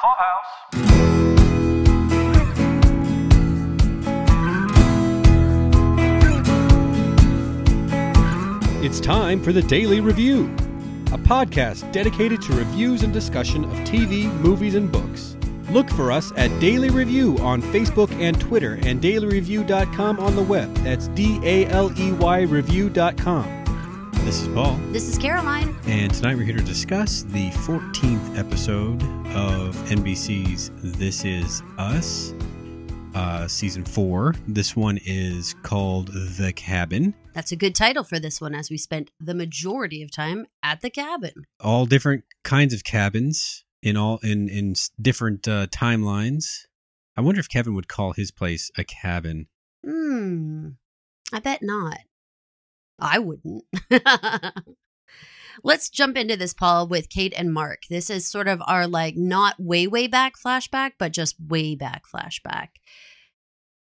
Clubhouse. 0.00 0.80
It's 8.82 8.98
time 8.98 9.42
for 9.42 9.52
the 9.52 9.62
Daily 9.62 10.00
Review, 10.00 10.46
a 11.12 11.18
podcast 11.18 11.92
dedicated 11.92 12.40
to 12.42 12.54
reviews 12.54 13.02
and 13.02 13.12
discussion 13.12 13.64
of 13.64 13.72
TV, 13.80 14.32
movies, 14.40 14.74
and 14.74 14.90
books. 14.90 15.36
Look 15.70 15.90
for 15.90 16.10
us 16.10 16.32
at 16.36 16.48
Daily 16.60 16.88
Review 16.90 17.36
on 17.38 17.60
Facebook 17.62 18.10
and 18.18 18.40
Twitter 18.40 18.78
and 18.82 19.00
dailyreview.com 19.02 20.18
on 20.18 20.34
the 20.34 20.42
web. 20.42 20.74
That's 20.78 21.08
D 21.08 21.38
A 21.44 21.66
L 21.66 21.92
E 21.98 22.12
Y 22.12 22.40
review.com. 22.40 23.59
This 24.24 24.42
is 24.42 24.48
Paul, 24.48 24.76
This 24.92 25.08
is 25.08 25.18
Caroline. 25.18 25.74
and 25.86 26.12
tonight 26.14 26.36
we're 26.36 26.44
here 26.44 26.56
to 26.56 26.62
discuss 26.62 27.22
the 27.22 27.50
14th 27.50 28.38
episode 28.38 29.02
of 29.34 29.74
NBC's 29.88 30.70
This 30.82 31.24
Is 31.24 31.62
Us, 31.78 32.32
uh, 33.14 33.48
season 33.48 33.84
four. 33.84 34.34
This 34.46 34.76
one 34.76 34.98
is 35.04 35.54
called 35.62 36.08
The 36.36 36.52
Cabin. 36.54 37.14
That's 37.32 37.50
a 37.50 37.56
good 37.56 37.74
title 37.74 38.04
for 38.04 38.20
this 38.20 38.40
one, 38.40 38.54
as 38.54 38.70
we 38.70 38.76
spent 38.76 39.10
the 39.18 39.34
majority 39.34 40.02
of 40.02 40.12
time 40.12 40.46
at 40.62 40.80
the 40.80 40.90
cabin. 40.90 41.46
all 41.58 41.86
different 41.86 42.24
kinds 42.44 42.72
of 42.72 42.84
cabins 42.84 43.64
in 43.82 43.96
all 43.96 44.18
in 44.22 44.48
in 44.48 44.74
different 45.00 45.48
uh, 45.48 45.66
timelines. 45.68 46.66
I 47.16 47.20
wonder 47.22 47.40
if 47.40 47.48
Kevin 47.48 47.74
would 47.74 47.88
call 47.88 48.12
his 48.12 48.30
place 48.30 48.70
a 48.78 48.84
cabin. 48.84 49.46
Hmm. 49.84 50.68
I 51.32 51.40
bet 51.40 51.62
not. 51.62 51.98
I 53.00 53.18
wouldn't. 53.18 53.64
Let's 55.62 55.90
jump 55.90 56.16
into 56.16 56.36
this, 56.36 56.54
Paul, 56.54 56.86
with 56.86 57.10
Kate 57.10 57.34
and 57.36 57.52
Mark. 57.52 57.82
This 57.90 58.08
is 58.08 58.26
sort 58.26 58.48
of 58.48 58.62
our 58.66 58.86
like 58.86 59.16
not 59.16 59.58
way, 59.58 59.86
way 59.86 60.06
back 60.06 60.34
flashback, 60.36 60.92
but 60.98 61.12
just 61.12 61.36
way 61.40 61.74
back 61.74 62.04
flashback. 62.06 62.68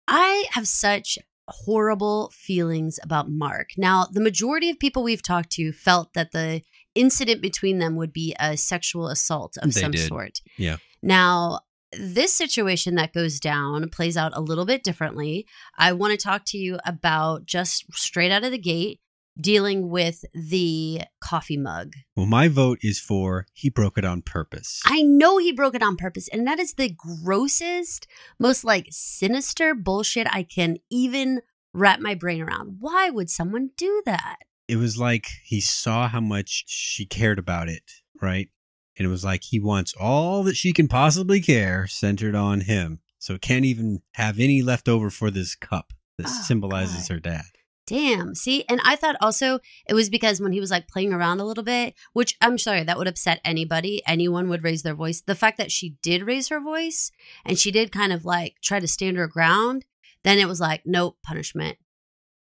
I 0.08 0.46
have 0.52 0.68
such 0.68 1.18
horrible 1.48 2.32
feelings 2.34 3.00
about 3.04 3.30
Mark. 3.30 3.70
Now, 3.78 4.08
the 4.12 4.22
majority 4.22 4.70
of 4.70 4.80
people 4.80 5.04
we've 5.04 5.22
talked 5.24 5.52
to 5.52 5.72
felt 5.72 6.14
that 6.14 6.32
the 6.32 6.62
incident 6.96 7.42
between 7.42 7.80
them 7.80 7.96
would 7.96 8.12
be 8.12 8.36
a 8.40 8.58
sexual 8.58 9.08
assault 9.08 9.58
of 9.58 9.74
They 9.74 9.82
some 9.82 9.92
did. 9.92 10.08
sort. 10.08 10.42
Yeah. 10.58 10.78
Now, 11.02 11.62
this 11.98 12.34
situation 12.34 12.96
that 12.96 13.14
goes 13.14 13.40
down 13.40 13.90
plays 13.90 14.18
out 14.18 14.32
a 14.36 14.42
little 14.42 14.66
bit 14.66 14.84
differently. 14.84 15.46
I 15.78 15.94
want 15.94 16.12
to 16.12 16.18
talk 16.18 16.44
to 16.48 16.58
you 16.58 16.80
about 16.86 17.46
just 17.46 17.86
straight 17.94 18.32
out 18.32 18.44
of 18.44 18.52
the 18.52 18.58
gate 18.58 19.00
dealing 19.40 19.90
with 19.90 20.26
the 20.34 21.02
coffee 21.22 21.58
mug. 21.58 21.94
Well, 22.16 22.26
my 22.26 22.48
vote 22.48 22.80
is 22.82 23.00
for 23.00 23.46
he 23.54 23.70
broke 23.70 23.98
it 23.98 24.06
on 24.06 24.22
purpose. 24.22 24.82
I 24.86 25.02
know 25.02 25.38
he 25.38 25.52
broke 25.52 25.76
it 25.76 25.84
on 25.84 25.96
purpose, 25.96 26.28
and 26.28 26.46
that 26.48 26.60
is 26.60 26.74
the 26.74 26.90
grossest, 26.90 28.08
most 28.40 28.64
like 28.64 28.88
sinister 28.92 29.74
bullshit 29.74 30.28
I 30.30 30.44
can 30.44 30.78
even 30.90 31.42
wrap 31.74 32.00
my 32.02 32.14
brain 32.14 32.42
around. 32.42 32.78
Why 32.80 33.10
would 33.10 33.30
someone 33.30 33.72
do 33.78 34.02
that? 34.06 34.38
it 34.72 34.78
was 34.78 34.98
like 34.98 35.28
he 35.44 35.60
saw 35.60 36.08
how 36.08 36.22
much 36.22 36.64
she 36.66 37.06
cared 37.06 37.38
about 37.38 37.68
it, 37.68 37.84
right? 38.22 38.48
And 38.98 39.06
it 39.06 39.10
was 39.10 39.24
like 39.24 39.44
he 39.44 39.60
wants 39.60 39.94
all 40.00 40.44
that 40.44 40.56
she 40.58 40.74
can 40.74 40.88
possibly 40.88 41.40
care 41.42 41.88
centered 41.88 42.36
on 42.36 42.62
him. 42.62 43.00
So 43.20 43.36
it 43.36 43.42
can't 43.42 43.66
even 43.66 44.02
have 44.14 44.40
any 44.40 44.62
left 44.62 44.90
over 44.90 45.10
for 45.10 45.32
this 45.32 45.56
cup 45.56 45.94
that 46.18 46.28
Oh, 46.28 46.42
symbolizes 46.46 47.08
God. 47.08 47.14
her 47.16 47.20
dad. 47.20 47.46
Damn. 47.88 48.36
See, 48.36 48.64
and 48.70 48.80
I 48.86 48.96
thought 48.96 49.16
also 49.22 49.60
it 49.88 49.94
was 49.94 50.10
because 50.10 50.40
when 50.40 50.52
he 50.54 50.60
was 50.60 50.72
like 50.72 50.88
playing 50.88 51.12
around 51.14 51.40
a 51.40 51.44
little 51.46 51.64
bit, 51.64 51.94
which 52.14 52.38
I'm 52.42 52.58
sorry, 52.58 52.84
that 52.84 52.98
would 52.98 53.08
upset 53.08 53.42
anybody. 53.44 54.02
Anyone 54.08 54.48
would 54.50 54.64
raise 54.64 54.84
their 54.84 54.94
voice. 54.94 55.22
The 55.22 55.36
fact 55.36 55.58
that 55.58 55.72
she 55.72 55.98
did 56.02 56.24
raise 56.24 56.48
her 56.50 56.60
voice 56.60 57.12
and 57.46 57.58
she 57.60 57.72
did 57.72 57.92
kind 57.92 58.14
of 58.14 58.24
like 58.24 58.58
try 58.62 58.80
to 58.80 58.88
stand 58.88 59.18
her 59.18 59.28
ground, 59.28 59.86
then 60.24 60.38
it 60.38 60.48
was 60.48 60.60
like, 60.62 60.84
nope, 60.86 61.18
punishment. 61.24 61.78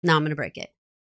Now 0.04 0.18
I'm 0.18 0.22
going 0.24 0.30
to 0.32 0.36
break 0.36 0.58
it. 0.58 0.70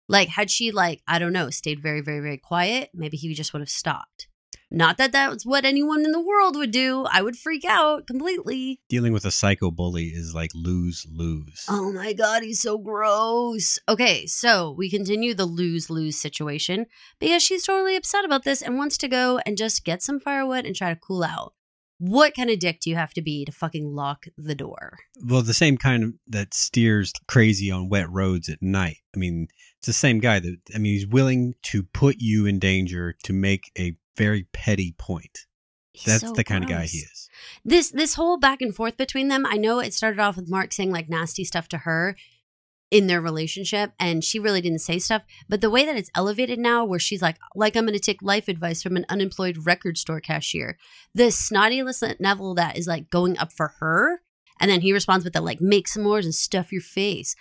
Like, 0.08 0.30
had 0.30 0.52
she, 0.52 0.72
like, 0.72 1.02
I 1.08 1.18
don't 1.18 1.34
know, 1.34 1.50
stayed 1.50 1.80
very, 1.80 2.00
very, 2.02 2.20
very 2.20 2.38
quiet, 2.38 2.92
maybe 2.94 3.18
he 3.18 3.34
just 3.34 3.52
would 3.54 3.62
have 3.62 3.70
stopped. 3.70 4.28
Not 4.72 4.98
that 4.98 5.12
that's 5.12 5.46
what 5.46 5.66
anyone 5.66 6.04
in 6.06 6.12
the 6.12 6.20
world 6.20 6.56
would 6.56 6.72
do. 6.72 7.06
I 7.12 7.22
would 7.22 7.38
freak 7.38 7.66
out 7.66 8.08
completely. 8.08 8.80
Dealing 8.90 9.14
with 9.14 9.26
a 9.26 9.32
psycho 9.32 9.72
bully 9.72 10.08
is 10.08 10.34
like 10.34 10.52
lose 10.54 11.06
lose. 11.10 11.66
Oh 11.70 11.92
my 11.92 12.14
god, 12.14 12.44
he's 12.44 12.62
so 12.62 12.78
gross. 12.78 13.80
Okay, 13.88 14.26
so 14.26 14.74
we 14.78 14.90
continue 14.90 15.34
the 15.34 15.46
lose 15.46 15.90
lose 15.90 16.18
situation 16.20 16.86
because 17.20 17.44
she's 17.44 17.64
totally 17.66 17.96
upset 17.96 18.26
about 18.26 18.44
this 18.44 18.62
and 18.62 18.78
wants 18.78 18.98
to 19.00 19.08
go 19.08 19.40
and 19.46 19.58
just 19.58 19.86
get 19.86 20.02
some 20.02 20.20
firewood 20.20 20.66
and 20.66 20.76
try 20.76 20.94
to 20.94 21.00
cool 21.00 21.24
out. 21.24 21.54
What 21.98 22.36
kind 22.36 22.50
of 22.50 22.60
dick 22.60 22.82
do 22.82 22.90
you 22.90 22.98
have 22.98 23.14
to 23.14 23.22
be 23.22 23.46
to 23.46 23.54
fucking 23.54 23.96
lock 23.96 24.26
the 24.38 24.56
door? 24.56 24.98
well 25.24 25.42
the 25.42 25.54
same 25.54 25.78
kind 25.78 26.04
of 26.04 26.14
that 26.28 26.54
steers 26.54 27.14
crazy 27.26 27.72
on 27.72 27.88
wet 27.88 28.10
roads 28.12 28.50
at 28.50 28.62
night 28.62 28.98
i 29.16 29.18
mean 29.18 29.48
it's 29.78 29.88
the 29.88 29.94
same 29.94 30.20
guy 30.20 30.40
that 30.42 30.58
i 30.76 30.78
mean 30.78 30.92
he's 30.92 31.08
willing 31.08 31.54
to 31.64 31.84
put 31.84 32.18
you 32.20 32.46
in 32.46 32.60
danger 32.60 33.16
to 33.24 33.32
make 33.32 33.72
a 33.80 33.96
very 34.18 34.48
petty 34.54 34.94
point. 34.98 35.46
He's 35.94 36.06
that's 36.06 36.24
so 36.24 36.34
the 36.34 36.44
kind 36.44 36.64
of 36.64 36.70
guy 36.70 36.86
he 36.86 37.00
is. 37.00 37.30
This 37.64 37.90
this 37.90 38.16
whole 38.16 38.38
back 38.38 38.62
and 38.62 38.76
forth 38.76 38.98
between 38.98 39.30
them, 39.30 39.46
I 39.46 39.58
know 39.58 39.80
it 39.80 39.94
started 39.94 40.20
off 40.20 40.36
with 40.36 40.50
Mark 40.50 40.74
saying 40.74 40.92
like 40.92 41.10
nasty 41.10 41.44
stuff 41.44 41.70
to 41.70 41.80
her 41.80 42.16
in 42.92 43.08
their 43.08 43.22
relationship 43.22 43.92
and 44.00 44.24
she 44.24 44.38
really 44.38 44.62
didn't 44.62 44.80
say 44.80 45.00
stuff, 45.00 45.24
but 45.50 45.62
the 45.62 45.70
way 45.70 45.86
that 45.86 45.96
it's 45.96 46.12
elevated 46.16 46.60
now 46.60 46.86
where 46.86 47.00
she's 47.00 47.22
like 47.22 47.38
like 47.56 47.76
I'm 47.76 47.86
going 47.86 47.94
to 47.94 48.00
take 48.00 48.22
life 48.22 48.48
advice 48.48 48.84
from 48.84 48.96
an 48.96 49.06
unemployed 49.10 49.66
record 49.66 49.98
store 49.98 50.20
cashier. 50.20 50.78
The 51.14 51.32
snotty 51.32 51.82
little 51.82 52.14
Neville 52.20 52.56
that 52.56 52.78
is 52.78 52.88
like 52.88 53.10
going 53.10 53.38
up 53.38 53.52
for 53.52 53.76
her 53.80 54.22
and 54.60 54.72
then 54.72 54.82
he 54.82 54.94
responds 54.94 55.24
with 55.24 55.34
the 55.34 55.42
like 55.42 55.62
make 55.62 55.88
some 55.88 56.04
more 56.04 56.20
and 56.20 56.34
stuff 56.34 56.72
your 56.72 56.82
face. 56.82 57.36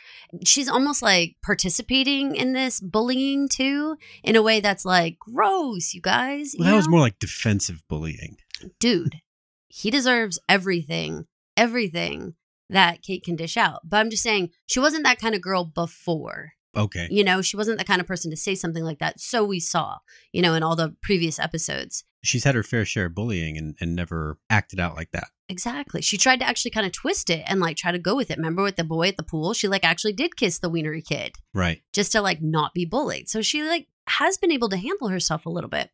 She's 0.44 0.68
almost 0.68 1.02
like 1.02 1.36
participating 1.42 2.36
in 2.36 2.52
this 2.52 2.80
bullying 2.80 3.48
too 3.48 3.96
in 4.22 4.36
a 4.36 4.42
way 4.42 4.60
that's 4.60 4.84
like 4.84 5.18
gross, 5.18 5.94
you 5.94 6.00
guys. 6.00 6.54
well 6.58 6.66
you 6.66 6.72
that 6.72 6.76
was 6.76 6.88
more 6.88 7.00
like 7.00 7.18
defensive 7.18 7.82
bullying 7.88 8.36
dude, 8.78 9.20
he 9.68 9.90
deserves 9.90 10.38
everything, 10.48 11.26
everything 11.56 12.34
that 12.70 13.02
Kate 13.02 13.22
can 13.22 13.36
dish 13.36 13.56
out. 13.56 13.80
But 13.84 13.98
I'm 13.98 14.10
just 14.10 14.22
saying, 14.22 14.50
she 14.66 14.80
wasn't 14.80 15.04
that 15.04 15.18
kind 15.18 15.34
of 15.34 15.42
girl 15.42 15.64
before. 15.64 16.52
okay 16.76 17.08
You 17.10 17.24
know, 17.24 17.42
she 17.42 17.56
wasn't 17.56 17.78
the 17.78 17.84
kind 17.84 18.00
of 18.00 18.06
person 18.06 18.30
to 18.30 18.36
say 18.36 18.54
something 18.54 18.84
like 18.84 18.98
that. 18.98 19.20
So 19.20 19.44
we 19.44 19.60
saw, 19.60 19.98
you 20.32 20.42
know, 20.42 20.54
in 20.54 20.62
all 20.62 20.76
the 20.76 20.96
previous 21.02 21.38
episodes. 21.38 22.04
She's 22.24 22.44
had 22.44 22.54
her 22.54 22.62
fair 22.62 22.84
share 22.84 23.06
of 23.06 23.14
bullying 23.14 23.56
and, 23.56 23.76
and 23.80 23.94
never 23.94 24.38
acted 24.50 24.80
out 24.80 24.96
like 24.96 25.10
that 25.12 25.28
Exactly. 25.48 26.00
She 26.00 26.16
tried 26.16 26.40
to 26.40 26.46
actually 26.46 26.70
kind 26.70 26.86
of 26.86 26.92
twist 26.92 27.28
it 27.28 27.44
and 27.46 27.60
like 27.60 27.76
try 27.76 27.92
to 27.92 27.98
go 27.98 28.16
with 28.16 28.30
it. 28.30 28.38
Remember 28.38 28.62
with 28.62 28.76
the 28.76 28.84
boy 28.84 29.08
at 29.08 29.16
the 29.16 29.22
pool? 29.22 29.52
She 29.52 29.68
like 29.68 29.84
actually 29.84 30.14
did 30.14 30.36
kiss 30.36 30.58
the 30.58 30.70
wienery 30.70 31.02
kid 31.02 31.36
right 31.52 31.82
just 31.92 32.12
to 32.12 32.22
like 32.22 32.40
not 32.40 32.72
be 32.74 32.84
bullied. 32.84 33.28
So 33.28 33.42
she 33.42 33.62
like 33.62 33.88
has 34.08 34.38
been 34.38 34.50
able 34.50 34.68
to 34.70 34.76
handle 34.76 35.08
herself 35.08 35.44
a 35.44 35.50
little 35.50 35.70
bit. 35.70 35.90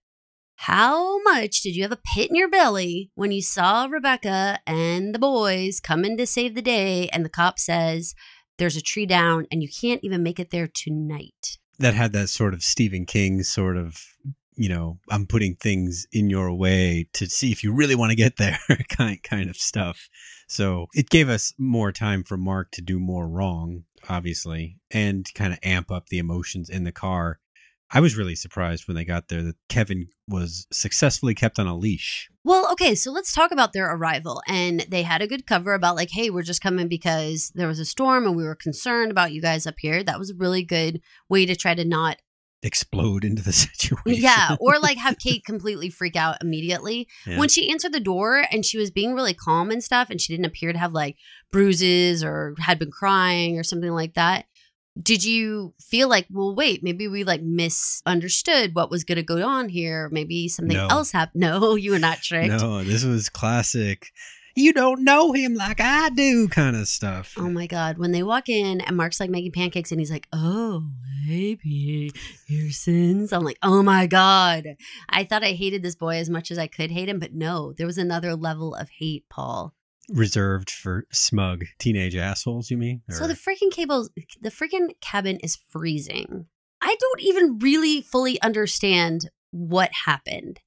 How 0.56 1.20
much 1.22 1.62
did 1.62 1.74
you 1.74 1.82
have 1.82 1.92
a 1.92 1.96
pit 2.14 2.28
in 2.28 2.36
your 2.36 2.50
belly 2.50 3.10
when 3.14 3.32
you 3.32 3.42
saw 3.42 3.86
Rebecca 3.86 4.60
and 4.66 5.14
the 5.14 5.18
boys 5.18 5.80
coming 5.80 6.16
to 6.18 6.26
save 6.26 6.54
the 6.54 6.62
day 6.62 7.08
and 7.08 7.24
the 7.24 7.30
cop 7.30 7.58
says 7.58 8.14
there's 8.58 8.76
a 8.76 8.82
tree 8.82 9.06
down 9.06 9.46
and 9.50 9.62
you 9.62 9.68
can't 9.68 10.04
even 10.04 10.22
make 10.22 10.38
it 10.38 10.50
there 10.50 10.68
tonight? 10.68 11.56
that 11.78 11.94
had 11.94 12.12
that 12.12 12.28
sort 12.28 12.52
of 12.52 12.62
stephen 12.62 13.06
king 13.06 13.42
sort 13.42 13.74
of 13.74 14.04
you 14.56 14.68
know 14.68 14.98
i'm 15.10 15.26
putting 15.26 15.54
things 15.54 16.06
in 16.12 16.28
your 16.28 16.52
way 16.52 17.06
to 17.12 17.26
see 17.26 17.52
if 17.52 17.62
you 17.62 17.72
really 17.72 17.94
want 17.94 18.10
to 18.10 18.16
get 18.16 18.36
there 18.36 18.58
kind 18.88 19.22
kind 19.22 19.48
of 19.48 19.56
stuff 19.56 20.08
so 20.48 20.86
it 20.94 21.10
gave 21.10 21.28
us 21.28 21.52
more 21.58 21.92
time 21.92 22.22
for 22.22 22.36
mark 22.36 22.70
to 22.70 22.82
do 22.82 22.98
more 22.98 23.28
wrong 23.28 23.84
obviously 24.08 24.76
and 24.90 25.26
kind 25.34 25.52
of 25.52 25.58
amp 25.62 25.90
up 25.90 26.06
the 26.08 26.18
emotions 26.18 26.68
in 26.68 26.84
the 26.84 26.92
car 26.92 27.38
i 27.90 28.00
was 28.00 28.16
really 28.16 28.34
surprised 28.34 28.86
when 28.86 28.96
they 28.96 29.04
got 29.04 29.28
there 29.28 29.42
that 29.42 29.56
kevin 29.68 30.08
was 30.26 30.66
successfully 30.72 31.34
kept 31.34 31.58
on 31.58 31.66
a 31.66 31.76
leash 31.76 32.28
Well, 32.42 32.72
okay, 32.72 32.94
so 32.94 33.12
let's 33.12 33.34
talk 33.34 33.52
about 33.52 33.74
their 33.74 33.94
arrival. 33.94 34.42
And 34.48 34.80
they 34.88 35.02
had 35.02 35.20
a 35.20 35.26
good 35.26 35.46
cover 35.46 35.74
about, 35.74 35.94
like, 35.94 36.08
hey, 36.10 36.30
we're 36.30 36.42
just 36.42 36.62
coming 36.62 36.88
because 36.88 37.52
there 37.54 37.68
was 37.68 37.78
a 37.78 37.84
storm 37.84 38.26
and 38.26 38.34
we 38.34 38.44
were 38.44 38.54
concerned 38.54 39.10
about 39.10 39.32
you 39.32 39.42
guys 39.42 39.66
up 39.66 39.74
here. 39.78 40.02
That 40.02 40.18
was 40.18 40.30
a 40.30 40.34
really 40.34 40.62
good 40.64 41.02
way 41.28 41.44
to 41.44 41.54
try 41.54 41.74
to 41.74 41.84
not 41.84 42.16
explode 42.62 43.24
into 43.24 43.42
the 43.42 43.52
situation 43.64 44.22
Yeah, 44.22 44.56
or 44.60 44.78
like 44.78 44.98
have 44.98 45.18
Kate 45.18 45.44
completely 45.44 45.88
freak 45.90 46.16
out 46.16 46.38
immediately. 46.42 47.08
Yeah. 47.26 47.38
When 47.38 47.48
she 47.48 47.70
answered 47.70 47.92
the 47.92 48.00
door 48.00 48.44
and 48.50 48.64
she 48.66 48.76
was 48.78 48.90
being 48.90 49.14
really 49.14 49.34
calm 49.34 49.70
and 49.70 49.82
stuff, 49.82 50.10
and 50.10 50.20
she 50.20 50.32
didn't 50.32 50.46
appear 50.46 50.72
to 50.72 50.78
have 50.78 50.92
like 50.92 51.16
bruises 51.50 52.22
or 52.22 52.54
had 52.60 52.78
been 52.78 52.90
crying 52.90 53.58
or 53.58 53.62
something 53.62 53.92
like 53.92 54.14
that. 54.14 54.44
Did 55.00 55.24
you 55.24 55.72
feel 55.80 56.08
like, 56.08 56.26
well, 56.30 56.54
wait, 56.54 56.82
maybe 56.82 57.06
we 57.08 57.22
like 57.24 57.42
misunderstood 57.42 58.74
what 58.74 58.90
was 58.90 59.04
going 59.04 59.16
to 59.16 59.22
go 59.22 59.46
on 59.46 59.68
here? 59.68 60.08
Maybe 60.12 60.48
something 60.48 60.76
No. 60.76 60.88
else 60.88 61.12
happened. 61.12 61.40
No, 61.42 61.74
you 61.76 61.92
were 61.92 61.98
not 61.98 62.18
tricked. 62.18 62.48
No, 62.48 62.82
this 62.84 63.04
was 63.04 63.28
classic. 63.28 64.08
You 64.54 64.72
don't 64.72 65.04
know 65.04 65.32
him 65.32 65.54
like 65.54 65.80
I 65.80 66.10
do, 66.10 66.48
kind 66.48 66.76
of 66.76 66.88
stuff. 66.88 67.34
Oh 67.38 67.48
my 67.48 67.66
god! 67.66 67.98
When 67.98 68.12
they 68.12 68.22
walk 68.22 68.48
in 68.48 68.80
and 68.80 68.96
Mark's 68.96 69.20
like 69.20 69.30
making 69.30 69.52
pancakes 69.52 69.92
and 69.92 70.00
he's 70.00 70.10
like, 70.10 70.26
"Oh, 70.32 70.90
hey, 71.26 71.56
Pete, 71.56 72.16
your 72.48 72.70
sins." 72.70 73.32
I'm 73.32 73.44
like, 73.44 73.58
"Oh 73.62 73.82
my 73.82 74.06
god!" 74.06 74.76
I 75.08 75.24
thought 75.24 75.44
I 75.44 75.52
hated 75.52 75.82
this 75.82 75.94
boy 75.94 76.16
as 76.16 76.28
much 76.28 76.50
as 76.50 76.58
I 76.58 76.66
could 76.66 76.90
hate 76.90 77.08
him, 77.08 77.18
but 77.18 77.32
no, 77.34 77.72
there 77.72 77.86
was 77.86 77.98
another 77.98 78.34
level 78.34 78.74
of 78.74 78.90
hate, 78.98 79.24
Paul. 79.30 79.74
Reserved 80.08 80.70
for 80.70 81.04
smug 81.12 81.64
teenage 81.78 82.16
assholes, 82.16 82.70
you 82.70 82.76
mean? 82.76 83.02
So 83.10 83.28
the 83.28 83.34
freaking 83.34 83.70
cable, 83.70 84.08
the 84.40 84.50
freaking 84.50 84.90
cabin 85.00 85.36
is 85.36 85.56
freezing. 85.68 86.46
I 86.82 86.96
don't 86.98 87.20
even 87.20 87.58
really 87.60 88.00
fully 88.00 88.40
understand 88.42 89.30
what 89.52 89.90
happened. 90.06 90.60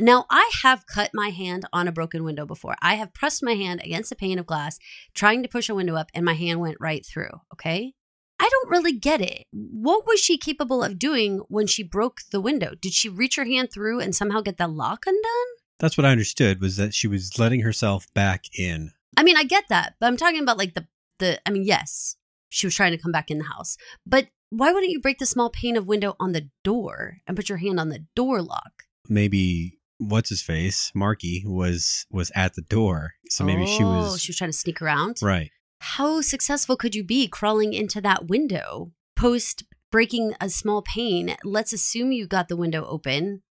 Now, 0.00 0.26
I 0.30 0.50
have 0.62 0.86
cut 0.86 1.10
my 1.12 1.30
hand 1.30 1.66
on 1.72 1.88
a 1.88 1.92
broken 1.92 2.22
window 2.22 2.46
before. 2.46 2.76
I 2.80 2.94
have 2.94 3.12
pressed 3.14 3.42
my 3.42 3.54
hand 3.54 3.80
against 3.82 4.12
a 4.12 4.16
pane 4.16 4.38
of 4.38 4.46
glass 4.46 4.78
trying 5.12 5.42
to 5.42 5.48
push 5.48 5.68
a 5.68 5.74
window 5.74 5.96
up, 5.96 6.10
and 6.14 6.24
my 6.24 6.34
hand 6.34 6.60
went 6.60 6.76
right 6.78 7.04
through. 7.04 7.40
Okay. 7.52 7.94
I 8.40 8.48
don't 8.48 8.70
really 8.70 8.92
get 8.92 9.20
it. 9.20 9.44
What 9.50 10.06
was 10.06 10.20
she 10.20 10.38
capable 10.38 10.84
of 10.84 10.98
doing 10.98 11.40
when 11.48 11.66
she 11.66 11.82
broke 11.82 12.20
the 12.30 12.40
window? 12.40 12.74
Did 12.80 12.92
she 12.92 13.08
reach 13.08 13.34
her 13.34 13.44
hand 13.44 13.72
through 13.72 13.98
and 13.98 14.14
somehow 14.14 14.40
get 14.40 14.56
the 14.56 14.68
lock 14.68 15.04
undone? 15.06 15.48
That's 15.80 15.98
what 15.98 16.04
I 16.04 16.12
understood 16.12 16.60
was 16.60 16.76
that 16.76 16.94
she 16.94 17.08
was 17.08 17.38
letting 17.38 17.62
herself 17.62 18.06
back 18.14 18.44
in. 18.56 18.92
I 19.16 19.24
mean, 19.24 19.36
I 19.36 19.42
get 19.42 19.64
that, 19.68 19.94
but 19.98 20.06
I'm 20.06 20.16
talking 20.16 20.42
about 20.42 20.58
like 20.58 20.74
the 20.74 20.86
the. 21.18 21.40
I 21.44 21.50
mean, 21.50 21.64
yes, 21.64 22.14
she 22.48 22.66
was 22.66 22.76
trying 22.76 22.92
to 22.92 22.98
come 22.98 23.10
back 23.10 23.30
in 23.30 23.38
the 23.38 23.44
house, 23.44 23.76
but 24.06 24.28
why 24.50 24.72
wouldn't 24.72 24.92
you 24.92 25.00
break 25.00 25.18
the 25.18 25.26
small 25.26 25.50
pane 25.50 25.76
of 25.76 25.86
window 25.86 26.14
on 26.20 26.32
the 26.32 26.48
door 26.62 27.18
and 27.26 27.36
put 27.36 27.48
your 27.48 27.58
hand 27.58 27.80
on 27.80 27.88
the 27.88 28.04
door 28.14 28.40
lock? 28.40 28.84
Maybe 29.08 29.77
what's 29.98 30.30
his 30.30 30.42
face, 30.42 30.90
Marky, 30.94 31.42
was 31.46 32.06
was 32.10 32.30
at 32.34 32.54
the 32.54 32.62
door. 32.62 33.12
So 33.28 33.44
maybe 33.44 33.66
she 33.66 33.82
Oh, 33.84 33.88
was 33.88 34.20
she 34.20 34.30
was 34.30 34.36
trying 34.38 34.50
to 34.52 34.56
sneak 34.56 34.80
around. 34.82 35.18
right. 35.22 35.50
How 35.80 36.20
successful 36.22 36.76
could 36.76 36.94
you 36.96 37.04
be 37.04 37.28
crawling 37.28 37.72
into 37.72 38.00
that 38.00 38.26
window 38.26 38.90
post 39.14 39.62
breaking 39.92 40.34
a 40.40 40.48
small 40.50 40.82
pane? 40.82 41.36
Let's 41.44 41.72
assume 41.72 42.10
you 42.12 42.26
got 42.26 42.48
the 42.48 42.56
window 42.56 42.84
open. 42.86 43.42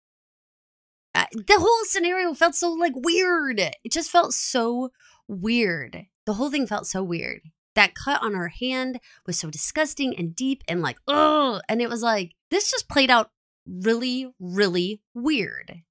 Uh, 1.14 1.26
the 1.32 1.58
whole 1.58 1.84
scenario 1.84 2.34
felt 2.34 2.54
so 2.54 2.70
like 2.72 2.92
weird. 2.94 3.60
It 3.60 3.92
just 3.92 4.10
felt 4.10 4.34
so 4.34 4.90
weird. 5.28 6.06
The 6.26 6.34
whole 6.34 6.50
thing 6.50 6.66
felt 6.66 6.86
so 6.86 7.02
weird. 7.02 7.42
That 7.74 7.94
cut 7.94 8.22
on 8.22 8.34
her 8.34 8.48
hand 8.48 9.00
was 9.26 9.38
so 9.38 9.48
disgusting 9.50 10.16
and 10.16 10.34
deep 10.34 10.62
and 10.68 10.82
like, 10.82 10.98
oh, 11.06 11.60
and 11.68 11.80
it 11.80 11.88
was 11.88 12.02
like, 12.02 12.32
this 12.50 12.70
just 12.70 12.88
played 12.88 13.10
out 13.10 13.30
really, 13.66 14.32
really 14.40 15.00
weird. 15.14 15.82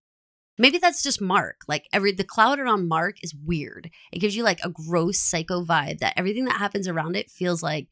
Maybe 0.58 0.78
that's 0.78 1.04
just 1.04 1.22
Mark. 1.22 1.62
Like 1.68 1.88
every 1.92 2.12
the 2.12 2.24
cloud 2.24 2.60
around 2.60 2.88
Mark 2.88 3.24
is 3.24 3.36
weird. 3.36 3.90
It 4.12 4.20
gives 4.20 4.36
you 4.36 4.44
like 4.44 4.60
a 4.64 4.70
gross 4.70 5.20
psycho 5.20 5.64
vibe 5.64 6.00
that 6.00 6.14
everything 6.18 6.46
that 6.46 6.58
happens 6.58 6.88
around 6.88 7.16
it 7.16 7.30
feels 7.30 7.62
like 7.62 7.88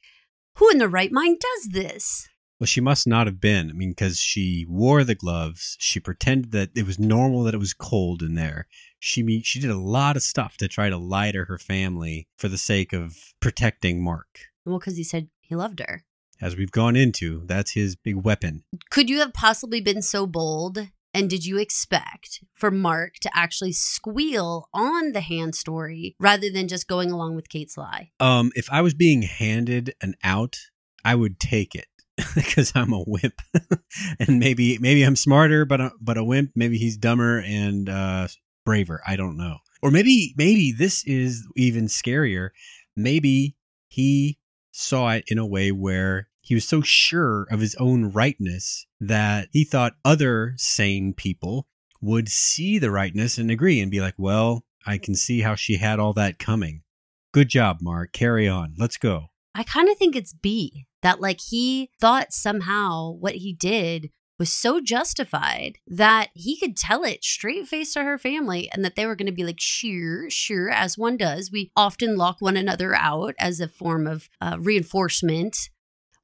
who 0.56 0.70
in 0.70 0.78
the 0.78 0.90
right 0.90 1.12
mind 1.12 1.40
does 1.40 1.70
this? 1.72 2.28
Well, 2.60 2.68
she 2.68 2.82
must 2.82 3.08
not 3.08 3.28
have 3.28 3.42
been. 3.42 3.70
I 3.70 3.74
mean, 3.74 3.90
because 3.90 4.20
she 4.20 4.66
wore 4.70 5.04
the 5.04 5.16
gloves. 5.16 5.76
She 5.80 6.00
pretended 6.00 6.52
that 6.52 6.70
it 6.76 6.86
was 6.86 7.00
normal 7.00 7.44
that 7.44 7.54
it 7.54 7.60
was 7.60 7.74
cold 7.74 8.22
in 8.22 8.36
there. 8.36 8.68
She 9.00 9.42
she 9.42 9.60
did 9.60 9.70
a 9.70 9.78
lot 9.78 10.16
of 10.16 10.24
stuff 10.24 10.56
to 10.58 10.68
try 10.68 10.90
to 10.90 10.98
lie 10.98 11.32
to 11.32 11.46
her 11.46 11.58
family 11.58 12.28
for 12.38 12.48
the 12.48 12.58
sake 12.58 12.94
of 12.94 13.18
protecting 13.42 14.02
Mark. 14.02 14.28
Well, 14.66 14.80
because 14.80 14.96
he 14.96 15.04
said 15.04 15.28
he 15.42 15.56
loved 15.56 15.80
her. 15.82 16.06
As 16.40 16.56
we've 16.56 16.72
gone 16.72 16.96
into, 16.96 17.44
that's 17.46 17.72
his 17.72 17.96
big 17.96 18.16
weapon. 18.16 18.64
Could 18.90 19.10
you 19.10 19.20
have 19.20 19.34
possibly 19.34 19.82
been 19.82 20.02
so 20.02 20.26
bold? 20.26 20.90
And 21.14 21.30
did 21.30 21.46
you 21.46 21.60
expect 21.60 22.44
for 22.54 22.72
Mark 22.72 23.16
to 23.22 23.30
actually 23.36 23.72
squeal 23.72 24.68
on 24.74 25.12
the 25.12 25.22
hand 25.22 25.56
story 25.56 26.16
rather 26.20 26.50
than 26.50 26.68
just 26.68 26.88
going 26.88 27.12
along 27.12 27.36
with 27.36 27.50
Kate's 27.50 27.78
lie? 27.78 28.12
Um, 28.20 28.52
if 28.56 28.68
I 28.72 28.82
was 28.82 28.94
being 28.94 29.22
handed 29.22 29.94
an 30.02 30.16
out, 30.24 30.58
I 31.06 31.16
would 31.16 31.40
take 31.40 31.76
it 31.76 31.86
because 32.36 32.72
I'm 32.76 32.94
a 32.94 33.04
wimp, 33.06 33.42
and 34.20 34.40
maybe 34.40 34.78
maybe 34.80 35.04
I'm 35.04 35.16
smarter, 35.16 35.66
but 35.66 35.82
a, 35.82 35.92
but 36.02 36.18
a 36.18 36.24
wimp. 36.24 36.52
Maybe 36.56 36.78
he's 36.78 36.98
dumber 36.98 37.40
and 37.40 37.90
uh, 37.90 38.28
braver. 38.66 39.02
I 39.06 39.16
don't 39.16 39.38
know. 39.38 39.58
Or 39.82 39.92
maybe 39.92 40.34
maybe 40.38 40.72
this 40.72 41.04
is 41.06 41.46
even 41.56 41.86
scarier. 41.86 42.50
Maybe 42.96 43.56
he 43.88 44.40
saw 44.72 45.12
it 45.12 45.26
in 45.28 45.38
a 45.38 45.46
way 45.46 45.72
where 45.72 46.30
he 46.42 46.56
was 46.56 46.68
so 46.68 46.82
sure 46.82 47.48
of 47.50 47.60
his 47.60 47.76
own 47.76 48.12
rightness 48.12 48.86
that 49.08 49.50
he 49.52 49.64
thought 49.64 49.96
other 50.04 50.54
sane 50.58 51.14
people 51.14 51.68
would 52.02 52.30
see 52.30 52.78
the 52.80 52.92
rightness 52.92 53.38
and 53.38 53.50
agree 53.50 53.80
and 53.80 53.92
be 53.92 54.02
like, 54.02 54.16
"Well, 54.18 54.66
I 54.86 54.98
can 54.98 55.16
see 55.16 55.42
how 55.42 55.56
she 55.56 55.78
had 55.78 56.00
all 56.00 56.14
that 56.14 56.40
coming." 56.40 56.84
Good 57.32 57.50
job, 57.50 57.78
Mark. 57.82 58.12
Carry 58.14 58.48
on. 58.48 58.76
Let's 58.78 58.98
go. 58.98 59.30
I 59.56 59.64
kind 59.64 59.90
of 59.90 59.98
think 59.98 60.16
it's 60.16 60.34
B 60.34 60.86
that 61.02 61.22
like 61.22 61.40
he 61.40 61.90
thought 62.00 62.34
somehow 62.34 63.12
what 63.12 63.36
he 63.36 63.54
did 63.54 64.10
was 64.40 64.52
so 64.52 64.82
justified 64.82 65.78
that 65.88 66.30
he 66.34 66.60
could 66.60 66.76
tell 66.76 67.04
it 67.04 67.24
straight 67.24 67.68
face 67.68 67.94
to 67.94 68.04
her 68.04 68.18
family 68.18 68.70
and 68.74 68.84
that 68.84 68.96
they 68.96 69.06
were 69.06 69.16
going 69.16 69.28
to 69.28 69.32
be 69.32 69.44
like, 69.44 69.60
sure, 69.60 70.30
sure, 70.30 70.70
as 70.70 70.98
one 70.98 71.18
does. 71.18 71.52
We 71.52 71.72
often 71.76 72.18
lock 72.18 72.38
one 72.40 72.58
another 72.58 72.96
out 72.96 73.36
as 73.40 73.60
a 73.60 73.68
form 73.68 74.08
of 74.08 74.30
uh, 74.42 74.58
reinforcement. 74.60 75.70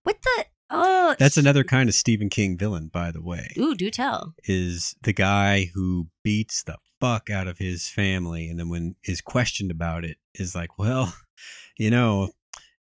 What 0.04 0.18
the? 0.24 0.46
Oh, 0.70 1.16
That's 1.18 1.38
another 1.38 1.64
kind 1.64 1.90
of 1.90 1.96
Stephen 1.96 2.30
King 2.30 2.58
villain, 2.58 2.90
by 2.92 3.12
the 3.12 3.22
way, 3.22 3.54
Ooh, 3.58 3.76
do 3.76 3.90
tell. 3.90 4.36
is 4.44 4.96
the 5.02 5.14
guy 5.14 5.72
who 5.74 6.08
beats 6.24 6.64
the 6.64 6.78
fuck 7.00 7.30
out 7.30 7.48
of 7.48 7.58
his 7.58 7.88
family 7.88 8.50
and 8.50 8.60
then 8.60 8.70
when 8.70 8.96
is 9.06 9.22
questioned 9.22 9.72
about 9.72 10.04
it 10.04 10.18
is 10.36 10.54
like, 10.54 10.78
well, 10.78 11.14
you 11.78 11.90
know, 11.90 12.30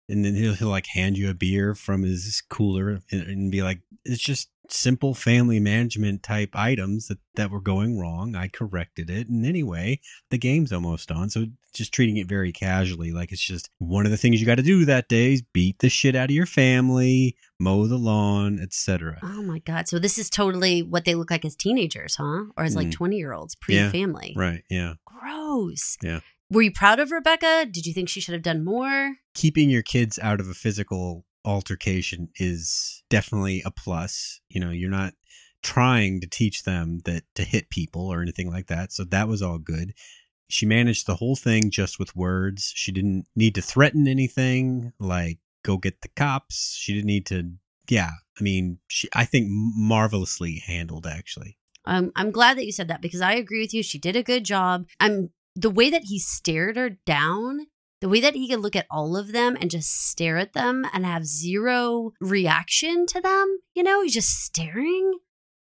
and 0.09 0.25
then 0.25 0.35
he'll, 0.35 0.55
he'll 0.55 0.69
like 0.69 0.87
hand 0.87 1.17
you 1.17 1.31
a 1.31 1.35
beer 1.35 1.75
from 1.75 2.03
his 2.03 2.43
cooler 2.49 3.01
and, 3.11 3.23
and 3.23 3.51
be 3.51 3.63
like, 3.63 3.81
it's 4.05 4.23
just 4.23 4.51
simple 4.71 5.15
family 5.15 5.61
management 5.61 6.23
type 6.23 6.51
items 6.55 7.09
that, 7.09 7.19
that 7.37 7.51
were 7.51 7.61
going 7.61 7.99
wrong. 7.99 8.35
I 8.35 8.49
corrected 8.49 9.09
it. 9.11 9.29
And 9.29 9.47
anyway, 9.47 10.01
the 10.31 10.39
game's 10.39 10.73
almost 10.73 11.11
on. 11.11 11.31
So 11.31 11.47
just 11.73 11.93
treating 11.93 12.17
it 12.17 12.27
very 12.29 12.53
casually. 12.53 13.13
Like 13.13 13.33
it's 13.33 13.43
just 13.43 13.71
one 13.79 14.05
of 14.05 14.11
the 14.11 14.17
things 14.17 14.41
you 14.41 14.47
got 14.47 14.57
to 14.57 14.63
do 14.63 14.85
that 14.85 15.09
day 15.09 15.33
is 15.35 15.43
beat 15.43 15.79
the 15.81 15.89
shit 15.89 16.15
out 16.17 16.31
of 16.31 16.35
your 16.35 16.47
family, 16.47 17.37
mow 17.61 17.87
the 17.87 17.97
lawn, 17.99 18.59
etc. 18.61 19.19
Oh 19.23 19.43
my 19.43 19.59
God. 19.61 19.89
So 19.89 19.99
this 19.99 20.19
is 20.19 20.29
totally 20.31 20.83
what 20.83 21.05
they 21.05 21.15
look 21.15 21.31
like 21.31 21.45
as 21.45 21.57
teenagers, 21.57 22.17
huh? 22.17 22.45
Or 22.57 22.65
as 22.65 22.75
like 22.77 22.89
Mm. 22.89 22.93
20 22.93 23.17
year 23.17 23.33
olds 23.33 23.55
pre 23.55 23.75
Yeah, 23.77 23.91
family. 23.91 24.33
Right. 24.37 24.63
Yeah. 24.71 24.95
Gross. 25.05 25.97
Yeah. 26.03 26.21
Were 26.51 26.63
you 26.63 26.73
proud 26.73 26.99
of 26.99 27.11
Rebecca? 27.11 27.67
Did 27.71 27.85
you 27.87 27.93
think 27.93 28.09
she 28.09 28.21
should 28.21 28.33
have 28.35 28.43
done 28.43 28.65
more? 28.65 29.17
keeping 29.35 29.71
your 29.71 29.83
kids 29.83 30.19
out 30.21 30.41
of 30.41 30.49
a 30.49 30.55
physical 30.55 31.25
altercation 31.45 32.29
is 32.41 33.03
definitely 33.09 33.63
a 33.65 33.71
plus. 33.71 34.41
You 34.49 34.61
know, 34.61 34.71
you're 34.71 34.91
not 34.91 35.15
trying 35.63 36.21
to 36.21 36.27
teach 36.27 36.65
them 36.65 37.01
that 37.05 37.23
to 37.35 37.45
hit 37.45 37.71
people 37.71 38.13
or 38.13 38.21
anything 38.23 38.51
like 38.51 38.67
that. 38.67 38.93
So 38.93 39.05
that 39.05 39.29
was 39.29 39.41
all 39.43 39.59
good. 39.59 39.93
She 40.49 40.67
managed 40.67 41.07
the 41.07 41.17
whole 41.17 41.37
thing 41.37 41.71
just 41.71 41.99
with 41.99 42.17
words. 42.17 42.73
She 42.75 42.93
didn't 42.93 43.27
need 43.37 43.55
to 43.55 43.63
threaten 43.63 44.09
anything 44.09 44.93
like 44.99 45.39
go 45.63 45.77
get 45.77 46.01
the 46.01 46.09
cops. 46.09 46.77
She 46.79 46.95
didn't 46.95 47.07
need 47.07 47.27
to 47.27 47.53
yeah, 47.91 48.11
I 48.39 48.43
mean, 48.43 48.79
she 48.89 49.09
I 49.15 49.25
think 49.25 49.47
marvelously 49.49 50.63
handled 50.67 51.07
actually. 51.07 51.59
Um, 51.85 52.13
I'm 52.17 52.31
glad 52.31 52.59
that 52.59 52.67
you 52.67 52.73
said 52.73 52.89
that 52.89 53.01
because 53.01 53.23
I 53.23 53.35
agree 53.35 53.61
with 53.61 53.73
you. 53.73 53.83
She 53.83 53.99
did 53.99 54.15
a 54.15 54.23
good 54.23 54.45
job. 54.45 54.87
I'm 55.01 55.31
the 55.55 55.71
way 55.71 55.91
that 55.91 56.05
he 56.05 56.19
stared 56.19 56.77
her 56.77 56.91
down, 56.91 57.67
the 58.01 58.09
way 58.09 58.21
that 58.21 58.35
he 58.35 58.49
could 58.49 58.61
look 58.61 58.77
at 58.77 58.87
all 58.91 59.17
of 59.17 59.33
them 59.33 59.57
and 59.59 59.71
just 59.71 59.91
stare 59.91 60.37
at 60.37 60.53
them 60.53 60.87
and 60.93 61.07
have 61.07 61.25
zero 61.25 62.13
reaction 62.21 63.07
to 63.07 63.21
them. 63.21 63.59
You 63.75 63.83
know, 63.83 64.03
he's 64.03 64.15
just 64.15 64.39
staring. 64.41 65.19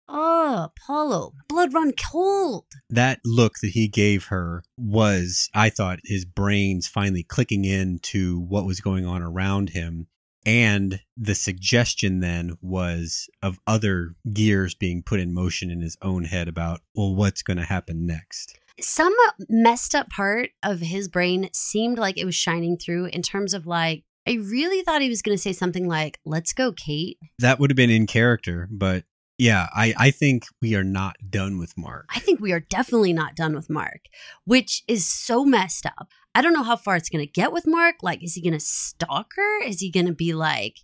Ah, 0.08 0.68
oh, 0.68 0.72
Paulo, 0.86 1.32
blood 1.48 1.72
run 1.72 1.92
cold. 1.92 2.66
that 2.90 3.20
look 3.24 3.54
that 3.62 3.70
he 3.70 3.88
gave 3.88 4.26
her 4.26 4.62
was, 4.76 5.48
I 5.54 5.70
thought, 5.70 6.00
his 6.04 6.24
brains 6.24 6.86
finally 6.86 7.22
clicking 7.22 7.64
in 7.64 8.00
to 8.04 8.38
what 8.38 8.66
was 8.66 8.80
going 8.80 9.06
on 9.06 9.22
around 9.22 9.70
him. 9.70 10.08
And 10.46 11.00
the 11.16 11.34
suggestion 11.34 12.20
then 12.20 12.58
was 12.60 13.30
of 13.42 13.58
other 13.66 14.14
gears 14.30 14.74
being 14.74 15.02
put 15.02 15.20
in 15.20 15.32
motion 15.32 15.70
in 15.70 15.80
his 15.80 15.96
own 16.02 16.24
head 16.24 16.48
about, 16.48 16.80
well, 16.94 17.14
what's 17.14 17.42
going 17.42 17.56
to 17.56 17.64
happen 17.64 18.06
next? 18.06 18.58
Some 18.78 19.14
messed 19.48 19.94
up 19.94 20.10
part 20.10 20.50
of 20.62 20.80
his 20.80 21.08
brain 21.08 21.48
seemed 21.54 21.98
like 21.98 22.18
it 22.18 22.26
was 22.26 22.34
shining 22.34 22.76
through 22.76 23.06
in 23.06 23.22
terms 23.22 23.54
of 23.54 23.66
like, 23.66 24.04
I 24.26 24.34
really 24.34 24.82
thought 24.82 25.02
he 25.02 25.08
was 25.08 25.22
going 25.22 25.36
to 25.36 25.42
say 25.42 25.52
something 25.52 25.86
like, 25.86 26.18
let's 26.24 26.52
go, 26.52 26.72
Kate. 26.72 27.18
That 27.38 27.58
would 27.58 27.70
have 27.70 27.76
been 27.76 27.90
in 27.90 28.06
character, 28.06 28.68
but 28.70 29.04
yeah, 29.38 29.68
I, 29.74 29.94
I 29.96 30.10
think 30.10 30.44
we 30.62 30.74
are 30.74 30.84
not 30.84 31.16
done 31.28 31.58
with 31.58 31.76
Mark. 31.76 32.06
I 32.14 32.20
think 32.20 32.40
we 32.40 32.52
are 32.52 32.60
definitely 32.60 33.12
not 33.12 33.34
done 33.34 33.54
with 33.54 33.68
Mark, 33.68 34.02
which 34.44 34.82
is 34.86 35.06
so 35.06 35.44
messed 35.44 35.86
up. 35.86 36.08
I 36.34 36.42
don't 36.42 36.52
know 36.52 36.62
how 36.62 36.76
far 36.76 36.96
it's 36.96 37.08
going 37.08 37.24
to 37.24 37.30
get 37.30 37.52
with 37.52 37.66
Mark. 37.66 37.96
Like, 38.02 38.22
is 38.22 38.34
he 38.34 38.42
going 38.42 38.54
to 38.54 38.60
stalk 38.60 39.32
her? 39.36 39.62
Is 39.62 39.80
he 39.80 39.90
going 39.90 40.06
to 40.06 40.12
be 40.12 40.32
like, 40.34 40.78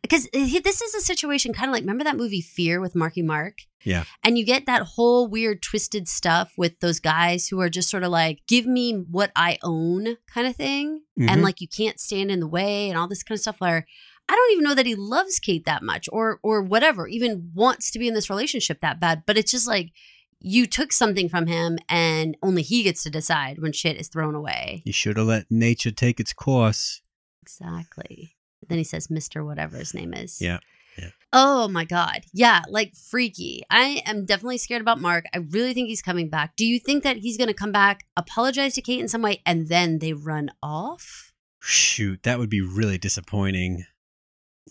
because 0.00 0.28
this 0.32 0.80
is 0.80 0.94
a 0.94 1.00
situation 1.00 1.52
kind 1.52 1.68
of 1.68 1.72
like 1.72 1.82
remember 1.82 2.04
that 2.04 2.16
movie 2.16 2.40
Fear 2.40 2.80
with 2.80 2.94
Marky 2.94 3.22
Mark. 3.22 3.58
Yeah. 3.84 4.04
And 4.22 4.38
you 4.38 4.44
get 4.44 4.66
that 4.66 4.82
whole 4.82 5.26
weird 5.26 5.60
twisted 5.60 6.06
stuff 6.06 6.52
with 6.56 6.78
those 6.78 7.00
guys 7.00 7.48
who 7.48 7.60
are 7.60 7.68
just 7.68 7.90
sort 7.90 8.04
of 8.04 8.10
like, 8.10 8.40
give 8.46 8.64
me 8.64 8.92
what 8.92 9.32
I 9.34 9.58
own 9.62 10.18
kind 10.32 10.46
of 10.46 10.54
thing. 10.54 11.02
Mhm. 11.18 11.28
And 11.28 11.42
like 11.42 11.60
you 11.60 11.66
can't 11.66 11.98
stand 11.98 12.30
in 12.30 12.38
the 12.38 12.46
way 12.46 12.88
and 12.88 12.96
all 12.98 13.08
this 13.08 13.24
kind 13.24 13.36
of 13.36 13.42
stuff 13.42 13.60
where 13.60 13.86
I 14.32 14.34
don't 14.34 14.52
even 14.52 14.64
know 14.64 14.74
that 14.74 14.86
he 14.86 14.94
loves 14.94 15.38
Kate 15.38 15.66
that 15.66 15.82
much 15.82 16.08
or 16.10 16.40
or 16.42 16.62
whatever, 16.62 17.06
even 17.06 17.50
wants 17.54 17.90
to 17.90 17.98
be 17.98 18.08
in 18.08 18.14
this 18.14 18.30
relationship 18.30 18.80
that 18.80 18.98
bad. 18.98 19.24
But 19.26 19.36
it's 19.36 19.50
just 19.50 19.68
like 19.68 19.92
you 20.40 20.66
took 20.66 20.90
something 20.90 21.28
from 21.28 21.48
him 21.48 21.78
and 21.86 22.34
only 22.42 22.62
he 22.62 22.82
gets 22.82 23.02
to 23.02 23.10
decide 23.10 23.58
when 23.58 23.72
shit 23.72 24.00
is 24.00 24.08
thrown 24.08 24.34
away. 24.34 24.82
You 24.86 24.92
should 24.94 25.18
have 25.18 25.26
let 25.26 25.50
nature 25.50 25.90
take 25.90 26.18
its 26.18 26.32
course. 26.32 27.02
Exactly. 27.42 28.34
Then 28.66 28.78
he 28.78 28.84
says, 28.84 29.08
Mr. 29.08 29.44
whatever 29.44 29.76
his 29.76 29.92
name 29.92 30.14
is. 30.14 30.40
Yeah. 30.40 30.60
Yeah. 30.96 31.10
Oh 31.30 31.68
my 31.68 31.84
God. 31.84 32.22
Yeah. 32.32 32.62
Like 32.70 32.94
freaky. 32.94 33.64
I 33.68 34.02
am 34.06 34.24
definitely 34.24 34.58
scared 34.58 34.80
about 34.80 34.98
Mark. 34.98 35.26
I 35.34 35.40
really 35.40 35.74
think 35.74 35.88
he's 35.88 36.00
coming 36.00 36.30
back. 36.30 36.56
Do 36.56 36.64
you 36.64 36.80
think 36.80 37.02
that 37.02 37.18
he's 37.18 37.36
going 37.36 37.48
to 37.48 37.54
come 37.54 37.72
back, 37.72 38.06
apologize 38.16 38.76
to 38.76 38.80
Kate 38.80 39.00
in 39.00 39.08
some 39.08 39.20
way, 39.20 39.42
and 39.44 39.68
then 39.68 39.98
they 39.98 40.14
run 40.14 40.50
off? 40.62 41.34
Shoot, 41.60 42.22
that 42.22 42.38
would 42.38 42.50
be 42.50 42.62
really 42.62 42.96
disappointing. 42.96 43.84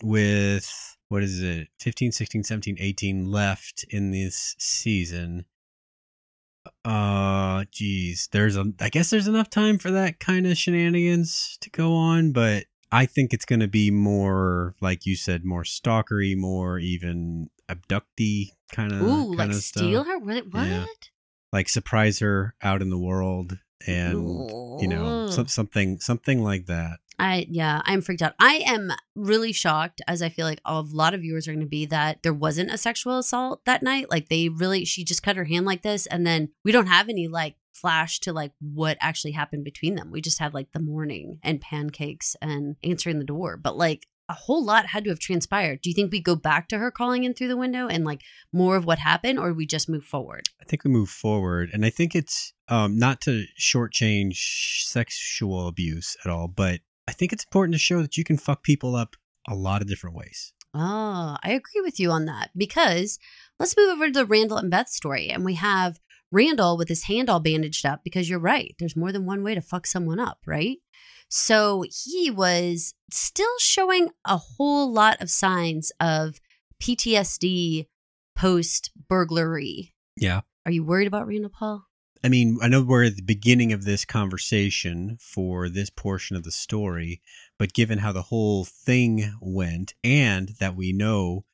With 0.04 0.98
what 1.12 1.24
is 1.24 1.42
it, 1.42 1.68
15, 1.82 2.14
16, 2.14 2.44
17, 2.44 2.78
18 2.80 3.30
left 3.30 3.84
in 3.90 4.12
this 4.12 4.56
season. 4.58 5.46
Uh, 6.86 7.66
geez, 7.70 8.30
there's 8.32 8.56
a, 8.56 8.72
I 8.80 8.88
guess 8.88 9.10
there's 9.10 9.28
enough 9.28 9.50
time 9.50 9.78
for 9.78 9.92
that 9.92 10.22
kind 10.22 10.48
of 10.48 10.58
shenanigans 10.58 11.58
to 11.60 11.70
go 11.70 11.94
on, 11.94 12.32
but 12.32 12.66
I 12.94 13.06
think 13.06 13.34
it's 13.34 13.44
going 13.44 13.60
to 13.60 13.68
be 13.68 13.92
more, 13.92 14.74
like 14.80 15.06
you 15.06 15.18
said, 15.18 15.44
more 15.44 15.64
stalkery, 15.64 16.38
more 16.38 16.80
even 16.80 17.50
abductee 17.70 18.52
kind 18.72 18.94
of, 18.94 19.02
Ooh, 19.02 19.36
kind 19.36 19.52
like 19.52 19.62
steal 19.62 20.04
stuff. 20.04 20.14
her? 20.14 20.20
What? 20.20 20.46
what? 20.54 20.68
Yeah. 20.68 20.86
Like 21.52 21.68
surprise 21.68 22.20
her 22.20 22.56
out 22.62 22.82
in 22.82 22.90
the 22.90 22.98
world 22.98 23.58
and, 23.86 24.14
you 24.82 24.88
know, 24.88 25.30
some, 25.30 25.48
something, 25.48 26.00
something 26.00 26.42
like 26.42 26.68
that. 26.68 27.00
I 27.22 27.46
yeah, 27.50 27.84
I'm 27.86 28.02
freaked 28.02 28.24
out. 28.24 28.34
I 28.40 28.64
am 28.66 28.92
really 29.16 29.54
shocked, 29.54 30.02
as 30.08 30.24
I 30.24 30.30
feel 30.30 30.48
like 30.48 30.60
a 30.66 30.82
lot 30.82 31.14
of 31.14 31.22
viewers 31.22 31.48
are 31.48 31.52
going 31.52 31.64
to 31.64 31.70
be, 31.70 31.86
that 31.86 32.24
there 32.24 32.34
wasn't 32.34 32.72
a 32.72 32.80
sexual 32.80 33.20
assault 33.20 33.64
that 33.66 33.84
night. 33.84 34.10
Like 34.10 34.28
they 34.30 34.50
really, 34.50 34.86
she 34.86 35.04
just 35.04 35.22
cut 35.22 35.36
her 35.36 35.46
hand 35.46 35.68
like 35.68 35.84
this, 35.84 36.08
and 36.08 36.26
then 36.26 36.50
we 36.66 36.72
don't 36.72 36.88
have 36.88 37.10
any 37.10 37.28
like 37.28 37.58
flash 37.74 38.20
to 38.22 38.34
like 38.34 38.54
what 38.60 38.98
actually 39.00 39.34
happened 39.34 39.64
between 39.64 39.94
them. 39.94 40.10
We 40.10 40.20
just 40.20 40.40
have 40.40 40.56
like 40.56 40.72
the 40.72 40.80
morning 40.80 41.38
and 41.44 41.62
pancakes 41.62 42.36
and 42.42 42.76
answering 42.84 43.20
the 43.20 43.26
door, 43.26 43.56
but 43.56 43.78
like 43.78 44.08
a 44.28 44.34
whole 44.34 44.66
lot 44.66 44.88
had 44.88 45.04
to 45.04 45.12
have 45.12 45.20
transpired. 45.20 45.82
Do 45.82 45.92
you 45.92 45.94
think 45.94 46.12
we 46.12 46.22
go 46.22 46.36
back 46.36 46.70
to 46.70 46.80
her 46.80 46.90
calling 46.90 47.24
in 47.24 47.36
through 47.36 47.50
the 47.50 47.58
window 47.58 47.88
and 47.88 48.04
like 48.04 48.24
more 48.52 48.78
of 48.78 48.86
what 48.86 48.98
happened, 48.98 49.38
or 49.38 49.54
we 49.54 49.68
just 49.68 49.88
move 49.88 50.06
forward? 50.06 50.50
I 50.60 50.64
think 50.64 50.84
we 50.84 50.90
move 50.90 51.10
forward, 51.10 51.70
and 51.72 51.86
I 51.86 51.92
think 51.92 52.16
it's 52.16 52.54
um, 52.68 52.98
not 52.98 53.22
to 53.22 53.46
shortchange 53.60 54.86
sexual 54.86 55.68
abuse 55.68 56.18
at 56.26 56.32
all, 56.32 56.48
but 56.48 56.80
I 57.08 57.14
think 57.14 57.34
it's 57.34 57.44
important 57.44 57.74
to 57.74 57.80
show 57.80 58.02
that 58.02 58.18
you 58.18 58.24
can 58.24 58.38
fuck 58.38 58.64
people 58.64 58.96
up 58.96 59.16
a 59.48 59.56
lot 59.56 59.82
of 59.82 59.88
different 59.88 60.16
ways. 60.16 60.54
Oh, 60.74 61.38
I 61.44 61.52
agree 61.52 61.82
with 61.82 62.00
you 62.00 62.12
on 62.12 62.26
that 62.26 62.52
because 62.56 63.20
let's 63.60 63.76
move 63.76 63.90
over 63.90 64.08
to 64.08 64.14
the 64.14 64.26
Randall 64.26 64.58
and 64.58 64.72
Beth 64.72 64.90
story. 64.90 65.30
And 65.30 65.44
we 65.44 65.56
have 65.56 66.00
Randall 66.32 66.78
with 66.78 66.88
his 66.88 67.04
hand 67.04 67.30
all 67.30 67.42
bandaged 67.42 67.86
up 67.86 68.02
because 68.04 68.30
you're 68.30 68.40
right. 68.40 68.74
There's 68.80 68.96
more 68.96 69.12
than 69.12 69.26
one 69.26 69.44
way 69.44 69.54
to 69.54 69.62
fuck 69.62 69.86
someone 69.86 70.20
up, 70.20 70.40
right? 70.46 70.78
So 71.28 71.84
he 71.90 72.32
was 72.32 72.94
still 73.12 73.58
showing 73.60 74.10
a 74.26 74.38
whole 74.38 74.92
lot 74.92 75.22
of 75.22 75.30
signs 75.30 75.92
of 76.00 76.40
PTSD 76.82 77.88
post 78.36 78.92
burglary. 79.10 79.94
Yeah. 80.16 80.42
Are 80.66 80.72
you 80.72 80.86
worried 80.86 81.08
about 81.08 81.28
Randall 81.28 81.52
Paul? 81.52 81.86
I 82.24 82.30
mean, 82.30 82.60
I 82.62 82.68
know 82.68 82.84
we're 82.84 83.06
at 83.06 83.16
the 83.16 83.24
beginning 83.24 83.74
of 83.74 83.84
this 83.84 84.06
conversation 84.06 85.18
for 85.20 85.70
this 85.70 85.90
portion 85.90 86.36
of 86.36 86.44
the 86.44 86.52
story, 86.52 87.22
but 87.58 87.74
given 87.74 88.00
how 88.00 88.12
the 88.12 88.24
whole 88.24 88.64
thing 88.64 89.34
went 89.42 89.96
and 90.04 90.50
that 90.60 90.76
we 90.76 90.94
know 90.94 91.46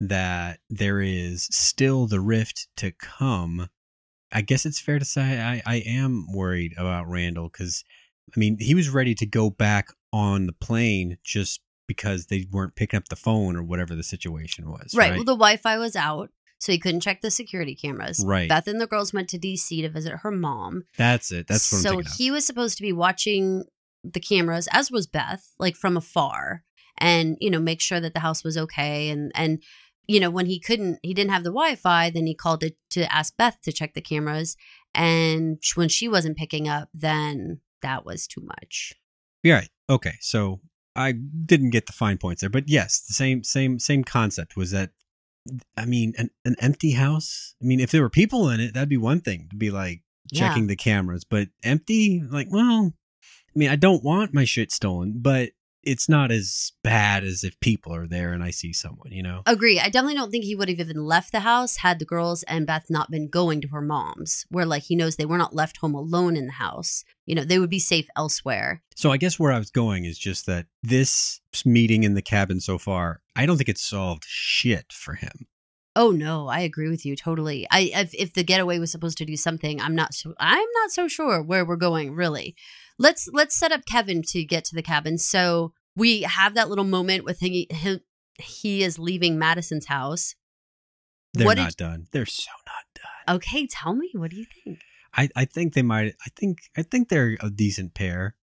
that 0.00 0.60
there 0.70 1.00
is 1.00 1.44
still 1.50 2.06
the 2.06 2.20
rift 2.20 2.68
to 2.76 2.92
come, 2.92 3.68
I 4.32 4.42
guess 4.42 4.64
it's 4.64 4.80
fair 4.80 4.98
to 4.98 5.04
say 5.04 5.40
I, 5.40 5.62
I 5.66 5.76
am 5.86 6.26
worried 6.32 6.74
about 6.76 7.08
Randall 7.08 7.48
because, 7.48 7.84
I 8.34 8.38
mean, 8.38 8.58
he 8.60 8.74
was 8.74 8.90
ready 8.90 9.14
to 9.16 9.26
go 9.26 9.50
back 9.50 9.88
on 10.12 10.46
the 10.46 10.52
plane 10.52 11.18
just 11.24 11.60
because 11.88 12.26
they 12.26 12.46
weren't 12.50 12.76
picking 12.76 12.96
up 12.96 13.08
the 13.08 13.16
phone 13.16 13.56
or 13.56 13.62
whatever 13.62 13.94
the 13.94 14.02
situation 14.02 14.70
was. 14.70 14.94
Right. 14.94 15.10
Right. 15.10 15.16
Well, 15.16 15.24
the 15.24 15.32
Wi 15.32 15.56
Fi 15.56 15.78
was 15.78 15.96
out. 15.96 16.30
So 16.62 16.70
he 16.70 16.78
couldn't 16.78 17.00
check 17.00 17.22
the 17.22 17.30
security 17.32 17.74
cameras. 17.74 18.22
Right. 18.24 18.48
Beth 18.48 18.68
and 18.68 18.80
the 18.80 18.86
girls 18.86 19.12
went 19.12 19.28
to 19.30 19.38
DC 19.38 19.82
to 19.82 19.88
visit 19.88 20.18
her 20.18 20.30
mom. 20.30 20.84
That's 20.96 21.32
it. 21.32 21.48
That's 21.48 21.72
what 21.72 21.82
so 21.82 22.02
he 22.16 22.30
was 22.30 22.46
supposed 22.46 22.76
to 22.76 22.84
be 22.84 22.92
watching 22.92 23.64
the 24.04 24.20
cameras, 24.20 24.68
as 24.70 24.88
was 24.88 25.08
Beth, 25.08 25.54
like 25.58 25.74
from 25.74 25.96
afar, 25.96 26.62
and 26.96 27.36
you 27.40 27.50
know 27.50 27.58
make 27.58 27.80
sure 27.80 27.98
that 27.98 28.14
the 28.14 28.20
house 28.20 28.44
was 28.44 28.56
okay. 28.56 29.08
And 29.08 29.32
and 29.34 29.60
you 30.06 30.20
know 30.20 30.30
when 30.30 30.46
he 30.46 30.60
couldn't, 30.60 31.00
he 31.02 31.12
didn't 31.12 31.32
have 31.32 31.42
the 31.42 31.50
Wi-Fi. 31.50 32.10
Then 32.10 32.28
he 32.28 32.34
called 32.34 32.62
it 32.62 32.76
to 32.90 33.12
ask 33.12 33.36
Beth 33.36 33.58
to 33.62 33.72
check 33.72 33.94
the 33.94 34.00
cameras, 34.00 34.56
and 34.94 35.60
when 35.74 35.88
she 35.88 36.06
wasn't 36.06 36.38
picking 36.38 36.68
up, 36.68 36.90
then 36.94 37.60
that 37.80 38.06
was 38.06 38.28
too 38.28 38.40
much. 38.40 38.92
Yeah. 39.42 39.54
Right. 39.54 39.70
Okay. 39.90 40.14
So 40.20 40.60
I 40.94 41.10
didn't 41.10 41.70
get 41.70 41.86
the 41.86 41.92
fine 41.92 42.18
points 42.18 42.42
there, 42.42 42.50
but 42.50 42.68
yes, 42.68 43.00
the 43.00 43.14
same 43.14 43.42
same 43.42 43.80
same 43.80 44.04
concept 44.04 44.56
was 44.56 44.70
that. 44.70 44.90
I 45.76 45.84
mean, 45.86 46.14
an, 46.18 46.30
an 46.44 46.56
empty 46.60 46.92
house. 46.92 47.54
I 47.60 47.64
mean, 47.66 47.80
if 47.80 47.90
there 47.90 48.02
were 48.02 48.10
people 48.10 48.48
in 48.48 48.60
it, 48.60 48.74
that'd 48.74 48.88
be 48.88 48.96
one 48.96 49.20
thing 49.20 49.48
to 49.50 49.56
be 49.56 49.70
like 49.70 50.02
Yeah. 50.30 50.48
checking 50.48 50.66
the 50.68 50.76
cameras, 50.76 51.24
but 51.24 51.48
empty, 51.62 52.22
like, 52.30 52.48
well, 52.50 52.92
I 53.54 53.58
mean, 53.58 53.68
I 53.68 53.76
don't 53.76 54.04
want 54.04 54.32
my 54.32 54.44
shit 54.44 54.70
stolen, 54.72 55.14
but 55.16 55.50
it's 55.82 56.08
not 56.08 56.30
as 56.30 56.72
bad 56.82 57.24
as 57.24 57.44
if 57.44 57.58
people 57.60 57.94
are 57.94 58.06
there 58.06 58.32
and 58.32 58.42
I 58.42 58.50
see 58.50 58.72
someone, 58.72 59.12
you 59.12 59.22
know? 59.22 59.42
Agree. 59.46 59.80
I 59.80 59.88
definitely 59.88 60.14
don't 60.14 60.30
think 60.30 60.44
he 60.44 60.54
would 60.54 60.68
have 60.68 60.80
even 60.80 61.04
left 61.04 61.32
the 61.32 61.40
house 61.40 61.78
had 61.78 61.98
the 61.98 62.04
girls 62.04 62.42
and 62.44 62.66
Beth 62.66 62.86
not 62.88 63.10
been 63.10 63.28
going 63.28 63.60
to 63.62 63.68
her 63.68 63.80
mom's, 63.80 64.46
where 64.48 64.66
like 64.66 64.84
he 64.84 64.96
knows 64.96 65.16
they 65.16 65.26
were 65.26 65.38
not 65.38 65.54
left 65.54 65.78
home 65.78 65.94
alone 65.94 66.36
in 66.36 66.46
the 66.46 66.52
house. 66.52 67.04
You 67.26 67.34
know, 67.34 67.44
they 67.44 67.58
would 67.58 67.70
be 67.70 67.78
safe 67.78 68.08
elsewhere. 68.16 68.82
So 68.96 69.10
I 69.10 69.16
guess 69.16 69.38
where 69.38 69.52
I 69.52 69.58
was 69.58 69.70
going 69.70 70.04
is 70.04 70.18
just 70.18 70.46
that 70.46 70.66
this 70.82 71.40
meeting 71.64 72.04
in 72.04 72.14
the 72.14 72.22
cabin 72.22 72.60
so 72.60 72.78
far, 72.78 73.20
I 73.34 73.46
don't 73.46 73.56
think 73.56 73.68
it's 73.68 73.82
solved 73.82 74.24
shit 74.26 74.92
for 74.92 75.14
him. 75.14 75.46
Oh 75.94 76.10
no, 76.10 76.48
I 76.48 76.60
agree 76.60 76.88
with 76.88 77.04
you 77.04 77.16
totally. 77.16 77.66
I 77.70 77.90
if, 77.94 78.14
if 78.14 78.32
the 78.32 78.42
getaway 78.42 78.78
was 78.78 78.90
supposed 78.90 79.18
to 79.18 79.26
do 79.26 79.36
something, 79.36 79.78
I'm 79.78 79.94
not 79.94 80.14
so 80.14 80.32
I'm 80.38 80.68
not 80.80 80.90
so 80.90 81.06
sure 81.06 81.42
where 81.42 81.66
we're 81.66 81.76
going 81.76 82.14
really. 82.14 82.56
Let's 83.02 83.28
let's 83.32 83.56
set 83.56 83.72
up 83.72 83.84
Kevin 83.84 84.22
to 84.28 84.44
get 84.44 84.64
to 84.66 84.76
the 84.76 84.82
cabin. 84.82 85.18
So 85.18 85.72
we 85.96 86.22
have 86.22 86.54
that 86.54 86.68
little 86.68 86.84
moment 86.84 87.24
with 87.24 87.40
he 87.40 87.66
he, 87.68 88.00
he 88.38 88.82
is 88.84 88.96
leaving 88.96 89.40
Madison's 89.40 89.86
house. 89.86 90.36
They're 91.34 91.46
What 91.46 91.56
not 91.56 91.76
done. 91.76 92.06
They're 92.12 92.26
so 92.26 92.52
not 92.64 92.84
done. 92.94 93.36
Okay, 93.36 93.66
tell 93.66 93.94
me, 93.94 94.10
what 94.14 94.30
do 94.30 94.36
you 94.36 94.46
think? 94.64 94.78
I, 95.14 95.28
I 95.34 95.44
think 95.46 95.74
they 95.74 95.82
might 95.82 96.14
I 96.24 96.30
think 96.36 96.58
I 96.76 96.82
think 96.82 97.08
they're 97.08 97.36
a 97.40 97.50
decent 97.50 97.94
pair. 97.94 98.36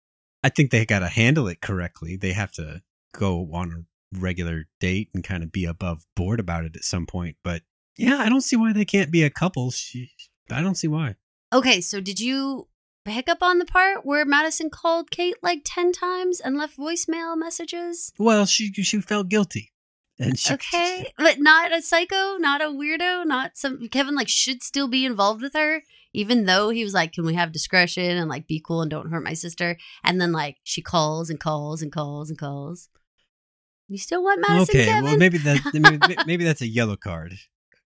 I 0.43 0.49
think 0.49 0.71
they 0.71 0.85
gotta 0.85 1.07
handle 1.07 1.47
it 1.47 1.61
correctly. 1.61 2.17
They 2.17 2.33
have 2.33 2.51
to 2.53 2.81
go 3.13 3.49
on 3.53 3.71
a 3.71 4.19
regular 4.19 4.65
date 4.81 5.09
and 5.13 5.23
kind 5.23 5.41
of 5.41 5.53
be 5.53 5.63
above 5.63 6.05
board 6.17 6.41
about 6.41 6.65
it 6.65 6.75
at 6.75 6.83
some 6.83 7.05
point. 7.05 7.37
But 7.45 7.61
yeah, 7.97 8.17
I 8.17 8.27
don't 8.27 8.41
see 8.41 8.57
why 8.57 8.73
they 8.73 8.85
can't 8.85 9.11
be 9.11 9.23
a 9.23 9.29
couple. 9.29 9.71
She, 9.71 10.11
I 10.51 10.61
don't 10.61 10.75
see 10.75 10.89
why. 10.89 11.15
Okay, 11.51 11.81
so 11.81 11.99
did 11.99 12.19
you 12.19 12.67
pick 13.05 13.29
up 13.29 13.41
on 13.41 13.59
the 13.59 13.65
part 13.65 14.05
where 14.05 14.25
Madison 14.25 14.69
called 14.69 15.11
Kate 15.11 15.37
like 15.41 15.61
10 15.65 15.91
times 15.91 16.39
and 16.39 16.57
left 16.57 16.77
voicemail 16.77 17.37
messages? 17.37 18.11
Well, 18.17 18.45
she 18.45 18.71
she 18.73 19.01
felt 19.01 19.29
guilty. 19.29 19.71
And 20.19 20.37
she, 20.37 20.53
Okay, 20.55 21.13
but 21.17 21.39
not 21.39 21.71
a 21.71 21.81
psycho, 21.81 22.37
not 22.37 22.61
a 22.61 22.65
weirdo, 22.65 23.25
not 23.25 23.51
some 23.55 23.87
Kevin 23.89 24.15
like 24.15 24.27
should 24.27 24.61
still 24.61 24.87
be 24.87 25.05
involved 25.05 25.41
with 25.41 25.53
her, 25.53 25.83
even 26.13 26.45
though 26.45 26.69
he 26.69 26.83
was 26.83 26.93
like, 26.93 27.13
"Can 27.13 27.25
we 27.25 27.35
have 27.35 27.51
discretion 27.53 28.17
and 28.17 28.29
like 28.29 28.47
be 28.47 28.59
cool 28.59 28.81
and 28.81 28.91
don't 28.91 29.09
hurt 29.09 29.23
my 29.23 29.33
sister?" 29.33 29.77
And 30.03 30.19
then 30.19 30.31
like 30.31 30.57
she 30.63 30.81
calls 30.81 31.29
and 31.29 31.39
calls 31.39 31.81
and 31.81 31.91
calls 31.91 32.29
and 32.29 32.37
calls. 32.37 32.89
You 33.87 33.97
still 33.97 34.21
want 34.23 34.41
Madison, 34.47 34.75
okay, 34.75 34.85
Kevin? 34.85 35.03
well 35.05 35.17
maybe 35.17 35.37
that 35.39 35.61
maybe, 35.73 36.15
maybe 36.27 36.43
that's 36.43 36.61
a 36.61 36.67
yellow 36.67 36.95
card. 36.97 37.33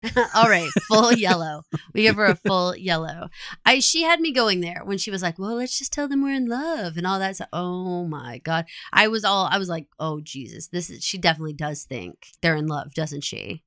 All 0.36 0.48
right, 0.48 0.70
full 0.88 1.12
yellow. 1.14 1.64
We 1.94 2.04
give 2.04 2.18
her 2.18 2.26
a 2.26 2.36
full 2.36 2.76
yellow. 2.76 3.30
I 3.66 3.80
she 3.80 4.04
had 4.04 4.20
me 4.20 4.32
going 4.32 4.62
there 4.62 4.82
when 4.84 4.98
she 5.00 5.10
was 5.10 5.24
like, 5.24 5.40
"Well, 5.40 5.56
let's 5.56 5.78
just 5.78 5.92
tell 5.92 6.08
them 6.08 6.22
we're 6.22 6.36
in 6.36 6.46
love 6.46 6.98
and 6.98 7.08
all 7.08 7.18
that." 7.20 7.36
stuff. 7.36 7.50
Oh 7.52 8.06
my 8.06 8.38
god, 8.40 8.66
I 8.94 9.08
was 9.08 9.26
all 9.26 9.48
I 9.52 9.58
was 9.58 9.70
like, 9.70 9.88
"Oh 10.00 10.22
Jesus, 10.22 10.68
this 10.68 10.90
is." 10.90 11.04
She 11.04 11.18
definitely 11.18 11.54
does 11.54 11.84
think 11.84 12.28
they're 12.42 12.56
in 12.56 12.68
love, 12.68 12.94
doesn't 12.94 13.24
she? 13.24 13.64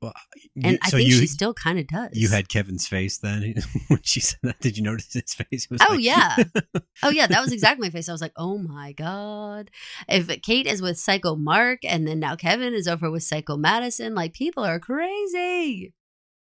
Well, 0.00 0.12
And 0.62 0.72
you- 0.74 0.78
I 0.82 0.88
so 0.90 0.96
think 0.96 1.08
you, 1.10 1.16
she 1.18 1.26
still 1.26 1.52
kind 1.54 1.78
of 1.78 1.88
does. 1.88 2.10
you 2.12 2.28
had 2.28 2.48
Kevin's 2.48 2.86
face 2.86 3.18
then 3.18 3.54
when 3.88 4.00
she 4.02 4.20
said 4.20 4.38
that. 4.44 4.60
Did 4.60 4.76
you 4.76 4.84
notice 4.84 5.12
his 5.12 5.34
face? 5.34 5.68
Was 5.70 5.80
Oh 5.88 5.94
like- 5.94 6.04
yeah. 6.04 6.36
Oh 7.02 7.10
yeah, 7.10 7.26
that 7.28 7.40
was 7.40 7.52
exactly 7.52 7.86
my 7.88 7.90
face. 7.90 8.08
I 8.08 8.12
was 8.12 8.20
like, 8.20 8.32
"Oh 8.36 8.58
my 8.58 8.90
god." 8.92 9.70
If 10.08 10.26
Kate 10.42 10.66
is 10.66 10.82
with 10.82 10.98
Psycho 10.98 11.36
Mark 11.36 11.80
and 11.84 12.06
then 12.08 12.18
now 12.18 12.34
Kevin 12.34 12.74
is 12.74 12.88
over 12.88 13.08
with 13.10 13.22
Psycho 13.22 13.56
Madison, 13.56 14.14
like 14.16 14.32
people 14.32 14.64
are 14.64 14.80
crazy. 14.80 15.94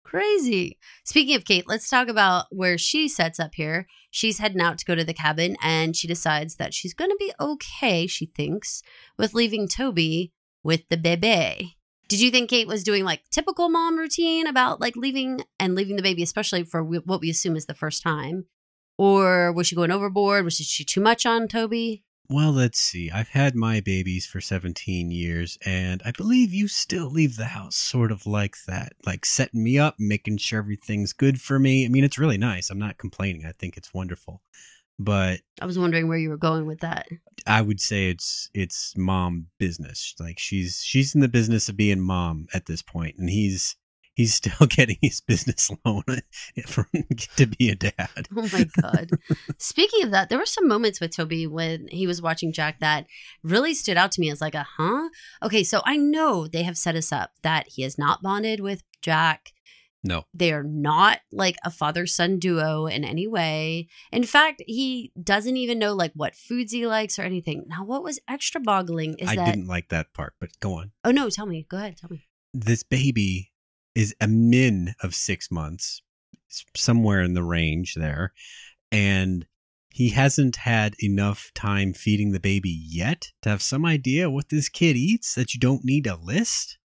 Crazy. 0.05 0.79
Speaking 1.05 1.37
of 1.37 1.45
Kate, 1.47 1.67
let's 1.67 1.89
talk 1.89 2.09
about 2.09 2.47
where 2.51 2.77
she 2.77 3.09
sets 3.09 3.41
up 3.41 3.55
here. 3.55 3.87
She's 4.11 4.39
heading 4.41 4.61
out 4.61 4.77
to 4.79 4.85
go 4.85 4.95
to 4.95 5.05
the 5.05 5.15
cabin 5.15 5.57
and 5.63 5.97
she 5.97 6.07
decides 6.07 6.57
that 6.57 6.75
she's 6.75 6.93
going 6.93 7.11
to 7.11 7.17
be 7.19 7.33
okay, 7.41 8.07
she 8.07 8.27
thinks, 8.27 8.83
with 9.17 9.33
leaving 9.33 9.69
Toby 9.69 10.33
with 10.63 10.87
the 10.91 10.99
bebe. 10.99 11.77
Did 12.13 12.21
you 12.21 12.31
think 12.31 12.51
Kate 12.51 12.69
was 12.69 12.85
doing 12.85 13.07
like 13.07 13.23
typical 13.31 13.71
mom 13.71 13.97
routine 13.97 14.47
about 14.47 14.83
like 14.83 14.97
leaving 14.97 15.41
and 15.59 15.75
leaving 15.75 15.97
the 15.97 16.03
baby, 16.03 16.23
especially 16.23 16.63
for 16.63 16.85
what 16.85 17.23
we 17.23 17.31
assume 17.31 17.57
is 17.57 17.65
the 17.65 17.73
first 17.73 18.03
time? 18.03 18.45
Or 18.99 19.51
was 19.51 19.67
she 19.67 19.75
going 19.75 19.91
overboard? 19.91 20.45
Was 20.45 20.57
she 20.57 20.85
too 20.85 21.01
much 21.01 21.25
on 21.25 21.49
Toby? 21.49 22.05
Well, 22.29 22.53
let's 22.53 22.79
see. 22.79 23.11
I've 23.11 23.31
had 23.31 23.55
my 23.55 23.81
babies 23.81 24.27
for 24.27 24.43
17 24.43 25.11
years, 25.11 25.57
and 25.65 26.03
I 26.05 26.11
believe 26.11 26.53
you 26.53 26.69
still 26.69 27.09
leave 27.11 27.37
the 27.37 27.47
house 27.47 27.77
sort 27.77 28.13
of 28.13 28.27
like 28.27 28.57
that, 28.67 28.93
like 29.07 29.25
setting 29.25 29.65
me 29.65 29.79
up, 29.79 29.95
making 29.99 30.37
sure 30.37 30.59
everything's 30.59 31.15
good 31.15 31.41
for 31.41 31.59
me. 31.59 31.87
I 31.87 31.89
mean, 31.89 32.05
it's 32.05 32.19
really 32.19 32.37
nice. 32.37 32.69
I'm 32.69 32.79
not 32.79 32.99
complaining. 32.99 33.47
I 33.47 33.53
think 33.53 33.79
it's 33.79 33.95
wonderful. 33.95 34.43
But 35.03 35.41
I 35.61 35.67
was 35.67 35.79
wondering 35.79 36.09
where 36.09 36.19
you 36.19 36.31
were 36.31 36.37
going 36.37 36.67
with 36.67 36.81
that. 36.81 37.07
I 37.47 37.63
would 37.63 37.81
say 37.81 38.11
it's 38.11 38.51
it's 38.55 38.95
mom 38.97 39.49
business. 39.59 40.15
Like 40.19 40.39
she's 40.39 40.83
she's 40.85 41.15
in 41.15 41.21
the 41.21 41.29
business 41.29 41.69
of 41.69 41.77
being 41.77 42.01
mom 42.01 42.47
at 42.55 42.67
this 42.67 42.83
point, 42.83 43.17
and 43.19 43.29
he's 43.29 43.77
he's 44.15 44.35
still 44.43 44.67
getting 44.67 44.97
his 45.01 45.21
business 45.21 45.71
loan 45.85 46.05
for 46.67 46.89
to 47.37 47.47
be 47.47 47.71
a 47.71 47.75
dad. 47.75 48.29
Oh 48.37 48.49
my 48.53 48.67
god. 48.81 49.11
Speaking 49.59 50.05
of 50.05 50.11
that, 50.11 50.29
there 50.29 50.39
were 50.39 50.47
some 50.47 50.69
moments 50.69 51.01
with 51.01 51.17
Toby 51.17 51.47
when 51.47 51.89
he 51.89 52.07
was 52.07 52.23
watching 52.23 52.53
Jack 52.53 52.81
that 52.81 53.07
really 53.43 53.75
stood 53.75 53.97
out 53.97 54.13
to 54.13 54.21
me 54.21 54.31
as 54.31 54.41
like 54.41 54.55
a 54.55 54.67
huh? 54.79 55.09
Okay, 55.43 55.65
so 55.65 55.83
I 55.85 55.97
know 55.97 56.47
they 56.47 56.63
have 56.63 56.79
set 56.79 56.97
us 56.97 57.13
up 57.13 57.33
that 57.43 57.69
he 57.69 57.85
is 57.85 57.99
not 57.99 58.23
bonded 58.23 58.61
with 58.61 58.83
Jack. 59.01 59.53
No, 60.05 60.25
They 60.35 60.53
are 60.53 60.65
not 60.65 61.21
like 61.31 61.57
a 61.65 61.71
father 61.71 62.07
son 62.07 62.39
duo 62.41 62.87
in 62.87 63.05
any 63.05 63.27
way. 63.29 63.87
In 64.11 64.25
fact, 64.25 64.61
he 64.67 65.13
doesn't 65.23 65.57
even 65.57 65.79
know 65.79 65.93
like 65.95 66.13
what 66.15 66.35
foods 66.35 66.73
he 66.73 66.87
likes 66.87 67.19
or 67.19 67.23
anything. 67.23 67.65
Now, 67.69 67.85
what 67.85 68.03
was 68.03 68.19
extra 68.29 68.61
boggling 68.61 69.15
is 69.19 69.29
I 69.29 69.37
that. 69.37 69.47
didn't 69.47 69.69
like 69.69 69.91
that 69.91 70.13
part. 70.13 70.35
But 70.41 70.51
go 70.59 70.75
on. 70.75 70.91
Oh 71.05 71.13
no, 71.13 71.31
tell 71.31 71.47
me. 71.47 71.67
Go 71.69 71.77
ahead. 71.77 71.97
Tell 71.99 72.11
me. 72.11 72.27
this 72.53 72.83
baby 72.83 73.53
is 73.95 74.15
a 74.21 74.27
min 74.27 74.95
of 75.03 75.15
six 75.15 75.51
months, 75.51 76.03
somewhere 76.77 77.21
in 77.23 77.35
the 77.35 77.45
range 77.45 77.95
there, 77.95 78.33
and 78.91 79.47
he 79.91 80.09
hasn't 80.11 80.57
had 80.57 80.95
enough 80.99 81.51
time 81.55 81.93
feeding 81.93 82.33
the 82.33 82.41
baby 82.41 82.71
yet 82.71 83.29
to 83.43 83.51
have 83.51 83.63
some 83.63 83.85
idea 83.85 84.31
what 84.31 84.49
this 84.49 84.69
kid 84.71 84.97
eats 84.97 85.35
that 85.35 85.53
you 85.55 85.61
don't 85.61 85.85
need 85.85 86.07
a 86.07 86.17
list. 86.17 86.79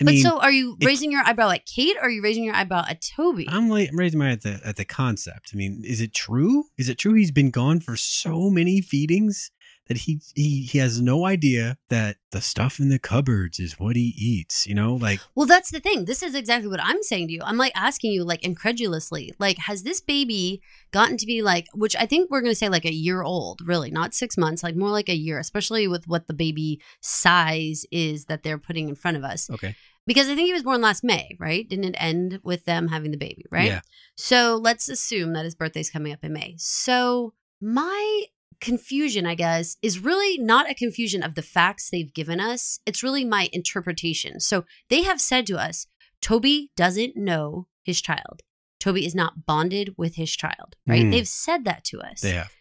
I 0.00 0.04
but 0.04 0.14
mean, 0.14 0.22
so, 0.22 0.38
are 0.40 0.50
you 0.52 0.76
it- 0.80 0.86
raising 0.86 1.10
your 1.10 1.22
eyebrow 1.26 1.50
at 1.50 1.66
Kate, 1.66 1.96
or 1.96 2.04
are 2.04 2.10
you 2.10 2.22
raising 2.22 2.44
your 2.44 2.54
eyebrow 2.54 2.84
at 2.88 3.00
Toby? 3.02 3.46
I'm, 3.48 3.68
like, 3.68 3.88
I'm 3.90 3.98
raising 3.98 4.18
my 4.18 4.30
at 4.30 4.42
the 4.42 4.60
at 4.64 4.76
the 4.76 4.84
concept. 4.84 5.50
I 5.52 5.56
mean, 5.56 5.82
is 5.84 6.00
it 6.00 6.12
true? 6.14 6.64
Is 6.76 6.88
it 6.88 6.98
true 6.98 7.14
he's 7.14 7.30
been 7.32 7.50
gone 7.50 7.80
for 7.80 7.96
so 7.96 8.48
many 8.50 8.80
feedings 8.80 9.50
that 9.88 9.98
he 9.98 10.20
he 10.34 10.62
he 10.62 10.78
has 10.78 11.00
no 11.00 11.24
idea 11.24 11.76
that 11.88 12.16
the 12.30 12.40
stuff 12.40 12.78
in 12.78 12.90
the 12.90 12.98
cupboards 12.98 13.58
is 13.58 13.78
what 13.78 13.96
he 13.96 14.14
eats? 14.16 14.66
You 14.66 14.74
know, 14.74 14.94
like 14.94 15.20
Well, 15.34 15.46
that's 15.46 15.70
the 15.70 15.80
thing. 15.80 16.04
This 16.04 16.22
is 16.22 16.34
exactly 16.34 16.68
what 16.68 16.82
I'm 16.82 17.02
saying 17.02 17.28
to 17.28 17.32
you. 17.32 17.40
I'm 17.42 17.56
like 17.56 17.72
asking 17.74 18.12
you, 18.12 18.24
like 18.24 18.44
incredulously, 18.44 19.32
like, 19.38 19.58
has 19.58 19.82
this 19.82 20.00
baby 20.00 20.60
gotten 20.90 21.16
to 21.16 21.26
be 21.26 21.42
like, 21.42 21.66
which 21.74 21.96
I 21.96 22.06
think 22.06 22.30
we're 22.30 22.40
going 22.42 22.52
to 22.52 22.58
say 22.58 22.68
like 22.68 22.84
a 22.84 22.92
year 22.92 23.22
old, 23.22 23.60
really, 23.66 23.90
not 23.90 24.14
six 24.14 24.36
months, 24.36 24.62
like 24.62 24.76
more 24.76 24.90
like 24.90 25.08
a 25.08 25.16
year, 25.16 25.38
especially 25.38 25.88
with 25.88 26.06
what 26.06 26.26
the 26.26 26.34
baby 26.34 26.80
size 27.00 27.84
is 27.90 28.26
that 28.26 28.42
they're 28.42 28.58
putting 28.58 28.88
in 28.88 28.94
front 28.94 29.16
of 29.16 29.24
us. 29.24 29.48
okay, 29.50 29.74
Because 30.06 30.28
I 30.28 30.34
think 30.34 30.46
he 30.46 30.52
was 30.52 30.62
born 30.62 30.80
last 30.82 31.02
May, 31.02 31.36
right? 31.38 31.68
Didn't 31.68 31.86
it 31.86 31.96
end 31.98 32.40
with 32.42 32.64
them 32.64 32.88
having 32.88 33.10
the 33.10 33.16
baby, 33.16 33.44
right? 33.50 33.66
Yeah. 33.66 33.80
So 34.16 34.56
let's 34.56 34.88
assume 34.88 35.32
that 35.32 35.44
his 35.44 35.54
birthday's 35.54 35.90
coming 35.90 36.12
up 36.12 36.22
in 36.22 36.32
May. 36.32 36.56
So 36.58 37.32
my 37.60 38.24
confusion, 38.60 39.26
I 39.26 39.34
guess, 39.34 39.76
is 39.82 39.98
really 39.98 40.38
not 40.38 40.70
a 40.70 40.74
confusion 40.74 41.22
of 41.22 41.34
the 41.34 41.42
facts 41.42 41.90
they've 41.90 42.12
given 42.12 42.40
us. 42.40 42.80
It's 42.86 43.02
really 43.02 43.24
my 43.24 43.48
interpretation. 43.52 44.40
So 44.40 44.64
they 44.88 45.02
have 45.02 45.20
said 45.20 45.46
to 45.48 45.56
us, 45.56 45.86
Toby 46.20 46.70
doesn't 46.76 47.16
know 47.16 47.66
his 47.84 48.00
child. 48.00 48.42
Toby 48.80 49.06
is 49.06 49.14
not 49.14 49.46
bonded 49.46 49.94
with 49.96 50.16
his 50.16 50.34
child, 50.34 50.76
right? 50.86 51.04
Mm. 51.04 51.10
They've 51.10 51.28
said 51.28 51.64
that 51.64 51.84
to 51.84 52.00
us. 52.00 52.20
they 52.20 52.32
have. 52.32 52.52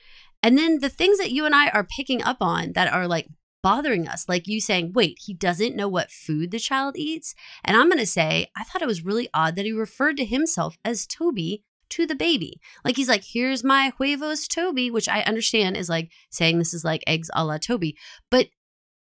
And 0.43 0.57
then 0.57 0.79
the 0.79 0.89
things 0.89 1.17
that 1.17 1.31
you 1.31 1.45
and 1.45 1.55
I 1.55 1.69
are 1.69 1.83
picking 1.83 2.23
up 2.23 2.37
on 2.41 2.73
that 2.73 2.91
are 2.91 3.07
like 3.07 3.27
bothering 3.63 4.07
us, 4.07 4.29
like 4.29 4.47
you 4.47 4.62
saying, 4.62 4.93
wait, 4.93 5.17
he 5.25 5.33
doesn't 5.33 5.75
know 5.75 5.88
what 5.88 6.12
food 6.12 6.51
the 6.51 6.60
child 6.60 6.95
eats. 6.95 7.33
And 7.63 7.75
I'm 7.75 7.89
going 7.89 7.99
to 7.99 8.05
say, 8.05 8.47
I 8.55 8.63
thought 8.63 8.81
it 8.81 8.88
was 8.88 9.03
really 9.03 9.29
odd 9.33 9.55
that 9.55 9.65
he 9.65 9.71
referred 9.71 10.17
to 10.17 10.25
himself 10.25 10.77
as 10.86 11.07
Toby 11.07 11.63
to 11.89 12.06
the 12.06 12.15
baby. 12.15 12.60
Like 12.84 12.95
he's 12.95 13.10
like, 13.10 13.23
here's 13.34 13.63
my 13.63 13.93
huevos 13.97 14.47
Toby, 14.47 14.91
which 14.91 15.10
I 15.10 15.21
understand 15.21 15.78
is 15.78 15.89
like 15.89 16.12
saying 16.30 16.58
this 16.58 16.73
is 16.73 16.84
like 16.84 17.04
eggs 17.08 17.30
a 17.34 17.45
la 17.45 17.58
Toby. 17.58 17.97
But 18.30 18.47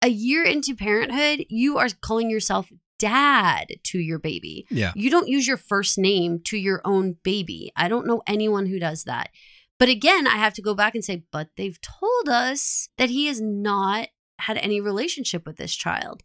a 0.02 0.10
year 0.10 0.44
into 0.44 0.76
parenthood, 0.76 1.46
you 1.50 1.78
are 1.78 1.89
calling 2.02 2.30
yourself 2.30 2.70
dad 3.00 3.68
to 3.84 4.00
your 4.00 4.20
baby. 4.20 4.65
Yeah. 4.70 4.92
You 4.96 5.10
don't 5.10 5.28
use 5.28 5.48
your 5.48 5.58
first 5.58 5.98
name 5.98 6.42
to 6.46 6.58
your 6.58 6.82
own 6.86 7.15
baby. 7.24 7.72
I 7.76 7.88
don't 7.88 8.06
know 8.06 8.22
anyone 8.28 8.68
who 8.68 8.80
does 8.80 9.06
that. 9.06 9.30
But 9.80 9.89
again, 9.89 10.28
I 10.28 10.38
have 10.38 10.54
to 10.56 10.62
go 10.62 10.76
back 10.76 10.94
and 10.94 11.04
say, 11.04 11.24
but 11.32 11.50
they've 11.56 11.80
told 11.82 12.28
us 12.28 12.89
that 12.98 13.10
he 13.10 13.28
has 13.28 13.39
not 13.39 14.10
had 14.39 14.58
any 14.58 14.82
relationship 14.82 15.46
with 15.46 15.56
this 15.56 15.76
child. 15.76 16.24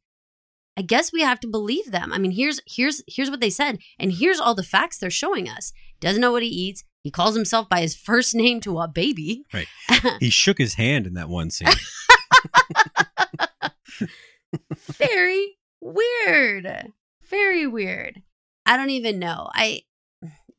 I 0.77 0.83
guess 0.83 1.13
we 1.13 1.23
have 1.23 1.41
to 1.41 1.47
believe 1.47 1.91
them. 1.93 2.13
I 2.13 2.19
mean, 2.19 2.33
here's 2.33 2.61
here's 2.67 3.03
here's 3.07 3.31
what 3.31 3.41
they 3.41 3.51
said, 3.51 3.79
and 3.99 4.13
here's 4.13 4.41
all 4.41 4.55
the 4.55 4.63
facts 4.63 4.99
they're 4.99 5.11
showing 5.11 5.49
us. 5.49 5.73
Doesn't 6.01 6.21
know 6.21 6.33
what 6.33 6.43
he 6.43 6.49
eats. 6.49 6.85
He 7.03 7.11
calls 7.11 7.37
himself 7.37 7.69
by 7.69 7.81
his 7.81 7.95
first 7.95 8.35
name 8.35 8.61
to 8.61 8.79
a 8.79 8.89
baby. 8.89 9.45
Right. 9.53 9.69
He 10.21 10.31
shook 10.31 10.59
his 10.59 10.75
hand 10.75 11.07
in 11.07 11.15
that 11.15 11.29
one 11.29 11.51
scene. 11.51 11.69
Very 14.77 15.59
weird. 15.81 16.93
Very 17.29 17.67
weird. 17.67 18.23
I 18.67 18.77
don't 18.77 18.91
even 18.91 19.19
know. 19.19 19.49
I 19.53 19.83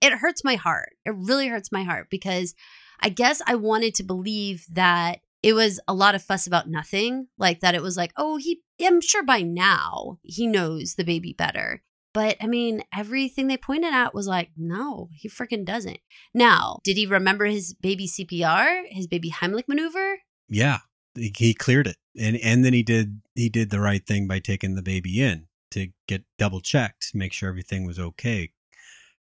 it 0.02 0.14
hurts 0.14 0.44
my 0.44 0.56
heart. 0.56 0.96
It 1.06 1.16
really 1.16 1.48
hurts 1.48 1.72
my 1.72 1.84
heart 1.84 2.08
because 2.10 2.54
I 3.02 3.10
guess 3.10 3.42
I 3.46 3.56
wanted 3.56 3.96
to 3.96 4.04
believe 4.04 4.66
that 4.72 5.20
it 5.46 5.54
was 5.54 5.80
a 5.88 5.94
lot 5.94 6.16
of 6.16 6.24
fuss 6.24 6.48
about 6.48 6.68
nothing, 6.68 7.28
like 7.38 7.60
that 7.60 7.76
it 7.76 7.84
was 7.84 7.96
like, 7.96 8.12
"Oh, 8.18 8.38
he 8.38 8.62
I'm 8.82 9.00
sure 9.00 9.24
by 9.24 9.44
now 9.44 10.18
he 10.24 10.48
knows 10.48 10.96
the 10.96 11.04
baby 11.04 11.34
better." 11.38 11.84
But 12.16 12.38
I 12.42 12.48
mean, 12.48 12.82
everything 12.96 13.48
they 13.48 13.58
pointed 13.58 13.94
at 13.94 14.16
was 14.16 14.26
like, 14.26 14.50
no, 14.58 15.10
he 15.14 15.28
freaking 15.30 15.66
doesn't. 15.66 16.00
Now, 16.34 16.80
did 16.86 16.96
he 16.96 17.06
remember 17.06 17.44
his 17.46 17.74
baby 17.74 18.08
CPR, 18.08 18.84
his 18.88 19.06
baby 19.06 19.30
Heimlich 19.30 19.68
maneuver? 19.68 20.20
yeah, 20.48 20.80
he, 21.14 21.32
he 21.38 21.54
cleared 21.54 21.88
it, 21.88 21.98
and 22.20 22.38
and 22.38 22.66
then 22.66 22.74
he 22.74 22.82
did 22.82 23.22
he 23.36 23.50
did 23.50 23.70
the 23.70 23.82
right 23.82 24.06
thing 24.06 24.28
by 24.28 24.40
taking 24.40 24.74
the 24.74 24.82
baby 24.82 25.22
in 25.22 25.48
to 25.72 25.90
get 26.08 26.24
double 26.40 26.62
checked, 26.62 27.12
make 27.14 27.34
sure 27.34 27.50
everything 27.50 27.86
was 27.86 28.00
okay. 28.00 28.52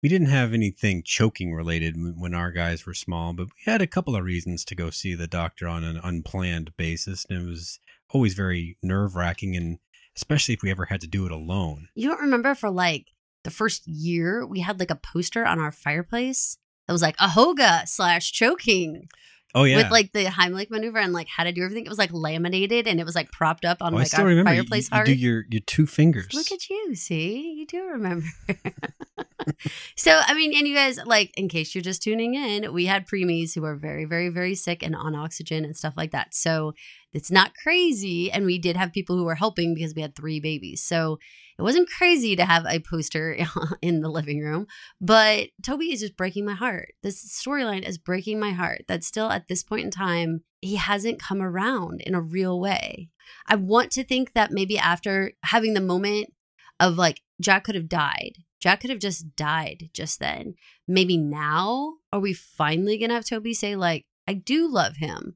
We 0.01 0.09
didn't 0.09 0.29
have 0.29 0.53
anything 0.53 1.03
choking 1.03 1.53
related 1.53 1.95
when 1.97 2.33
our 2.33 2.51
guys 2.51 2.85
were 2.85 2.93
small, 2.93 3.33
but 3.33 3.47
we 3.47 3.71
had 3.71 3.81
a 3.81 3.87
couple 3.87 4.15
of 4.15 4.23
reasons 4.23 4.63
to 4.65 4.75
go 4.75 4.89
see 4.89 5.13
the 5.13 5.27
doctor 5.27 5.67
on 5.67 5.83
an 5.83 5.99
unplanned 6.01 6.75
basis, 6.77 7.25
and 7.29 7.41
it 7.41 7.45
was 7.45 7.79
always 8.11 8.33
very 8.33 8.77
nerve 8.81 9.15
wracking, 9.15 9.55
and 9.57 9.79
especially 10.15 10.53
if 10.53 10.61
we 10.61 10.71
ever 10.71 10.85
had 10.85 11.01
to 11.01 11.07
do 11.07 11.25
it 11.25 11.31
alone. 11.31 11.89
You 11.95 12.07
don't 12.07 12.21
remember 12.21 12.55
for 12.55 12.69
like 12.69 13.11
the 13.43 13.51
first 13.51 13.87
year 13.87 14.45
we 14.45 14.61
had 14.61 14.79
like 14.79 14.91
a 14.91 14.95
poster 14.95 15.45
on 15.45 15.59
our 15.59 15.71
fireplace 15.71 16.57
that 16.87 16.93
was 16.93 17.01
like 17.01 17.15
a 17.19 17.27
hoga 17.27 17.87
slash 17.87 18.31
choking 18.31 19.07
Oh 19.55 19.63
yeah, 19.63 19.77
with 19.77 19.91
like 19.91 20.11
the 20.11 20.25
Heimlich 20.25 20.69
maneuver 20.69 20.99
and 20.99 21.13
like 21.13 21.27
how 21.27 21.43
to 21.43 21.51
do 21.51 21.63
everything. 21.63 21.85
It 21.85 21.89
was 21.89 21.97
like 21.97 22.13
laminated 22.13 22.87
and 22.87 22.99
it 22.99 23.05
was 23.05 23.15
like 23.15 23.31
propped 23.31 23.65
up 23.65 23.77
on 23.81 23.93
oh, 23.93 23.97
I 23.97 24.01
like 24.01 24.07
still 24.07 24.21
our 24.21 24.27
remember. 24.27 24.51
You- 24.51 24.57
fireplace 24.61 24.89
you, 24.91 24.95
hearth. 24.95 25.05
do 25.07 25.13
your 25.13 25.45
your 25.49 25.61
two 25.61 25.85
fingers. 25.85 26.33
Look 26.33 26.51
at 26.51 26.69
you, 26.69 26.95
see, 26.95 27.53
you 27.53 27.65
do 27.65 27.83
remember. 27.85 28.27
so, 29.95 30.19
I 30.25 30.33
mean, 30.33 30.53
and 30.55 30.67
you 30.67 30.75
guys, 30.75 30.99
like, 31.05 31.31
in 31.37 31.47
case 31.49 31.73
you're 31.73 31.81
just 31.81 32.03
tuning 32.03 32.35
in, 32.35 32.73
we 32.73 32.85
had 32.85 33.07
preemies 33.07 33.55
who 33.55 33.61
were 33.61 33.75
very, 33.75 34.05
very, 34.05 34.29
very 34.29 34.55
sick 34.55 34.83
and 34.83 34.95
on 34.95 35.15
oxygen 35.15 35.65
and 35.65 35.75
stuff 35.75 35.95
like 35.97 36.11
that. 36.11 36.33
So, 36.33 36.73
it's 37.13 37.31
not 37.31 37.53
crazy. 37.55 38.31
And 38.31 38.45
we 38.45 38.59
did 38.59 38.77
have 38.77 38.93
people 38.93 39.17
who 39.17 39.23
were 39.23 39.35
helping 39.35 39.73
because 39.73 39.95
we 39.95 40.01
had 40.01 40.15
three 40.15 40.39
babies. 40.39 40.83
So, 40.83 41.19
it 41.57 41.63
wasn't 41.63 41.89
crazy 41.89 42.37
to 42.37 42.45
have 42.45 42.65
a 42.65 42.79
poster 42.79 43.37
in 43.81 43.99
the 43.99 44.09
living 44.09 44.39
room. 44.39 44.65
But 45.01 45.49
Toby 45.61 45.91
is 45.91 45.99
just 45.99 46.15
breaking 46.15 46.45
my 46.45 46.53
heart. 46.53 46.93
This 47.03 47.21
storyline 47.21 47.85
is 47.85 47.97
breaking 47.97 48.39
my 48.39 48.51
heart 48.51 48.85
that 48.87 49.03
still 49.03 49.29
at 49.29 49.49
this 49.49 49.61
point 49.61 49.83
in 49.83 49.91
time, 49.91 50.43
he 50.61 50.77
hasn't 50.77 51.19
come 51.19 51.41
around 51.41 52.01
in 52.01 52.15
a 52.15 52.21
real 52.21 52.59
way. 52.59 53.09
I 53.45 53.55
want 53.55 53.91
to 53.91 54.05
think 54.05 54.33
that 54.33 54.51
maybe 54.51 54.77
after 54.77 55.33
having 55.43 55.73
the 55.73 55.81
moment 55.81 56.33
of 56.79 56.97
like 56.97 57.21
Jack 57.41 57.65
could 57.65 57.75
have 57.75 57.89
died. 57.89 58.37
Jack 58.59 58.81
could 58.81 58.89
have 58.89 58.99
just 58.99 59.35
died 59.35 59.89
just 59.93 60.19
then. 60.19 60.55
Maybe 60.87 61.17
now 61.17 61.95
are 62.11 62.19
we 62.19 62.33
finally 62.33 62.97
gonna 62.97 63.13
have 63.13 63.25
Toby 63.25 63.53
say 63.53 63.75
like, 63.75 64.05
I 64.27 64.33
do 64.33 64.71
love 64.71 64.97
him. 64.97 65.35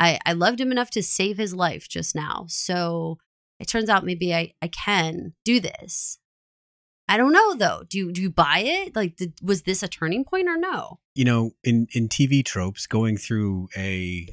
I 0.00 0.18
I 0.26 0.32
loved 0.32 0.60
him 0.60 0.72
enough 0.72 0.90
to 0.92 1.02
save 1.02 1.36
his 1.36 1.54
life 1.54 1.88
just 1.88 2.16
now. 2.16 2.46
So 2.48 3.18
it 3.60 3.68
turns 3.68 3.88
out 3.88 4.04
maybe 4.04 4.34
I 4.34 4.54
I 4.60 4.68
can 4.68 5.34
do 5.44 5.60
this. 5.60 6.18
I 7.08 7.16
don't 7.16 7.32
know 7.32 7.54
though. 7.54 7.82
Do 7.88 7.98
you 7.98 8.12
do 8.12 8.22
you 8.22 8.30
buy 8.30 8.62
it? 8.64 8.96
Like, 8.96 9.16
did, 9.16 9.34
was 9.42 9.62
this 9.62 9.82
a 9.82 9.88
turning 9.88 10.24
point 10.24 10.48
or 10.48 10.56
no? 10.56 10.98
You 11.14 11.24
know, 11.24 11.50
in 11.62 11.86
in 11.92 12.08
TV 12.08 12.44
tropes, 12.44 12.86
going 12.86 13.16
through 13.16 13.68
a 13.76 14.26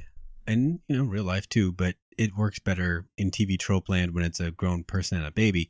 and 0.48 0.80
you 0.88 0.98
know 0.98 1.04
real 1.04 1.26
life 1.26 1.50
too, 1.50 1.74
but 1.74 1.96
it 2.18 2.36
works 2.36 2.60
better 2.60 3.06
in 3.18 3.30
TV 3.30 3.60
trope 3.60 3.90
land 3.90 4.14
when 4.14 4.24
it's 4.24 4.40
a 4.40 4.52
grown 4.52 4.84
person 4.84 5.18
and 5.18 5.28
a 5.28 5.32
baby. 5.32 5.70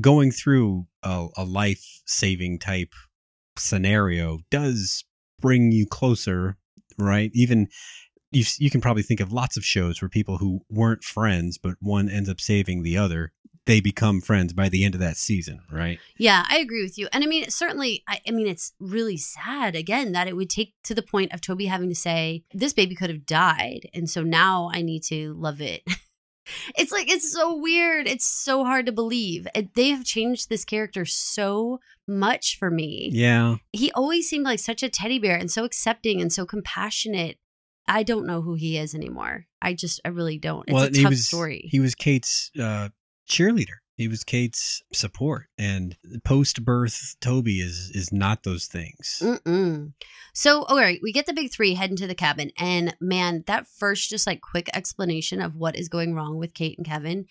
Going 0.00 0.30
through 0.30 0.86
a, 1.02 1.28
a 1.36 1.44
life 1.44 2.02
saving 2.06 2.58
type 2.58 2.92
scenario 3.56 4.38
does 4.50 5.04
bring 5.40 5.72
you 5.72 5.86
closer, 5.86 6.56
right? 6.98 7.30
Even 7.34 7.68
you 8.30 8.44
you 8.58 8.70
can 8.70 8.80
probably 8.80 9.02
think 9.02 9.20
of 9.20 9.32
lots 9.32 9.56
of 9.56 9.64
shows 9.64 10.00
where 10.02 10.08
people 10.08 10.38
who 10.38 10.60
weren't 10.68 11.04
friends, 11.04 11.58
but 11.58 11.76
one 11.80 12.08
ends 12.08 12.28
up 12.28 12.40
saving 12.40 12.82
the 12.82 12.96
other 12.96 13.32
they 13.68 13.80
become 13.82 14.22
friends 14.22 14.54
by 14.54 14.70
the 14.70 14.82
end 14.82 14.94
of 14.94 15.00
that 15.00 15.18
season, 15.18 15.60
right? 15.70 16.00
Yeah, 16.16 16.46
I 16.48 16.56
agree 16.56 16.82
with 16.82 16.96
you. 16.96 17.06
And 17.12 17.22
I 17.22 17.26
mean, 17.26 17.50
certainly, 17.50 18.02
I, 18.08 18.18
I, 18.26 18.30
mean, 18.30 18.46
it's 18.46 18.72
really 18.80 19.18
sad 19.18 19.76
again 19.76 20.12
that 20.12 20.26
it 20.26 20.36
would 20.36 20.48
take 20.48 20.72
to 20.84 20.94
the 20.94 21.02
point 21.02 21.34
of 21.34 21.42
Toby 21.42 21.66
having 21.66 21.90
to 21.90 21.94
say, 21.94 22.44
this 22.54 22.72
baby 22.72 22.94
could 22.94 23.10
have 23.10 23.26
died. 23.26 23.90
And 23.92 24.08
so 24.08 24.22
now 24.22 24.70
I 24.72 24.80
need 24.80 25.02
to 25.08 25.34
love 25.34 25.60
it. 25.60 25.82
it's 26.78 26.90
like, 26.90 27.10
it's 27.10 27.30
so 27.30 27.54
weird. 27.54 28.08
It's 28.08 28.26
so 28.26 28.64
hard 28.64 28.86
to 28.86 28.92
believe. 28.92 29.46
They 29.74 29.90
have 29.90 30.02
changed 30.02 30.48
this 30.48 30.64
character 30.64 31.04
so 31.04 31.78
much 32.06 32.58
for 32.58 32.70
me. 32.70 33.10
Yeah. 33.12 33.56
He 33.74 33.92
always 33.92 34.30
seemed 34.30 34.46
like 34.46 34.60
such 34.60 34.82
a 34.82 34.88
teddy 34.88 35.18
bear 35.18 35.36
and 35.36 35.50
so 35.50 35.64
accepting 35.64 36.22
and 36.22 36.32
so 36.32 36.46
compassionate. 36.46 37.36
I 37.88 38.02
don't 38.02 38.26
know 38.26 38.42
who 38.42 38.54
he 38.54 38.76
is 38.76 38.94
anymore. 38.94 39.46
I 39.60 39.72
just, 39.72 40.00
I 40.04 40.08
really 40.08 40.38
don't. 40.38 40.68
It's 40.68 40.74
well, 40.74 40.84
a 40.84 40.90
tough 40.90 41.10
was, 41.10 41.26
story. 41.26 41.68
He 41.70 41.80
was 41.80 41.94
Kate's 41.94 42.50
uh, 42.60 42.90
cheerleader. 43.28 43.78
He 43.98 44.06
was 44.06 44.22
Kate's 44.22 44.80
support, 44.92 45.46
and 45.58 45.96
post 46.24 46.64
birth 46.64 47.16
Toby 47.20 47.60
is 47.60 47.90
is 47.92 48.12
not 48.12 48.44
those 48.44 48.66
things. 48.66 49.20
Mm-mm. 49.20 49.92
So, 50.32 50.62
all 50.62 50.76
right, 50.76 51.00
we 51.02 51.12
get 51.12 51.26
the 51.26 51.32
big 51.32 51.50
three 51.50 51.74
heading 51.74 51.96
to 51.96 52.06
the 52.06 52.14
cabin, 52.14 52.52
and 52.56 52.94
man, 53.00 53.42
that 53.48 53.66
first 53.66 54.08
just 54.08 54.24
like 54.24 54.40
quick 54.40 54.70
explanation 54.72 55.40
of 55.40 55.56
what 55.56 55.74
is 55.74 55.88
going 55.88 56.14
wrong 56.14 56.38
with 56.38 56.54
Kate 56.54 56.78
and 56.78 56.86
Kevin. 56.86 57.26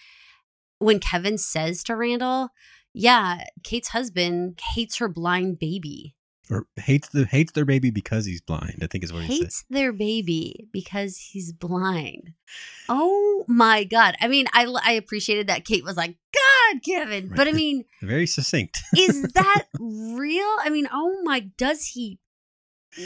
When 0.80 1.00
Kevin 1.00 1.38
says 1.38 1.84
to 1.84 1.96
Randall, 1.96 2.50
"Yeah, 2.94 3.46
Kate's 3.64 3.90
husband 3.90 4.60
hates 4.74 4.98
her 4.98 5.08
blind 5.08 5.60
baby," 5.60 6.17
or 6.50 6.66
hates 6.78 7.10
the 7.10 7.26
hates 7.26 7.52
their 7.52 7.66
baby 7.66 7.90
because 7.92 8.26
he's 8.26 8.42
blind. 8.42 8.80
I 8.82 8.88
think 8.88 9.04
is 9.04 9.14
what 9.14 9.24
hates 9.24 9.34
he 9.34 9.44
hates 9.44 9.66
their 9.70 9.94
baby 9.94 10.68
because 10.72 11.18
he's 11.18 11.52
blind. 11.52 12.34
Oh 12.90 13.44
my 13.50 13.84
god! 13.84 14.16
I 14.22 14.30
mean, 14.30 14.46
I 14.54 14.66
I 14.82 14.94
appreciated 14.94 15.48
that 15.48 15.66
Kate 15.66 15.84
was 15.84 15.98
like, 15.98 16.16
"God, 16.34 16.82
Kevin," 16.86 17.28
right. 17.28 17.36
but 17.36 17.48
I 17.50 17.52
mean, 17.52 17.84
very 18.02 18.26
succinct. 18.26 18.82
is 18.98 19.22
that 19.36 19.66
real? 19.78 20.56
I 20.62 20.70
mean, 20.70 20.88
oh 20.90 21.20
my, 21.24 21.42
does 21.58 21.88
he? 21.88 22.20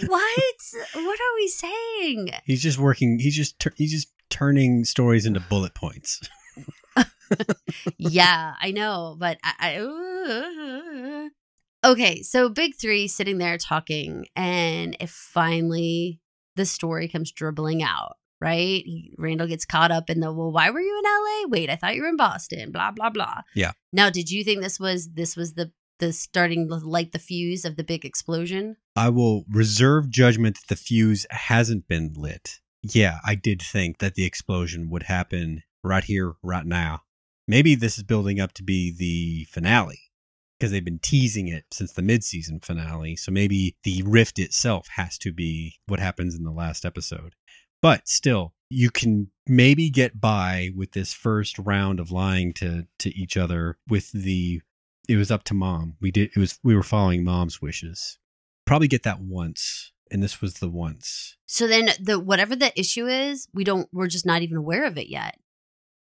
What? 0.05 0.55
what 0.93 1.19
are 1.19 1.35
we 1.35 1.47
saying? 1.47 2.29
He's 2.45 2.61
just 2.61 2.77
working. 2.77 3.17
He's 3.17 3.35
just 3.35 3.57
tur- 3.57 3.73
he's 3.75 3.91
just 3.91 4.13
turning 4.29 4.85
stories 4.85 5.25
into 5.25 5.39
bullet 5.39 5.73
points. 5.73 6.21
yeah, 7.97 8.53
I 8.61 8.69
know, 8.69 9.15
but 9.19 9.39
I. 9.43 9.55
I 9.59 9.77
uh, 9.79 11.29
Okay, 11.83 12.21
so 12.21 12.47
big 12.47 12.75
three 12.75 13.07
sitting 13.07 13.39
there 13.39 13.57
talking, 13.57 14.27
and 14.35 14.95
if 14.99 15.09
finally 15.09 16.19
the 16.55 16.65
story 16.65 17.07
comes 17.07 17.31
dribbling 17.31 17.81
out, 17.81 18.17
right? 18.39 18.83
He, 18.85 19.15
Randall 19.17 19.47
gets 19.47 19.65
caught 19.65 19.91
up 19.91 20.09
in 20.09 20.19
the 20.19 20.31
well, 20.31 20.51
why 20.51 20.69
were 20.69 20.79
you 20.79 21.01
in 21.03 21.03
LA? 21.03 21.49
Wait, 21.49 21.71
I 21.71 21.75
thought 21.75 21.95
you 21.95 22.03
were 22.03 22.09
in 22.09 22.17
Boston. 22.17 22.71
Blah 22.71 22.91
blah 22.91 23.09
blah. 23.09 23.41
Yeah. 23.55 23.71
Now, 23.91 24.11
did 24.11 24.29
you 24.29 24.43
think 24.43 24.61
this 24.61 24.79
was 24.79 25.09
this 25.13 25.35
was 25.35 25.55
the 25.55 25.71
the 25.97 26.13
starting 26.13 26.67
to 26.69 26.75
light 26.75 27.13
the 27.13 27.19
fuse 27.19 27.65
of 27.65 27.77
the 27.77 27.83
big 27.83 28.05
explosion? 28.05 28.77
I 28.95 29.09
will 29.09 29.45
reserve 29.49 30.09
judgment 30.09 30.57
that 30.57 30.67
the 30.67 30.75
fuse 30.75 31.25
hasn't 31.31 31.87
been 31.87 32.13
lit. 32.15 32.59
Yeah, 32.83 33.17
I 33.25 33.33
did 33.33 33.61
think 33.61 33.97
that 33.99 34.13
the 34.13 34.25
explosion 34.25 34.89
would 34.91 35.03
happen 35.03 35.63
right 35.83 36.03
here, 36.03 36.33
right 36.43 36.65
now. 36.65 37.01
Maybe 37.47 37.73
this 37.73 37.97
is 37.97 38.03
building 38.03 38.39
up 38.39 38.53
to 38.53 38.63
be 38.63 38.91
the 38.91 39.45
finale 39.45 40.10
because 40.61 40.71
they've 40.71 40.85
been 40.85 40.99
teasing 40.99 41.47
it 41.47 41.65
since 41.71 41.93
the 41.93 42.03
mid-season 42.03 42.59
finale. 42.59 43.15
So 43.15 43.31
maybe 43.31 43.75
the 43.81 44.03
rift 44.05 44.37
itself 44.37 44.89
has 44.89 45.17
to 45.17 45.31
be 45.31 45.79
what 45.87 45.99
happens 45.99 46.35
in 46.35 46.43
the 46.43 46.51
last 46.51 46.85
episode. 46.85 47.33
But 47.81 48.07
still, 48.07 48.53
you 48.69 48.91
can 48.91 49.31
maybe 49.47 49.89
get 49.89 50.21
by 50.21 50.69
with 50.75 50.91
this 50.91 51.15
first 51.15 51.57
round 51.57 51.99
of 51.99 52.11
lying 52.11 52.53
to 52.53 52.85
to 52.99 53.09
each 53.17 53.37
other 53.37 53.79
with 53.89 54.11
the 54.11 54.61
it 55.09 55.17
was 55.17 55.31
up 55.31 55.43
to 55.45 55.55
mom. 55.55 55.95
We 55.99 56.11
did 56.11 56.29
it 56.35 56.39
was 56.39 56.59
we 56.63 56.75
were 56.75 56.83
following 56.83 57.23
mom's 57.23 57.59
wishes. 57.59 58.19
Probably 58.67 58.87
get 58.87 59.01
that 59.01 59.19
once. 59.19 59.91
And 60.11 60.21
this 60.21 60.41
was 60.41 60.55
the 60.55 60.69
once. 60.69 61.37
So 61.47 61.65
then 61.65 61.89
the 61.99 62.19
whatever 62.19 62.55
the 62.55 62.79
issue 62.79 63.07
is, 63.07 63.47
we 63.51 63.63
don't 63.63 63.89
we're 63.91 64.05
just 64.05 64.27
not 64.27 64.43
even 64.43 64.57
aware 64.57 64.85
of 64.85 64.95
it 64.99 65.07
yet. 65.07 65.39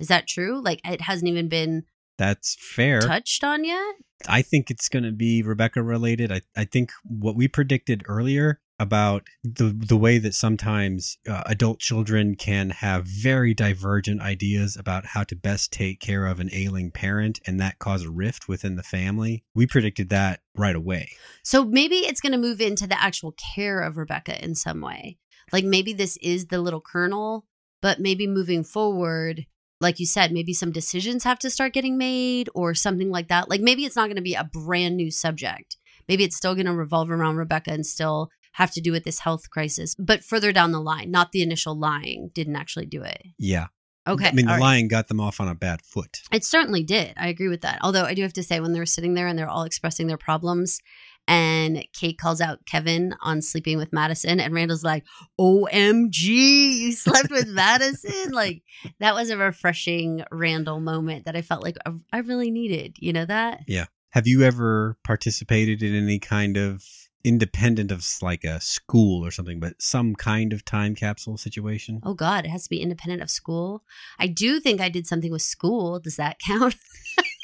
Is 0.01 0.09
that 0.09 0.27
true? 0.27 0.61
Like 0.61 0.81
it 0.85 1.03
hasn't 1.03 1.29
even 1.29 1.49
been 1.49 1.85
that's 2.19 2.57
fair. 2.61 3.01
Touched 3.01 3.45
on 3.45 3.65
yet? 3.65 3.95
I 4.29 4.43
think 4.43 4.71
it's 4.71 4.89
going 4.89 5.05
to 5.05 5.13
be 5.13 5.43
Rebecca 5.43 5.83
related. 5.83 6.33
I, 6.33 6.41
I 6.57 6.65
think 6.65 6.91
what 7.05 7.37
we 7.37 7.47
predicted 7.49 8.03
earlier 8.07 8.61
about 8.81 9.27
the 9.43 9.75
the 9.77 9.97
way 9.97 10.19
that 10.19 10.35
sometimes 10.35 11.19
uh, 11.29 11.43
adult 11.47 11.81
children 11.81 12.37
can 12.37 12.71
have 12.71 13.07
very 13.07 13.53
divergent 13.53 14.21
ideas 14.21 14.77
about 14.77 15.07
how 15.07 15.25
to 15.25 15.35
best 15.35 15.73
take 15.73 16.01
care 16.01 16.27
of 16.27 16.39
an 16.39 16.49
ailing 16.53 16.91
parent 16.91 17.41
and 17.47 17.59
that 17.59 17.79
cause 17.79 18.05
a 18.05 18.11
rift 18.11 18.47
within 18.49 18.77
the 18.77 18.83
family. 18.83 19.45
We 19.55 19.67
predicted 19.67 20.11
that 20.11 20.41
right 20.57 20.77
away. 20.77 21.11
So 21.43 21.65
maybe 21.65 21.97
it's 21.97 22.21
going 22.21 22.33
to 22.33 22.39
move 22.39 22.61
into 22.61 22.87
the 22.87 23.01
actual 23.01 23.33
care 23.33 23.81
of 23.81 23.97
Rebecca 23.97 24.43
in 24.43 24.55
some 24.55 24.81
way. 24.81 25.19
Like 25.53 25.65
maybe 25.65 25.93
this 25.93 26.17
is 26.19 26.47
the 26.47 26.61
little 26.61 26.81
kernel, 26.81 27.47
but 27.83 28.01
maybe 28.01 28.27
moving 28.27 28.63
forward 28.63 29.47
like 29.81 30.01
you 30.01 30.07
said, 30.07 30.33
maybe 30.33 30.53
some 30.53 30.73
decisions 30.73 31.25
have 31.25 31.39
to 31.41 31.51
start 31.51 31.73
getting 31.73 31.97
made 31.97 32.49
or 32.55 32.75
something 32.75 33.11
like 33.11 33.29
that. 33.29 33.49
Like 33.49 33.61
maybe 33.61 33.85
it's 33.85 33.97
not 33.97 34.07
going 34.07 34.17
to 34.17 34.23
be 34.23 34.35
a 34.35 34.45
brand 34.45 34.97
new 34.97 35.11
subject. 35.11 35.77
Maybe 36.09 36.25
it's 36.25 36.37
still 36.37 36.55
going 36.55 36.67
to 36.67 36.73
revolve 36.73 37.11
around 37.11 37.37
Rebecca 37.37 37.71
and 37.71 37.87
still 37.87 38.31
have 38.53 38.71
to 38.73 38.81
do 38.81 38.93
with 38.93 39.05
this 39.05 39.21
health 39.21 39.51
crisis, 39.51 39.95
but 39.99 40.25
further 40.25 40.53
down 40.53 40.73
the 40.73 40.81
line, 40.81 41.11
not 41.11 41.33
the 41.33 41.43
initial 41.43 41.79
lying 41.79 42.31
didn't 42.35 42.57
actually 42.57 42.87
do 42.87 43.03
it. 43.03 43.23
Yeah. 43.39 43.67
Okay. 44.07 44.29
I 44.29 44.33
mean, 44.33 44.47
the 44.47 44.53
right. 44.53 44.61
lying 44.61 44.89
got 44.89 45.09
them 45.09 45.21
off 45.21 45.39
on 45.41 45.49
a 45.49 45.55
bad 45.55 45.83
foot. 45.83 46.23
It 46.33 46.45
certainly 46.45 46.83
did. 46.83 47.13
I 47.17 47.29
agree 47.29 47.49
with 47.49 47.61
that. 47.61 47.79
Although 47.83 48.05
I 48.05 48.15
do 48.15 48.23
have 48.23 48.33
to 48.33 48.43
say, 48.43 48.59
when 48.59 48.73
they 48.73 48.79
were 48.79 48.87
sitting 48.87 49.15
there 49.15 49.27
and 49.27 49.39
they're 49.39 49.49
all 49.49 49.65
expressing 49.65 50.07
their 50.07 50.17
problems, 50.17 50.81
and 51.29 51.87
Kate 51.93 52.17
calls 52.17 52.41
out 52.41 52.65
Kevin 52.65 53.15
on 53.21 53.43
sleeping 53.43 53.77
with 53.77 53.93
Madison, 53.93 54.41
and 54.41 54.55
Randall's 54.55 54.83
like, 54.83 55.05
"OMG, 55.39 56.25
you 56.25 56.93
slept 56.93 57.31
with 57.31 57.47
Madison!" 57.49 58.33
Like 58.39 58.63
that 59.01 59.15
was 59.15 59.31
a 59.31 59.37
refreshing 59.37 60.25
Randall 60.31 60.81
moment 60.81 61.27
that 61.27 61.37
I 61.37 61.43
felt 61.43 61.63
like 61.63 61.77
oh, 61.85 61.99
I 62.13 62.19
really 62.19 62.51
needed. 62.51 62.97
You 62.99 63.13
know 63.13 63.27
that? 63.27 63.61
Yeah. 63.67 63.87
Have 64.11 64.27
you 64.27 64.43
ever 64.43 64.97
participated 65.05 65.83
in 65.83 65.95
any 65.95 66.19
kind 66.19 66.57
of 66.57 66.85
independent 67.25 67.91
of 67.91 68.07
like 68.23 68.45
a 68.45 68.61
school 68.61 69.27
or 69.27 69.31
something, 69.31 69.61
but 69.61 69.83
some 69.83 70.15
kind 70.15 70.53
of 70.53 70.65
time 70.65 70.95
capsule 70.95 71.37
situation? 71.37 72.01
Oh 72.05 72.15
God, 72.15 72.47
it 72.47 72.51
has 72.51 72.65
to 72.65 72.71
be 72.71 72.81
independent 72.81 73.21
of 73.21 73.31
school. 73.31 73.83
I 74.19 74.29
do 74.29 74.61
think 74.61 74.81
I 74.81 74.89
did 74.89 75.07
something 75.07 75.33
with 75.33 75.43
school. 75.43 76.01
Does 76.01 76.17
that 76.17 76.39
count? 76.39 76.77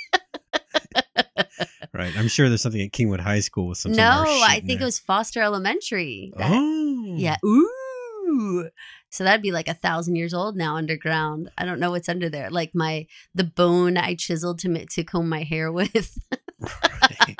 right. 1.94 2.16
I'm 2.16 2.28
sure 2.28 2.48
there's 2.48 2.62
something 2.62 2.82
at 2.82 2.92
Kingwood 2.92 3.20
High 3.20 3.40
School 3.40 3.68
with 3.68 3.78
some. 3.78 3.92
No, 3.92 4.24
I 4.26 4.60
think 4.60 4.78
there. 4.78 4.82
it 4.82 4.84
was 4.84 4.98
Foster 4.98 5.40
Elementary. 5.40 6.32
That, 6.36 6.50
oh, 6.52 7.14
yeah. 7.16 7.36
Ooh. 7.44 8.68
So 9.10 9.22
that'd 9.22 9.42
be 9.42 9.52
like 9.52 9.68
a 9.68 9.74
thousand 9.74 10.16
years 10.16 10.34
old 10.34 10.56
now 10.56 10.76
underground. 10.76 11.50
I 11.56 11.64
don't 11.64 11.78
know 11.78 11.92
what's 11.92 12.08
under 12.08 12.28
there. 12.28 12.50
Like 12.50 12.72
my 12.74 13.06
the 13.34 13.44
bone 13.44 13.96
I 13.96 14.16
chiseled 14.16 14.58
to 14.60 14.86
to 14.86 15.04
comb 15.04 15.28
my 15.28 15.44
hair 15.44 15.70
with. 15.70 16.18
right. 16.60 17.36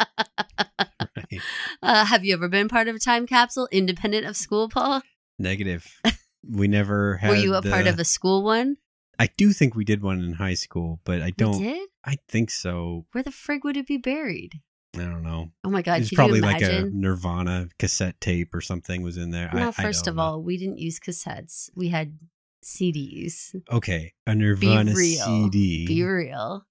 right. 1.16 1.40
Uh, 1.82 2.04
have 2.06 2.24
you 2.24 2.32
ever 2.32 2.48
been 2.48 2.68
part 2.68 2.88
of 2.88 2.96
a 2.96 2.98
time 2.98 3.26
capsule 3.26 3.68
independent 3.70 4.24
of 4.24 4.36
school, 4.36 4.68
Paul? 4.68 5.02
Negative. 5.38 5.84
We 6.48 6.68
never 6.68 7.16
had. 7.16 7.30
Were 7.30 7.36
you 7.36 7.54
a 7.54 7.60
the, 7.60 7.70
part 7.70 7.86
of 7.86 7.98
a 7.98 8.04
school 8.04 8.42
one? 8.44 8.76
I 9.18 9.28
do 9.36 9.52
think 9.52 9.74
we 9.74 9.84
did 9.84 10.02
one 10.02 10.22
in 10.22 10.34
high 10.34 10.54
school, 10.54 11.00
but 11.04 11.22
I 11.22 11.30
don't. 11.30 11.58
We 11.58 11.64
did? 11.64 11.88
I 12.04 12.16
think 12.28 12.50
so. 12.50 13.06
Where 13.12 13.22
the 13.22 13.30
frig 13.30 13.64
would 13.64 13.76
it 13.76 13.86
be 13.86 13.96
buried? 13.96 14.60
I 14.96 15.00
don't 15.00 15.22
know. 15.22 15.50
Oh 15.64 15.70
my 15.70 15.82
god! 15.82 16.02
It's 16.02 16.12
probably 16.12 16.40
like 16.40 16.62
a 16.62 16.88
Nirvana 16.92 17.68
cassette 17.78 18.20
tape 18.20 18.54
or 18.54 18.60
something 18.60 19.02
was 19.02 19.16
in 19.16 19.30
there. 19.30 19.50
No, 19.52 19.68
I, 19.68 19.72
first 19.72 20.06
I 20.06 20.10
of 20.10 20.16
know. 20.16 20.22
all, 20.22 20.42
we 20.42 20.56
didn't 20.56 20.78
use 20.78 21.00
cassettes. 21.00 21.70
We 21.74 21.88
had 21.88 22.18
CDs. 22.64 23.54
Okay, 23.70 24.14
a 24.26 24.34
Nirvana 24.34 24.92
Be 24.92 24.96
real. 24.96 25.24
CD. 25.24 25.86
Be 25.86 26.02
real. 26.02 26.66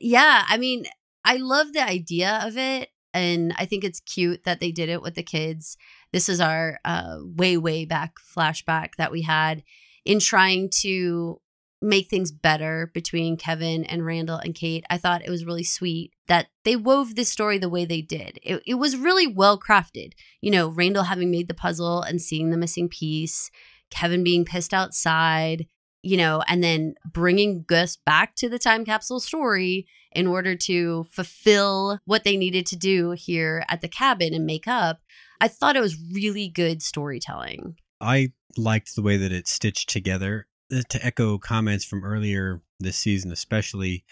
Yeah, 0.00 0.44
I 0.48 0.58
mean, 0.58 0.84
I 1.24 1.36
love 1.36 1.72
the 1.72 1.84
idea 1.84 2.40
of 2.44 2.56
it. 2.56 2.90
And 3.14 3.54
I 3.58 3.66
think 3.66 3.84
it's 3.84 4.00
cute 4.00 4.44
that 4.44 4.60
they 4.60 4.72
did 4.72 4.88
it 4.88 5.02
with 5.02 5.16
the 5.16 5.22
kids. 5.22 5.76
This 6.12 6.30
is 6.30 6.40
our 6.40 6.78
uh, 6.84 7.18
way, 7.22 7.58
way 7.58 7.84
back 7.84 8.14
flashback 8.16 8.94
that 8.96 9.12
we 9.12 9.22
had 9.22 9.62
in 10.04 10.18
trying 10.18 10.70
to 10.80 11.38
make 11.82 12.08
things 12.08 12.30
better 12.30 12.90
between 12.94 13.36
Kevin 13.36 13.84
and 13.84 14.06
Randall 14.06 14.36
and 14.36 14.54
Kate. 14.54 14.84
I 14.88 14.98
thought 14.98 15.24
it 15.24 15.30
was 15.30 15.44
really 15.44 15.64
sweet 15.64 16.12
that 16.28 16.46
they 16.64 16.76
wove 16.76 17.14
this 17.14 17.28
story 17.28 17.58
the 17.58 17.68
way 17.68 17.84
they 17.84 18.00
did. 18.00 18.38
It, 18.42 18.62
it 18.66 18.74
was 18.74 18.96
really 18.96 19.26
well 19.26 19.58
crafted. 19.58 20.12
You 20.40 20.50
know, 20.50 20.68
Randall 20.68 21.04
having 21.04 21.30
made 21.30 21.48
the 21.48 21.54
puzzle 21.54 22.02
and 22.02 22.20
seeing 22.20 22.50
the 22.50 22.56
missing 22.56 22.88
piece, 22.88 23.50
Kevin 23.90 24.22
being 24.22 24.44
pissed 24.44 24.72
outside, 24.72 25.66
you 26.02 26.16
know, 26.16 26.42
and 26.48 26.62
then 26.62 26.94
bringing 27.10 27.64
Gus 27.64 27.96
back 27.96 28.34
to 28.36 28.48
the 28.48 28.58
time 28.58 28.84
capsule 28.84 29.20
story 29.20 29.86
in 30.12 30.26
order 30.26 30.54
to 30.54 31.04
fulfill 31.10 31.98
what 32.04 32.24
they 32.24 32.36
needed 32.36 32.66
to 32.66 32.76
do 32.76 33.12
here 33.12 33.64
at 33.68 33.80
the 33.80 33.88
cabin 33.88 34.34
and 34.34 34.46
make 34.46 34.68
up. 34.68 35.00
I 35.40 35.48
thought 35.48 35.76
it 35.76 35.80
was 35.80 35.98
really 36.12 36.48
good 36.48 36.82
storytelling. 36.82 37.76
I 38.00 38.32
liked 38.56 38.94
the 38.94 39.02
way 39.02 39.16
that 39.16 39.32
it 39.32 39.48
stitched 39.48 39.88
together 39.88 40.46
Uh, 40.72 40.82
to 40.88 41.04
echo 41.04 41.38
comments 41.38 41.84
from 41.84 42.04
earlier 42.04 42.62
this 42.80 42.96
season, 42.96 43.30
especially, 43.30 44.04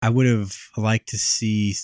I 0.00 0.08
would 0.08 0.26
have 0.26 0.56
liked 0.76 1.08
to 1.10 1.18
see 1.18 1.74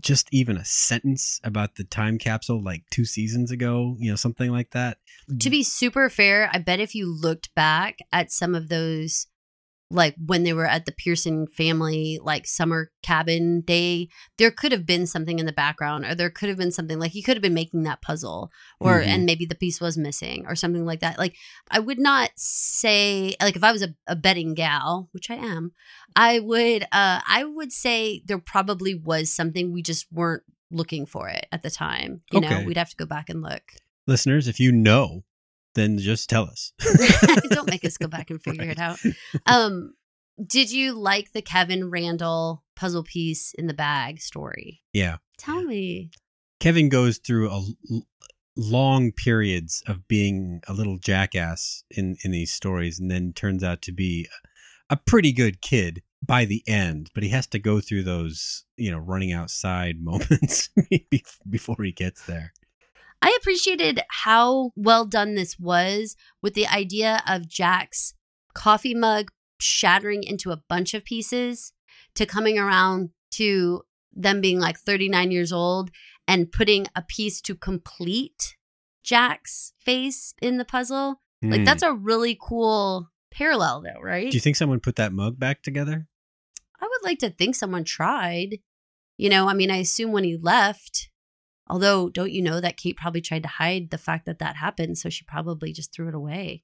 just 0.00 0.28
even 0.32 0.56
a 0.56 0.64
sentence 0.64 1.40
about 1.42 1.76
the 1.76 1.84
time 1.84 2.18
capsule 2.18 2.62
like 2.62 2.84
two 2.90 3.04
seasons 3.04 3.50
ago, 3.50 3.96
you 3.98 4.10
know, 4.10 4.16
something 4.16 4.50
like 4.50 4.70
that. 4.72 4.98
To 5.40 5.50
be 5.50 5.62
super 5.62 6.08
fair, 6.08 6.50
I 6.52 6.58
bet 6.58 6.80
if 6.80 6.94
you 6.94 7.06
looked 7.06 7.54
back 7.54 7.98
at 8.12 8.30
some 8.30 8.54
of 8.54 8.68
those 8.68 9.26
like 9.90 10.16
when 10.24 10.42
they 10.42 10.52
were 10.52 10.66
at 10.66 10.86
the 10.86 10.92
Pearson 10.92 11.46
family 11.46 12.18
like 12.22 12.46
summer 12.46 12.90
cabin 13.02 13.60
day, 13.60 14.08
there 14.38 14.50
could 14.50 14.72
have 14.72 14.86
been 14.86 15.06
something 15.06 15.38
in 15.38 15.46
the 15.46 15.52
background, 15.52 16.04
or 16.04 16.14
there 16.14 16.30
could 16.30 16.48
have 16.48 16.58
been 16.58 16.72
something 16.72 16.98
like 16.98 17.14
you 17.14 17.22
could 17.22 17.36
have 17.36 17.42
been 17.42 17.54
making 17.54 17.82
that 17.82 18.02
puzzle, 18.02 18.50
or 18.80 19.00
Mhm. 19.00 19.06
and 19.06 19.26
maybe 19.26 19.44
the 19.46 19.54
piece 19.54 19.80
was 19.80 19.96
missing, 19.98 20.44
or 20.46 20.54
something 20.56 20.84
like 20.84 21.00
that. 21.00 21.18
Like 21.18 21.36
I 21.70 21.78
would 21.78 21.98
not 21.98 22.30
say 22.36 23.34
like 23.40 23.56
if 23.56 23.64
I 23.64 23.72
was 23.72 23.82
a, 23.82 23.94
a 24.06 24.16
betting 24.16 24.54
gal, 24.54 25.08
which 25.12 25.30
I 25.30 25.34
am, 25.36 25.72
I 26.16 26.40
would 26.40 26.84
uh 26.84 27.20
I 27.28 27.44
would 27.44 27.72
say 27.72 28.22
there 28.24 28.38
probably 28.38 28.94
was 28.94 29.30
something 29.30 29.72
we 29.72 29.82
just 29.82 30.06
weren't 30.10 30.42
looking 30.70 31.06
for 31.06 31.28
it 31.28 31.46
at 31.52 31.62
the 31.62 31.70
time. 31.70 32.22
You 32.32 32.40
know, 32.40 32.62
we'd 32.66 32.76
have 32.78 32.90
to 32.90 32.96
go 32.96 33.06
back 33.06 33.28
and 33.28 33.42
look. 33.42 33.62
Listeners, 34.06 34.48
if 34.48 34.58
you 34.58 34.72
know, 34.72 35.24
then 35.74 35.98
just 35.98 36.28
tell 36.30 36.44
us. 36.44 36.72
Don't 37.50 37.68
make 37.70 37.84
us 37.84 37.96
go 37.96 38.08
back 38.08 38.30
and 38.30 38.42
figure 38.42 38.70
it 38.70 38.78
out. 38.78 38.98
Um, 39.46 39.94
did 40.44 40.70
you 40.72 40.92
like 40.92 41.32
the 41.32 41.42
Kevin 41.42 41.90
Randall 41.90 42.64
puzzle 42.74 43.04
piece 43.04 43.52
in 43.56 43.66
the 43.66 43.74
bag 43.74 44.20
story? 44.20 44.82
yeah. 44.92 45.16
Tell 45.38 45.62
me. 45.64 46.10
Kevin 46.60 46.88
goes 46.88 47.18
through 47.18 47.50
a 47.50 47.56
l- 47.90 48.02
long 48.56 49.10
periods 49.12 49.82
of 49.86 50.06
being 50.06 50.60
a 50.68 50.72
little 50.72 50.96
jackass 50.98 51.82
in 51.90 52.16
in 52.22 52.30
these 52.30 52.52
stories 52.52 53.00
and 53.00 53.10
then 53.10 53.32
turns 53.32 53.64
out 53.64 53.82
to 53.82 53.92
be 53.92 54.28
a 54.88 54.96
pretty 54.96 55.32
good 55.32 55.60
kid 55.60 56.02
by 56.24 56.44
the 56.44 56.62
end 56.68 57.10
but 57.14 57.24
he 57.24 57.30
has 57.30 57.46
to 57.48 57.58
go 57.58 57.80
through 57.80 58.04
those 58.04 58.64
you 58.76 58.90
know 58.90 58.98
running 58.98 59.32
outside 59.32 59.96
moments 60.00 60.70
before 61.50 61.76
he 61.82 61.90
gets 61.92 62.24
there 62.26 62.52
I 63.24 63.36
appreciated 63.40 64.00
how 64.24 64.72
well 64.76 65.06
done 65.06 65.34
this 65.34 65.58
was 65.58 66.14
with 66.42 66.52
the 66.54 66.66
idea 66.66 67.22
of 67.26 67.48
Jack's 67.48 68.12
coffee 68.54 68.94
mug 68.94 69.30
shattering 69.58 70.22
into 70.22 70.50
a 70.50 70.62
bunch 70.68 70.92
of 70.94 71.04
pieces 71.04 71.72
to 72.16 72.26
coming 72.26 72.58
around 72.58 73.10
to 73.32 73.82
them 74.12 74.40
being 74.40 74.60
like 74.60 74.78
39 74.78 75.30
years 75.30 75.52
old 75.52 75.90
and 76.28 76.52
putting 76.52 76.86
a 76.94 77.02
piece 77.02 77.40
to 77.42 77.54
complete 77.54 78.56
Jack's 79.02 79.72
face 79.78 80.34
in 80.42 80.58
the 80.58 80.64
puzzle. 80.64 81.20
Like 81.42 81.60
Hmm. 81.60 81.64
that's 81.64 81.82
a 81.82 81.92
really 81.92 82.36
cool 82.40 83.10
parallel 83.30 83.82
though, 83.82 84.00
right? 84.02 84.30
do 84.30 84.36
you 84.36 84.40
think 84.40 84.56
someone 84.56 84.80
put 84.80 84.96
that 84.96 85.12
mug 85.12 85.38
back 85.38 85.62
together 85.62 86.06
I 86.80 86.84
would 86.86 87.02
like 87.08 87.18
to 87.20 87.30
think 87.30 87.54
someone 87.54 87.84
tried. 87.84 88.58
You 89.16 89.30
know, 89.30 89.48
I 89.48 89.54
mean, 89.54 89.70
I 89.70 89.76
assume 89.78 90.12
when 90.12 90.24
he 90.24 90.36
left, 90.36 91.08
although 91.68 92.08
don't 92.08 92.32
you 92.32 92.42
know 92.42 92.60
that 92.60 92.76
Kate 92.76 92.96
probably 92.96 93.20
tried 93.20 93.42
to 93.42 93.48
hide 93.48 93.90
the 93.90 93.98
fact 93.98 94.26
that 94.26 94.38
that 94.38 94.56
happened, 94.56 94.98
so 94.98 95.08
she 95.08 95.24
probably 95.24 95.72
just 95.72 95.92
threw 95.92 96.08
it 96.08 96.14
away. 96.14 96.62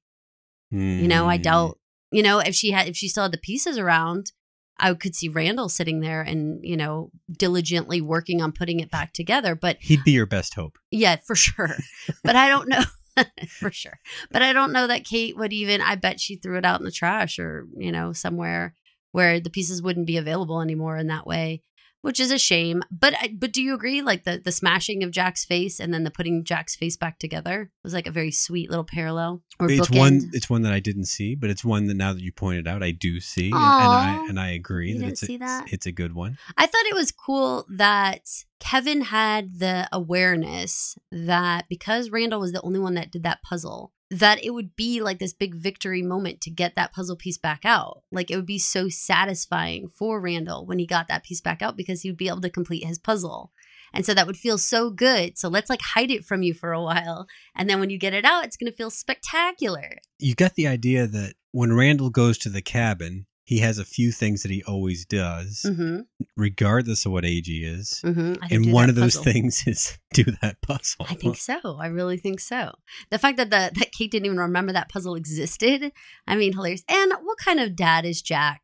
You 0.71 1.09
know, 1.09 1.27
I 1.27 1.37
Hmm. 1.37 1.43
doubt, 1.43 1.79
you 2.13 2.23
know, 2.23 2.39
if 2.39 2.55
she 2.55 2.71
had 2.71 2.89
if 2.89 2.97
she 2.97 3.09
still 3.09 3.25
had 3.25 3.33
the 3.33 3.39
pieces 3.39 3.77
around, 3.79 4.33
I 4.79 4.95
could 4.95 5.15
see 5.15 5.29
Randall 5.29 5.69
sitting 5.69 6.01
there 6.01 6.23
and, 6.23 6.61
you 6.65 6.77
know, 6.77 7.11
diligently 7.31 8.01
working 8.01 8.41
on 8.41 8.53
putting 8.53 8.81
it 8.81 8.91
back 8.91 9.13
together, 9.13 9.55
but 9.55 9.77
he'd 9.81 10.05
be 10.05 10.13
your 10.13 10.27
best 10.27 10.55
hope 10.55 10.79
yeah, 10.91 11.17
for 11.27 11.35
sure. 11.37 11.77
but 12.25 12.37
I 12.37 12.49
don't 12.49 12.69
know. 12.69 12.83
for 13.59 13.71
sure. 13.71 13.99
But 14.31 14.43
I 14.43 14.53
don't 14.53 14.73
know 14.73 14.87
that 14.87 15.05
Kate 15.05 15.37
would 15.37 15.53
even, 15.53 15.81
I 15.81 15.97
bet 15.97 16.21
she 16.21 16.37
threw 16.37 16.57
it 16.57 16.65
out 16.65 16.81
in 16.81 16.85
the 16.85 16.93
trash 16.93 17.39
or, 17.39 17.67
you 17.77 17.93
know, 17.93 18.13
somewhere 18.13 18.75
where 19.13 19.41
the 19.41 19.51
pieces 19.51 19.83
wouldn't 19.83 20.07
be 20.07 20.17
available 20.17 20.61
anymore 20.63 20.97
in 20.97 21.09
that 21.09 21.27
way, 21.27 21.63
which 22.03 22.21
is 22.21 22.31
a 22.31 22.39
shame. 22.39 22.83
But, 22.91 23.15
but 23.35 23.53
do 23.53 23.63
you 23.63 23.75
agree? 23.75 24.03
Like 24.03 24.25
the, 24.25 24.41
the 24.43 24.53
smashing 24.53 25.03
of 25.03 25.11
Jack's 25.11 25.45
face 25.45 25.81
and 25.81 25.93
then 25.93 26.05
the 26.05 26.11
putting 26.11 26.45
Jack's 26.45 26.77
face 26.77 26.97
back 26.97 27.19
together 27.19 27.71
was 27.83 27.95
like 27.95 28.07
a 28.07 28.11
very 28.11 28.31
sweet 28.31 28.71
little 28.71 28.85
parallel 28.85 29.43
or 29.59 29.71
it's 29.71 29.89
bookend. 29.89 29.99
one 29.99 30.31
it's 30.33 30.51
one 30.51 30.63
that 30.63 30.73
I 30.73 30.81
didn't 30.81 31.05
see 31.05 31.35
but 31.35 31.51
it's 31.51 31.65
one 31.65 31.87
that 31.87 31.95
now 31.95 32.13
that 32.13 32.23
you 32.23 32.33
pointed 32.33 32.67
out 32.67 32.83
I 32.83 32.91
do 32.91 33.21
see 33.21 33.51
and, 33.51 33.55
and 33.55 33.63
I 33.63 34.27
and 34.29 34.41
I 34.41 34.51
agree 34.51 34.97
that 34.99 35.09
it's 35.09 35.29
a, 35.29 35.37
that? 35.39 35.73
it's 35.73 35.87
a 35.87 35.93
good 35.93 36.15
one 36.15 36.39
I 36.57 36.67
thought 36.67 36.87
it 36.87 36.95
was 36.95 37.13
cool 37.13 37.67
that 37.69 38.23
Kevin 38.61 39.01
had 39.01 39.59
the 39.59 39.89
awareness 39.91 40.97
that 41.11 41.67
because 41.69 42.11
Randall 42.11 42.41
was 42.41 42.53
the 42.53 42.63
only 42.63 42.79
one 42.79 42.95
that 42.95 43.11
did 43.11 43.23
that 43.23 43.43
puzzle, 43.43 43.93
that 44.11 44.45
it 44.45 44.51
would 44.51 44.75
be 44.75 45.01
like 45.01 45.19
this 45.19 45.33
big 45.33 45.55
victory 45.55 46.03
moment 46.03 46.41
to 46.41 46.51
get 46.51 46.75
that 46.75 46.93
puzzle 46.93 47.17
piece 47.17 47.39
back 47.39 47.65
out. 47.65 48.03
Like 48.11 48.31
it 48.31 48.37
would 48.37 48.47
be 48.47 48.59
so 48.59 48.89
satisfying 48.89 49.89
for 49.89 50.21
Randall 50.21 50.67
when 50.67 50.79
he 50.79 50.87
got 50.87 51.07
that 51.09 51.23
piece 51.23 51.41
back 51.41 51.63
out 51.63 51.77
because 51.77 52.03
he 52.03 52.11
would 52.11 52.17
be 52.17 52.29
able 52.29 52.41
to 52.41 52.51
complete 52.51 52.85
his 52.85 52.99
puzzle. 52.99 53.53
And 53.93 54.05
so 54.05 54.15
that 54.15 54.27
would 54.27 54.37
feel 54.37 54.59
so 54.59 54.91
good. 54.91 55.39
So 55.39 55.49
let's 55.49 55.71
like 55.71 55.81
hide 55.95 56.11
it 56.11 56.25
from 56.25 56.43
you 56.43 56.55
for 56.55 56.73
a 56.73 56.83
while. 56.83 57.27
And 57.55 57.69
then 57.69 57.81
when 57.81 57.91
you 57.91 57.99
get 57.99 58.15
it 58.15 58.25
out, 58.25 58.45
it's 58.45 58.57
going 58.57 58.71
to 58.71 58.77
feel 58.77 58.91
spectacular. 58.91 59.99
you 60.19 60.35
get 60.35 60.55
the 60.55 60.67
idea 60.67 61.07
that 61.07 61.35
when 61.53 61.73
Randall 61.73 62.11
goes 62.11 62.39
to 62.39 62.49
the 62.49 62.63
cabin, 62.63 63.27
he 63.51 63.59
has 63.59 63.81
a 63.81 63.85
few 63.85 64.13
things 64.13 64.43
that 64.43 64.51
he 64.53 64.63
always 64.63 65.05
does, 65.05 65.67
Mm-hmm. 65.67 66.03
regardless 66.37 67.05
of 67.05 67.11
what 67.11 67.25
age 67.25 67.49
he 67.49 67.65
is. 67.65 68.01
Mm-hmm. 68.05 68.35
And 68.49 68.73
one 68.73 68.89
of 68.89 68.95
those 68.95 69.17
things 69.17 69.65
is 69.67 69.99
do 70.15 70.23
that 70.41 70.63
puzzle. 70.63 71.05
I 71.09 71.15
think 71.15 71.37
so. 71.37 71.59
I 71.81 71.89
really 71.89 72.17
think 72.17 72.39
so. 72.39 72.71
The 73.11 73.19
fact 73.19 73.39
that 73.39 73.51
the 73.51 73.73
that 73.75 73.91
Kate 73.91 74.09
didn't 74.13 74.27
even 74.27 74.39
remember 74.39 74.73
that 74.73 74.89
puzzle 74.89 75.17
existed, 75.17 75.91
I 76.29 76.37
mean, 76.37 76.53
hilarious. 76.53 76.85
And 76.89 77.13
what 77.25 77.39
kind 77.39 77.59
of 77.59 77.75
dad 77.75 78.05
is 78.05 78.23
Jack? 78.23 78.61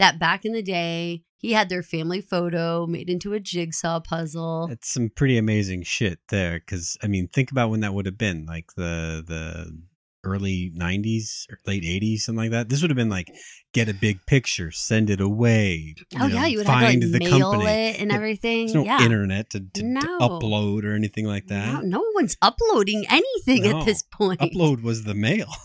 That 0.00 0.18
back 0.18 0.44
in 0.44 0.52
the 0.52 0.62
day, 0.62 1.22
he 1.36 1.52
had 1.52 1.68
their 1.68 1.84
family 1.84 2.20
photo 2.20 2.86
made 2.88 3.08
into 3.08 3.34
a 3.34 3.40
jigsaw 3.40 4.00
puzzle. 4.00 4.66
It's 4.72 4.92
some 4.92 5.10
pretty 5.14 5.38
amazing 5.38 5.84
shit 5.84 6.18
there. 6.28 6.58
Because 6.58 6.96
I 7.04 7.06
mean, 7.06 7.28
think 7.28 7.52
about 7.52 7.70
when 7.70 7.80
that 7.82 7.94
would 7.94 8.06
have 8.06 8.18
been, 8.18 8.46
like 8.46 8.72
the 8.76 9.22
the 9.24 9.78
early 10.28 10.72
'90s 10.76 11.50
or 11.50 11.58
late 11.66 11.82
'80s, 11.82 12.20
something 12.20 12.44
like 12.44 12.50
that. 12.50 12.68
This 12.68 12.82
would 12.82 12.90
have 12.90 12.96
been 12.96 13.08
like 13.08 13.30
get 13.72 13.88
a 13.88 13.94
big 13.94 14.24
picture, 14.26 14.70
send 14.70 15.10
it 15.10 15.20
away. 15.20 15.94
oh 16.18 16.26
yeah, 16.26 16.40
know, 16.40 16.46
you 16.46 16.58
would 16.58 16.66
have 16.66 16.80
to 16.80 16.86
find 16.86 17.02
like 17.02 17.12
the 17.12 17.18
mail 17.18 17.52
company. 17.52 17.70
it 17.70 18.00
and 18.00 18.12
everything. 18.12 18.66
There's 18.66 18.74
no 18.74 18.84
yeah. 18.84 19.02
internet 19.02 19.50
to, 19.50 19.60
to, 19.60 19.82
to 19.82 20.18
upload 20.20 20.84
or 20.84 20.94
anything 20.94 21.26
like 21.26 21.46
that. 21.48 21.72
No, 21.72 21.80
no 21.80 22.04
one's 22.14 22.36
uploading 22.40 23.04
anything 23.10 23.64
No. 23.64 23.80
at 23.80 23.86
this 23.86 24.02
point. 24.02 24.40
Upload 24.40 24.82
was 24.82 25.04
the 25.04 25.14
mail. 25.14 25.48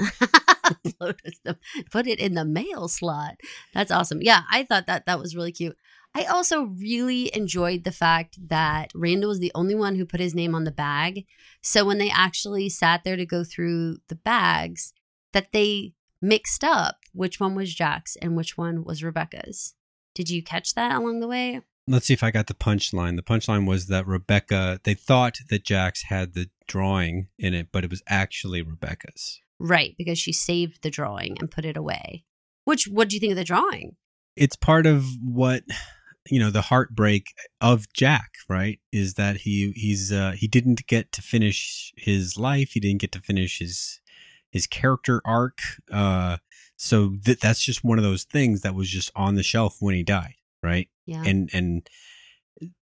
upload 0.63 1.19
is 1.25 1.39
the 1.43 1.57
put 1.91 2.07
it 2.07 2.19
in 2.19 2.33
the 2.33 2.45
mail 2.45 2.87
slot. 2.87 3.35
That's 3.73 3.91
awesome. 3.91 4.21
Yeah, 4.21 4.41
I 4.51 4.63
thought 4.63 4.87
that 4.87 5.05
that 5.05 5.19
was 5.19 5.35
really 5.35 5.51
cute. 5.51 5.77
I 6.15 6.25
also 6.25 6.63
really 6.63 7.35
enjoyed 7.35 7.83
the 7.83 7.91
fact 7.91 8.37
that 8.49 8.91
Randall 8.93 9.29
was 9.29 9.39
the 9.39 9.51
only 9.55 9.73
one 9.73 9.95
who 9.95 10.05
put 10.05 10.19
his 10.19 10.35
name 10.35 10.53
on 10.53 10.63
the 10.63 10.71
bag. 10.71 11.25
So 11.61 11.85
when 11.85 11.97
they 11.97 12.11
actually 12.11 12.69
sat 12.69 13.03
there 13.03 13.15
to 13.15 13.25
go 13.25 13.43
through 13.43 13.97
the 14.09 14.15
bags, 14.15 14.93
that 15.31 15.51
they 15.51 15.93
mixed 16.21 16.63
up 16.63 16.97
which 17.13 17.39
one 17.39 17.55
was 17.55 17.73
Jack's 17.73 18.15
and 18.17 18.35
which 18.35 18.57
one 18.57 18.83
was 18.83 19.03
Rebecca's. 19.03 19.73
Did 20.13 20.29
you 20.29 20.43
catch 20.43 20.75
that 20.75 20.95
along 20.95 21.19
the 21.19 21.27
way? 21.27 21.61
Let's 21.87 22.05
see 22.05 22.13
if 22.13 22.23
I 22.23 22.31
got 22.31 22.47
the 22.47 22.53
punchline. 22.53 23.17
The 23.17 23.23
punchline 23.23 23.67
was 23.67 23.87
that 23.87 24.07
Rebecca, 24.07 24.79
they 24.83 24.93
thought 24.93 25.39
that 25.49 25.65
Jack's 25.65 26.03
had 26.03 26.33
the 26.33 26.49
drawing 26.67 27.27
in 27.37 27.53
it, 27.53 27.69
but 27.71 27.83
it 27.83 27.89
was 27.89 28.03
actually 28.07 28.61
Rebecca's. 28.61 29.41
Right, 29.59 29.95
because 29.97 30.17
she 30.17 30.31
saved 30.31 30.81
the 30.81 30.89
drawing 30.89 31.37
and 31.39 31.51
put 31.51 31.65
it 31.65 31.75
away. 31.75 32.23
Which 32.63 32.87
what 32.87 33.09
do 33.09 33.15
you 33.15 33.19
think 33.19 33.31
of 33.31 33.37
the 33.37 33.43
drawing? 33.43 33.97
It's 34.35 34.55
part 34.55 34.85
of 34.85 35.05
what 35.21 35.63
you 36.29 36.39
know 36.39 36.49
the 36.49 36.61
heartbreak 36.63 37.33
of 37.61 37.91
Jack, 37.93 38.31
right? 38.49 38.79
Is 38.91 39.15
that 39.15 39.37
he 39.37 39.71
he's 39.75 40.11
uh, 40.11 40.33
he 40.37 40.47
didn't 40.47 40.87
get 40.87 41.11
to 41.13 41.21
finish 41.21 41.93
his 41.97 42.37
life. 42.37 42.71
He 42.71 42.79
didn't 42.79 43.01
get 43.01 43.11
to 43.13 43.21
finish 43.21 43.59
his 43.59 43.99
his 44.49 44.67
character 44.67 45.21
arc. 45.25 45.59
Uh, 45.91 46.37
so 46.75 47.15
th- 47.23 47.39
that's 47.39 47.63
just 47.63 47.83
one 47.83 47.97
of 47.97 48.03
those 48.03 48.23
things 48.23 48.61
that 48.61 48.75
was 48.75 48.89
just 48.89 49.11
on 49.15 49.35
the 49.35 49.43
shelf 49.43 49.77
when 49.79 49.95
he 49.95 50.03
died, 50.03 50.35
right? 50.61 50.87
Yeah. 51.05 51.23
and 51.25 51.49
and 51.53 51.89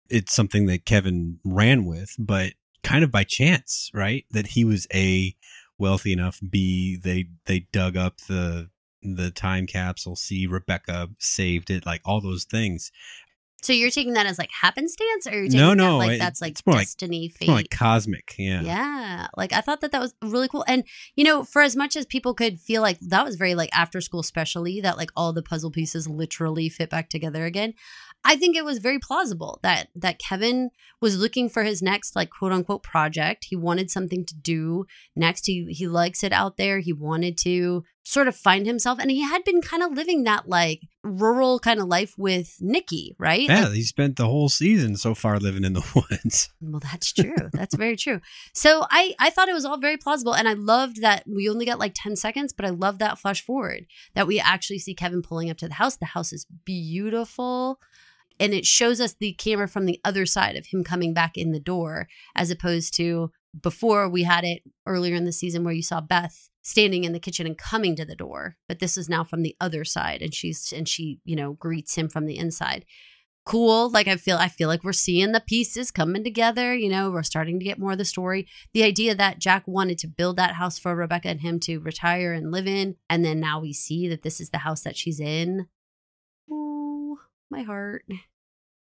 it's 0.08 0.34
something 0.34 0.66
that 0.66 0.84
Kevin 0.84 1.38
ran 1.44 1.84
with, 1.84 2.14
but 2.18 2.52
kind 2.84 3.02
of 3.02 3.10
by 3.10 3.24
chance, 3.24 3.90
right? 3.94 4.24
That 4.30 4.48
he 4.48 4.64
was 4.64 4.86
a 4.94 5.34
wealthy 5.78 6.12
enough. 6.12 6.40
B 6.48 6.96
they 7.02 7.26
they 7.46 7.60
dug 7.72 7.96
up 7.96 8.18
the 8.28 8.70
the 9.02 9.30
time 9.30 9.66
capsule. 9.66 10.16
C 10.16 10.46
Rebecca 10.46 11.08
saved 11.18 11.70
it. 11.70 11.84
Like 11.84 12.02
all 12.04 12.20
those 12.20 12.44
things. 12.44 12.92
So 13.62 13.72
you're 13.72 13.90
taking 13.90 14.14
that 14.14 14.26
as 14.26 14.38
like 14.38 14.50
happenstance, 14.60 15.26
or 15.26 15.32
you're 15.34 15.44
taking 15.44 15.58
No, 15.60 15.68
that 15.70 15.76
no, 15.76 15.96
like 15.98 16.10
it- 16.12 16.18
that's 16.18 16.40
like 16.40 16.56
like- 16.66 16.78
destiny, 16.78 17.26
It's 17.26 17.36
fate? 17.36 17.48
more 17.48 17.56
like 17.58 17.70
cosmic. 17.70 18.34
Yeah. 18.38 18.62
Yeah. 18.62 19.26
Like 19.36 19.52
I 19.52 19.60
thought 19.60 19.80
that 19.82 19.92
that 19.92 20.00
was 20.00 20.14
really 20.22 20.48
cool. 20.48 20.64
And, 20.66 20.84
you 21.16 21.24
know, 21.24 21.44
for 21.44 21.62
as 21.62 21.76
much 21.76 21.94
as 21.96 22.04
people 22.04 22.34
could 22.34 22.58
feel 22.60 22.82
like 22.82 22.98
that 23.00 23.24
was 23.24 23.36
very 23.36 23.54
like 23.54 23.70
after 23.72 24.00
school 24.00 24.22
specially, 24.22 24.80
that 24.80 24.96
like 24.96 25.10
all 25.16 25.32
the 25.32 25.42
puzzle 25.42 25.70
pieces 25.70 26.08
literally 26.08 26.68
fit 26.68 26.90
back 26.90 27.08
together 27.08 27.44
again. 27.44 27.74
I 28.24 28.36
think 28.36 28.56
it 28.56 28.64
was 28.64 28.78
very 28.78 28.98
plausible 28.98 29.58
that 29.62 29.88
that 29.96 30.18
Kevin 30.18 30.70
was 31.00 31.18
looking 31.18 31.48
for 31.48 31.62
his 31.64 31.82
next 31.82 32.14
like 32.14 32.30
quote 32.30 32.52
unquote 32.52 32.82
project. 32.82 33.46
He 33.48 33.56
wanted 33.56 33.90
something 33.90 34.24
to 34.26 34.34
do 34.34 34.86
next. 35.16 35.46
He 35.46 35.66
he 35.72 35.86
likes 35.88 36.22
it 36.22 36.32
out 36.32 36.56
there. 36.56 36.78
He 36.78 36.92
wanted 36.92 37.36
to 37.38 37.84
sort 38.04 38.26
of 38.26 38.34
find 38.34 38.66
himself 38.66 38.98
and 39.00 39.12
he 39.12 39.22
had 39.22 39.44
been 39.44 39.62
kind 39.62 39.80
of 39.80 39.92
living 39.92 40.24
that 40.24 40.48
like 40.48 40.80
rural 41.04 41.60
kind 41.60 41.78
of 41.78 41.86
life 41.86 42.14
with 42.18 42.56
Nicky, 42.60 43.14
right? 43.16 43.42
Yeah, 43.42 43.66
Like, 43.66 43.74
he 43.74 43.82
spent 43.84 44.16
the 44.16 44.26
whole 44.26 44.48
season 44.48 44.96
so 44.96 45.14
far 45.14 45.38
living 45.38 45.62
in 45.64 45.72
the 45.72 45.84
woods. 45.94 46.50
well, 46.60 46.80
that's 46.80 47.12
true. 47.12 47.34
That's 47.52 47.76
very 47.76 47.96
true. 47.96 48.20
So 48.52 48.86
I 48.90 49.14
I 49.20 49.30
thought 49.30 49.48
it 49.48 49.54
was 49.54 49.64
all 49.64 49.78
very 49.78 49.96
plausible, 49.96 50.34
and 50.34 50.48
I 50.48 50.54
loved 50.54 51.00
that 51.02 51.24
we 51.26 51.48
only 51.48 51.64
got 51.66 51.78
like 51.78 51.92
ten 51.94 52.16
seconds, 52.16 52.52
but 52.52 52.64
I 52.66 52.70
love 52.70 52.98
that 52.98 53.18
flash 53.18 53.44
forward 53.44 53.86
that 54.14 54.26
we 54.26 54.38
actually 54.40 54.78
see 54.80 54.94
Kevin 54.94 55.22
pulling 55.22 55.50
up 55.50 55.56
to 55.58 55.68
the 55.68 55.74
house. 55.74 55.96
The 55.96 56.06
house 56.06 56.32
is 56.32 56.46
beautiful, 56.64 57.78
and 58.42 58.52
it 58.52 58.66
shows 58.66 59.00
us 59.00 59.14
the 59.14 59.34
camera 59.34 59.68
from 59.68 59.86
the 59.86 60.00
other 60.04 60.26
side 60.26 60.56
of 60.56 60.66
him 60.66 60.82
coming 60.82 61.14
back 61.14 61.36
in 61.36 61.52
the 61.52 61.60
door, 61.60 62.08
as 62.34 62.50
opposed 62.50 62.92
to 62.94 63.30
before 63.62 64.08
we 64.08 64.24
had 64.24 64.42
it 64.42 64.62
earlier 64.84 65.14
in 65.14 65.24
the 65.24 65.32
season 65.32 65.62
where 65.62 65.72
you 65.72 65.82
saw 65.82 66.00
Beth 66.00 66.48
standing 66.60 67.04
in 67.04 67.12
the 67.12 67.20
kitchen 67.20 67.46
and 67.46 67.56
coming 67.56 67.94
to 67.94 68.04
the 68.04 68.16
door, 68.16 68.56
but 68.66 68.80
this 68.80 68.96
is 68.96 69.08
now 69.08 69.22
from 69.22 69.42
the 69.42 69.54
other 69.60 69.84
side, 69.84 70.22
and 70.22 70.34
she's 70.34 70.72
and 70.76 70.88
she 70.88 71.20
you 71.24 71.36
know 71.36 71.52
greets 71.52 71.94
him 71.94 72.08
from 72.08 72.26
the 72.26 72.36
inside. 72.36 72.84
Cool. 73.44 73.90
Like 73.90 74.08
i 74.08 74.16
feel 74.16 74.38
i 74.38 74.48
feel 74.48 74.68
like 74.68 74.82
we're 74.82 74.92
seeing 74.92 75.30
the 75.30 75.40
pieces 75.40 75.90
coming 75.90 76.22
together 76.24 76.74
you 76.74 76.88
know 76.88 77.10
we're 77.10 77.22
starting 77.22 77.58
to 77.60 77.64
get 77.64 77.78
more 77.78 77.92
of 77.92 77.98
the 77.98 78.04
story. 78.04 78.48
The 78.72 78.82
idea 78.82 79.14
that 79.14 79.38
jack 79.38 79.62
wanted 79.68 79.98
to 79.98 80.08
build 80.08 80.36
that 80.36 80.54
house 80.54 80.80
for 80.80 80.96
rebecca 80.96 81.28
and 81.28 81.42
him 81.42 81.60
to 81.60 81.78
retire 81.78 82.32
and 82.32 82.50
live 82.50 82.66
in 82.66 82.96
and 83.08 83.24
then 83.24 83.38
now 83.38 83.60
we 83.60 83.72
see 83.72 84.08
that 84.08 84.22
this 84.22 84.40
is 84.40 84.50
the 84.50 84.58
house 84.58 84.82
that 84.82 84.96
she's 84.96 85.20
in. 85.20 85.68
Oh 86.50 87.18
my 87.50 87.62
heart 87.62 88.04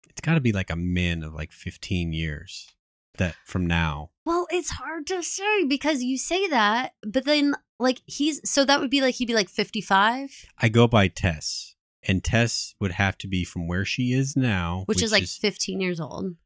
It's 0.08 0.20
got 0.20 0.34
to 0.34 0.40
be 0.40 0.52
like 0.52 0.70
a 0.70 0.76
min 0.76 1.22
of 1.22 1.34
like 1.34 1.52
15 1.52 2.12
years 2.12 2.68
that 3.18 3.34
from 3.44 3.66
now. 3.66 4.10
well 4.24 4.46
it's 4.50 4.70
hard 4.70 5.06
to 5.08 5.22
say 5.22 5.64
because 5.64 6.02
you 6.02 6.16
say 6.16 6.48
that 6.48 6.92
but 7.06 7.24
then 7.24 7.54
like 7.78 8.00
he's 8.06 8.40
so 8.48 8.64
that 8.64 8.80
would 8.80 8.90
be 8.90 9.00
like 9.00 9.16
he'd 9.16 9.26
be 9.26 9.34
like 9.34 9.48
55 9.48 10.46
I 10.58 10.68
go 10.68 10.86
by 10.86 11.08
Tess, 11.08 11.74
and 12.02 12.22
Tess 12.24 12.74
would 12.80 12.92
have 12.92 13.18
to 13.18 13.28
be 13.28 13.44
from 13.44 13.66
where 13.68 13.84
she 13.84 14.12
is 14.12 14.36
now, 14.36 14.84
which, 14.86 15.02
is 15.02 15.12
like 15.12 15.24
15 15.24 15.80
years 15.80 16.00
old 16.00 16.36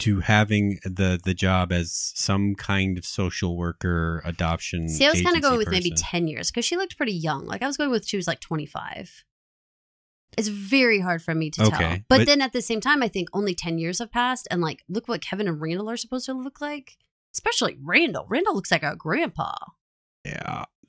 to 0.00 0.20
having 0.20 0.78
the 0.84 1.18
the 1.22 1.34
job 1.34 1.72
as 1.72 2.12
some 2.14 2.54
kind 2.54 2.96
of 2.96 3.04
social 3.04 3.56
worker 3.56 4.22
adoption. 4.24 4.88
see 4.88 5.04
i 5.06 5.10
was 5.10 5.20
kind 5.22 5.36
of 5.36 5.42
going 5.42 5.58
with 5.58 5.68
maybe 5.70 5.92
10 5.94 6.28
years 6.28 6.50
because 6.50 6.64
she 6.64 6.76
looked 6.76 6.96
pretty 6.96 7.12
young 7.12 7.44
like 7.46 7.62
i 7.62 7.66
was 7.66 7.76
going 7.76 7.90
with 7.90 8.06
she 8.06 8.16
was 8.16 8.28
like 8.28 8.40
25 8.40 9.24
it's 10.38 10.48
very 10.48 11.00
hard 11.00 11.22
for 11.22 11.34
me 11.34 11.50
to 11.50 11.60
tell 11.60 11.78
but, 12.08 12.18
but- 12.20 12.26
then 12.26 12.40
at 12.40 12.52
the 12.52 12.62
same 12.62 12.80
time 12.80 13.02
i 13.02 13.08
think 13.08 13.28
only 13.32 13.54
10 13.54 13.78
years 13.78 13.98
have 13.98 14.12
passed 14.12 14.46
and 14.50 14.60
like 14.60 14.82
look 14.88 15.08
what 15.08 15.20
kevin 15.20 15.48
and 15.48 15.60
randall 15.60 15.90
are 15.90 15.96
supposed 15.96 16.26
to 16.26 16.32
look 16.32 16.60
like 16.60 16.96
especially 17.34 17.76
randall 17.82 18.26
randall 18.28 18.54
looks 18.54 18.70
like 18.70 18.82
a 18.82 18.96
grandpa 18.96 19.54
Yeah. 20.24 20.64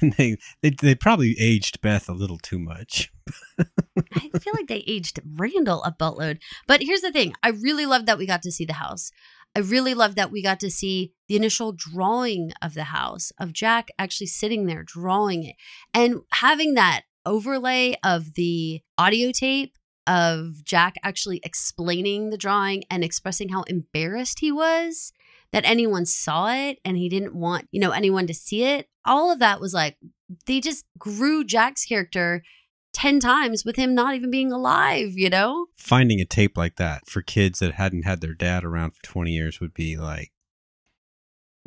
and 0.00 0.14
they, 0.16 0.36
they 0.62 0.70
they 0.70 0.94
probably 0.94 1.36
aged 1.38 1.80
Beth 1.80 2.08
a 2.08 2.12
little 2.12 2.38
too 2.38 2.58
much. 2.58 3.12
I 3.58 4.38
feel 4.38 4.54
like 4.54 4.68
they 4.68 4.84
aged 4.86 5.20
Randall 5.36 5.82
a 5.84 5.92
buttload. 5.92 6.38
But 6.66 6.82
here's 6.82 7.02
the 7.02 7.12
thing 7.12 7.34
I 7.42 7.50
really 7.50 7.86
love 7.86 8.06
that 8.06 8.18
we 8.18 8.26
got 8.26 8.42
to 8.42 8.52
see 8.52 8.64
the 8.64 8.74
house. 8.74 9.10
I 9.56 9.60
really 9.60 9.94
love 9.94 10.14
that 10.16 10.32
we 10.32 10.42
got 10.42 10.60
to 10.60 10.70
see 10.70 11.12
the 11.28 11.36
initial 11.36 11.72
drawing 11.72 12.52
of 12.60 12.74
the 12.74 12.84
house, 12.84 13.32
of 13.38 13.52
Jack 13.52 13.88
actually 13.98 14.26
sitting 14.26 14.66
there 14.66 14.82
drawing 14.82 15.44
it 15.44 15.56
and 15.92 16.22
having 16.32 16.74
that 16.74 17.02
overlay 17.26 17.96
of 18.04 18.34
the 18.34 18.82
audio 18.98 19.32
tape 19.32 19.76
of 20.06 20.64
Jack 20.64 20.96
actually 21.02 21.40
explaining 21.42 22.30
the 22.30 22.36
drawing 22.36 22.84
and 22.90 23.02
expressing 23.02 23.50
how 23.50 23.62
embarrassed 23.62 24.40
he 24.40 24.52
was 24.52 25.12
that 25.52 25.64
anyone 25.64 26.04
saw 26.04 26.52
it 26.52 26.78
and 26.84 26.96
he 26.96 27.08
didn't 27.08 27.34
want, 27.34 27.68
you 27.70 27.80
know, 27.80 27.92
anyone 27.92 28.26
to 28.26 28.34
see 28.34 28.64
it. 28.64 28.88
All 29.04 29.30
of 29.30 29.38
that 29.38 29.60
was 29.60 29.72
like 29.72 29.96
they 30.46 30.60
just 30.60 30.84
grew 30.98 31.44
Jack's 31.44 31.84
character 31.84 32.42
10 32.92 33.20
times 33.20 33.64
with 33.64 33.76
him 33.76 33.94
not 33.94 34.14
even 34.14 34.30
being 34.30 34.52
alive, 34.52 35.12
you 35.14 35.30
know? 35.30 35.66
Finding 35.76 36.20
a 36.20 36.24
tape 36.24 36.56
like 36.56 36.76
that 36.76 37.08
for 37.08 37.22
kids 37.22 37.58
that 37.58 37.74
hadn't 37.74 38.04
had 38.04 38.20
their 38.20 38.34
dad 38.34 38.64
around 38.64 38.92
for 38.92 39.02
20 39.02 39.30
years 39.30 39.60
would 39.60 39.74
be 39.74 39.96
like 39.96 40.32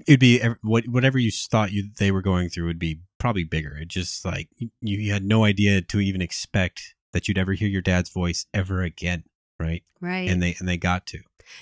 it'd 0.06 0.20
be 0.20 0.40
what 0.62 0.88
whatever 0.88 1.18
you 1.18 1.32
thought 1.32 1.72
you 1.72 1.90
they 1.98 2.12
were 2.12 2.22
going 2.22 2.50
through 2.50 2.68
would 2.68 2.80
be 2.80 3.00
probably 3.20 3.44
bigger. 3.44 3.78
It 3.78 3.88
just 3.88 4.26
like 4.26 4.50
you, 4.58 4.70
you 4.82 5.12
had 5.14 5.24
no 5.24 5.44
idea 5.44 5.82
to 5.82 6.00
even 6.00 6.22
expect 6.22 6.96
that 7.14 7.28
you'd 7.28 7.38
ever 7.38 7.54
hear 7.54 7.68
your 7.68 7.82
dad's 7.82 8.10
voice 8.10 8.46
ever 8.54 8.82
again, 8.82 9.24
right? 9.60 9.84
Right. 10.02 10.30
And 10.30 10.42
they 10.42 10.56
and 10.60 10.68
they 10.68 10.78
got 10.78 11.06
to. 11.08 11.20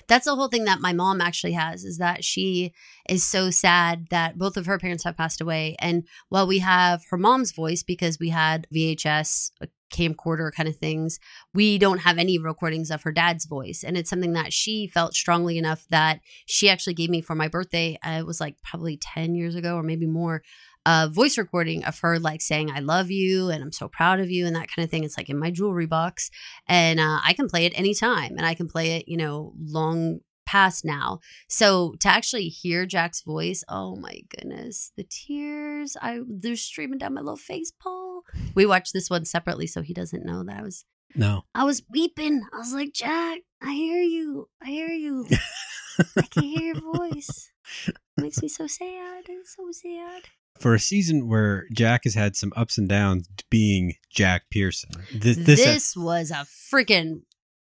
That's 0.08 0.26
the 0.26 0.36
whole 0.36 0.48
thing 0.48 0.66
that 0.66 0.82
my 0.82 0.94
mom 0.94 1.22
actually 1.22 1.54
has 1.54 1.84
is 1.84 1.98
that 1.98 2.24
she 2.24 2.74
is 3.08 3.24
so 3.24 3.50
sad 3.52 4.08
that 4.10 4.38
both 4.38 4.58
of 4.58 4.66
her 4.66 4.80
parents 4.80 5.04
have 5.04 5.18
passed 5.18 5.42
away. 5.42 5.76
And 5.80 6.08
while 6.30 6.48
we 6.48 6.60
have 6.60 7.04
her 7.10 7.18
mom's 7.18 7.52
voice 7.52 7.84
because 7.84 8.20
we 8.20 8.30
had 8.30 8.68
VHS, 8.74 9.52
uh, 9.62 9.68
camcorder 9.94 10.52
kind 10.52 10.68
of 10.68 10.76
things, 10.76 11.20
we 11.54 11.78
don't 11.78 12.00
have 12.00 12.18
any 12.18 12.38
recordings 12.38 12.92
of 12.92 13.04
her 13.04 13.12
dad's 13.12 13.46
voice. 13.46 13.84
And 13.84 13.96
it's 13.96 14.10
something 14.10 14.34
that 14.34 14.52
she 14.52 14.88
felt 14.88 15.14
strongly 15.14 15.58
enough 15.58 15.86
that 15.90 16.22
she 16.46 16.70
actually 16.70 16.96
gave 16.96 17.10
me 17.10 17.22
for 17.22 17.36
my 17.36 17.48
birthday. 17.48 17.98
It 18.04 18.26
was 18.26 18.42
like 18.42 18.62
probably 18.62 18.98
10 18.98 19.36
years 19.36 19.56
ago 19.56 19.76
or 19.76 19.84
maybe 19.84 20.08
more. 20.08 20.42
A 20.86 21.10
voice 21.10 21.38
recording 21.38 21.84
of 21.84 22.00
her 22.00 22.20
like 22.20 22.42
saying 22.42 22.70
I 22.72 22.80
love 22.80 23.10
you 23.10 23.50
and 23.50 23.64
I'm 23.64 23.72
so 23.72 23.88
proud 23.88 24.20
of 24.20 24.30
you 24.30 24.46
and 24.46 24.56
that 24.56 24.70
kind 24.70 24.84
of 24.84 24.92
thing. 24.92 25.04
It's 25.04 25.18
like 25.18 25.30
in 25.30 25.38
my 25.40 25.50
jewelry 25.52 25.88
box, 25.88 26.30
and 26.68 27.00
uh, 27.00 27.20
I 27.24 27.34
can 27.34 27.48
play 27.50 27.66
it 27.66 27.78
anytime, 27.78 28.38
and 28.38 28.46
I 28.46 28.54
can 28.54 28.68
play 28.68 28.98
it, 28.98 29.08
you 29.08 29.18
know, 29.18 29.54
long 29.60 30.20
past 30.46 30.86
now. 30.86 31.20
So 31.50 31.96
to 32.02 32.08
actually 32.08 32.50
hear 32.50 32.86
Jack's 32.86 33.22
voice, 33.22 33.64
oh 33.68 33.96
my 33.96 34.22
goodness, 34.30 34.92
the 34.96 35.04
tears 35.04 35.98
I 36.02 36.20
they're 36.28 36.56
streaming 36.56 37.00
down 37.00 37.16
my 37.16 37.22
little 37.22 37.36
face, 37.36 37.72
Paul. 37.72 38.24
We 38.54 38.66
watched 38.66 38.94
this 38.94 39.10
one 39.10 39.26
separately, 39.26 39.68
so 39.68 39.82
he 39.82 39.94
doesn't 39.94 40.26
know 40.26 40.44
that 40.44 40.60
I 40.60 40.62
was 40.62 40.86
No. 41.16 41.44
I 41.56 41.64
was 41.64 41.84
weeping. 41.90 42.44
I 42.54 42.58
was 42.58 42.74
like, 42.74 42.94
Jack, 42.94 43.40
I 43.62 43.74
hear 43.74 44.02
you. 44.04 44.50
I 44.62 44.68
hear 44.68 44.90
you. 44.90 45.28
I 46.18 46.22
can 46.24 46.44
hear 46.44 46.74
your 46.74 46.94
voice. 46.94 47.50
It 47.88 47.96
makes 48.18 48.42
me 48.42 48.48
so 48.48 48.68
sad. 48.68 49.26
It's 49.28 49.56
so 49.56 49.72
sad. 49.72 50.24
For 50.60 50.74
a 50.74 50.80
season 50.80 51.28
where 51.28 51.66
Jack 51.74 52.06
has 52.06 52.14
had 52.16 52.36
some 52.36 52.54
ups 52.56 52.78
and 52.78 52.88
downs 52.88 53.28
being 53.50 53.96
Jack 54.10 54.44
Pearson. 54.50 54.90
This, 55.14 55.38
This, 55.38 55.64
this, 55.64 55.96
was 55.98 56.32
a 56.32 56.46
freaking 56.74 57.24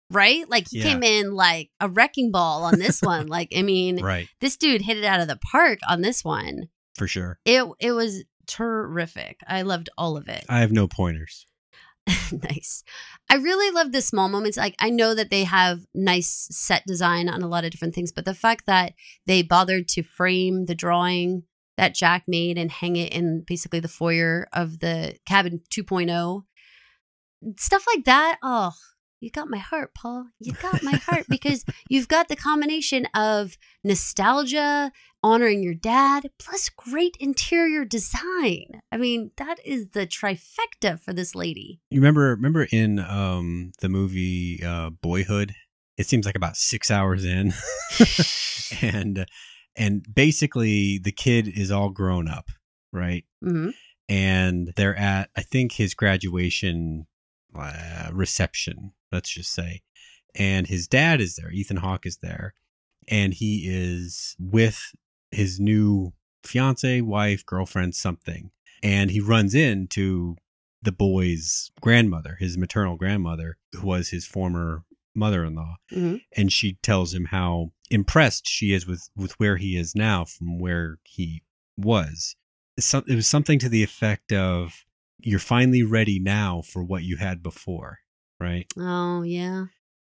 right. 0.10 0.48
Like 0.50 0.68
he 0.70 0.80
Yeah. 0.80 0.84
came 0.86 1.04
in 1.04 1.34
like 1.34 1.70
a 1.80 1.88
wrecking 1.88 2.32
ball 2.32 2.64
on 2.66 2.80
this 2.80 3.02
one. 3.04 3.28
like 3.28 3.54
I 3.56 3.62
mean, 3.62 4.02
right, 4.04 4.28
this 4.42 4.58
dude 4.58 4.82
hit 4.82 4.98
it 4.98 5.06
out 5.06 5.22
of 5.22 5.28
the 5.28 5.40
park 5.52 5.80
on 5.90 6.02
this 6.02 6.24
one. 6.24 6.64
for 6.96 7.08
sure. 7.08 7.40
It 7.46 7.64
it 7.80 7.94
was 7.94 8.24
terrific. 8.48 9.40
I 9.48 9.62
loved 9.62 9.90
all 9.98 10.18
of 10.18 10.28
it. 10.28 10.44
I 10.50 10.60
have 10.60 10.72
no 10.72 10.88
pointers. 10.88 11.46
nice. 12.32 12.84
I 13.30 13.36
really 13.36 13.72
love 13.74 13.94
the 13.94 14.02
small 14.02 14.28
moments. 14.28 14.58
Like 14.58 14.76
I 14.82 14.90
know 14.90 15.16
that 15.16 15.30
they 15.30 15.46
have 15.46 15.86
nice 15.94 16.48
set 16.52 16.84
design 16.86 17.30
on 17.30 17.42
a 17.42 17.48
lot 17.48 17.64
of 17.64 17.72
different 17.72 17.96
things, 17.96 18.12
but 18.12 18.26
the 18.26 18.34
fact 18.34 18.66
that 18.66 18.94
they 19.26 19.42
bothered 19.42 19.88
to 19.90 20.04
frame 20.04 20.66
the 20.66 20.76
drawing 20.76 21.44
that 21.78 21.96
Jack 21.96 22.24
made 22.28 22.58
and 22.58 22.72
hang 22.72 22.96
it 22.96 23.14
in 23.14 23.44
basically 23.46 23.80
the 23.80 23.88
foyer 23.88 24.48
of 24.54 24.80
the 24.80 25.16
cabin 25.26 25.62
2.0 25.72 26.44
stuff 27.58 27.86
like 27.88 28.06
that. 28.06 28.38
Oh, 28.42 28.72
you 29.20 29.30
got 29.30 29.50
my 29.50 29.58
heart, 29.58 29.94
Paul. 29.94 30.28
You 30.40 30.54
got 30.54 30.84
my 30.84 30.94
heart 30.94 31.26
because 31.30 31.64
you've 31.90 32.08
got 32.08 32.28
the 32.28 32.36
combination 32.36 33.08
of 33.16 33.58
nostalgia, 33.84 34.92
honoring 35.22 35.64
your 35.64 35.74
dad, 35.74 36.30
plus 36.40 36.70
great 36.70 37.16
interior 37.20 37.86
design. 37.86 38.82
I 38.92 38.98
mean, 38.98 39.32
that 39.38 39.58
is 39.66 39.90
the 39.90 40.06
trifecta 40.06 41.00
for 41.00 41.14
this 41.14 41.36
lady. 41.36 41.80
You 41.90 42.00
remember 42.00 42.30
remember 42.30 42.68
in 42.72 43.00
um 43.00 43.72
the 43.80 43.90
movie 43.90 44.62
uh 44.64 44.90
Boyhood? 44.90 45.56
It 45.96 46.08
seems 46.08 46.26
like 46.26 46.36
about 46.36 46.58
6 46.58 46.90
hours 46.90 47.24
in. 47.24 47.54
and 48.82 49.28
and 49.76 50.06
basically 50.14 50.98
the 50.98 51.12
kid 51.12 51.48
is 51.48 51.72
all 51.72 51.90
grown 51.90 52.28
up, 52.28 52.50
right? 52.92 53.26
hmm 53.42 53.70
And 54.10 54.74
they're 54.76 54.96
at 54.98 55.30
I 55.36 55.42
think 55.42 55.74
his 55.74 55.94
graduation 55.94 57.08
uh, 57.56 58.10
reception, 58.12 58.94
let's 59.12 59.30
just 59.30 59.52
say. 59.54 59.82
And 60.36 60.68
his 60.68 60.88
dad 60.88 61.22
is 61.22 61.36
there. 61.36 61.52
Ethan 61.52 61.78
Hawke 61.78 62.06
is 62.06 62.18
there. 62.18 62.54
And 63.08 63.34
he 63.34 63.68
is 63.68 64.36
with 64.40 64.94
his 65.32 65.60
new 65.60 66.14
fiance, 66.44 67.02
wife, 67.02 67.46
girlfriend, 67.46 67.96
something. 67.96 68.52
And 68.82 69.12
he 69.12 69.20
runs 69.20 69.54
into 69.54 70.36
the 70.82 70.92
boy's 70.92 71.72
grandmother, 71.82 72.38
his 72.40 72.58
maternal 72.58 72.98
grandmother, 72.98 73.58
who 73.74 73.86
was 73.88 74.10
his 74.10 74.26
former 74.26 74.84
mother 75.16 75.44
in 75.44 75.56
law. 75.56 75.76
Mhm. 75.92 76.22
And 76.36 76.52
she 76.52 76.74
tells 76.82 77.14
him 77.14 77.26
how 77.26 77.72
impressed 77.90 78.48
she 78.48 78.74
is 78.74 78.88
with, 78.88 79.10
with 79.16 79.34
where 79.40 79.58
he 79.58 79.78
is 79.78 79.96
now 79.96 80.26
from 80.26 80.60
where 80.60 81.00
he 81.04 81.44
was. 81.78 82.36
So, 82.80 83.04
it 83.08 83.16
was 83.16 83.28
something 83.28 83.60
to 83.60 83.70
the 83.70 83.84
effect 83.84 84.32
of, 84.34 84.86
you're 85.20 85.40
finally 85.40 85.84
ready 85.84 86.20
now 86.20 86.62
for 86.62 86.84
what 86.84 87.04
you 87.04 87.18
had 87.18 87.42
before, 87.42 88.00
right? 88.40 88.66
Oh 88.78 89.22
yeah. 89.22 89.66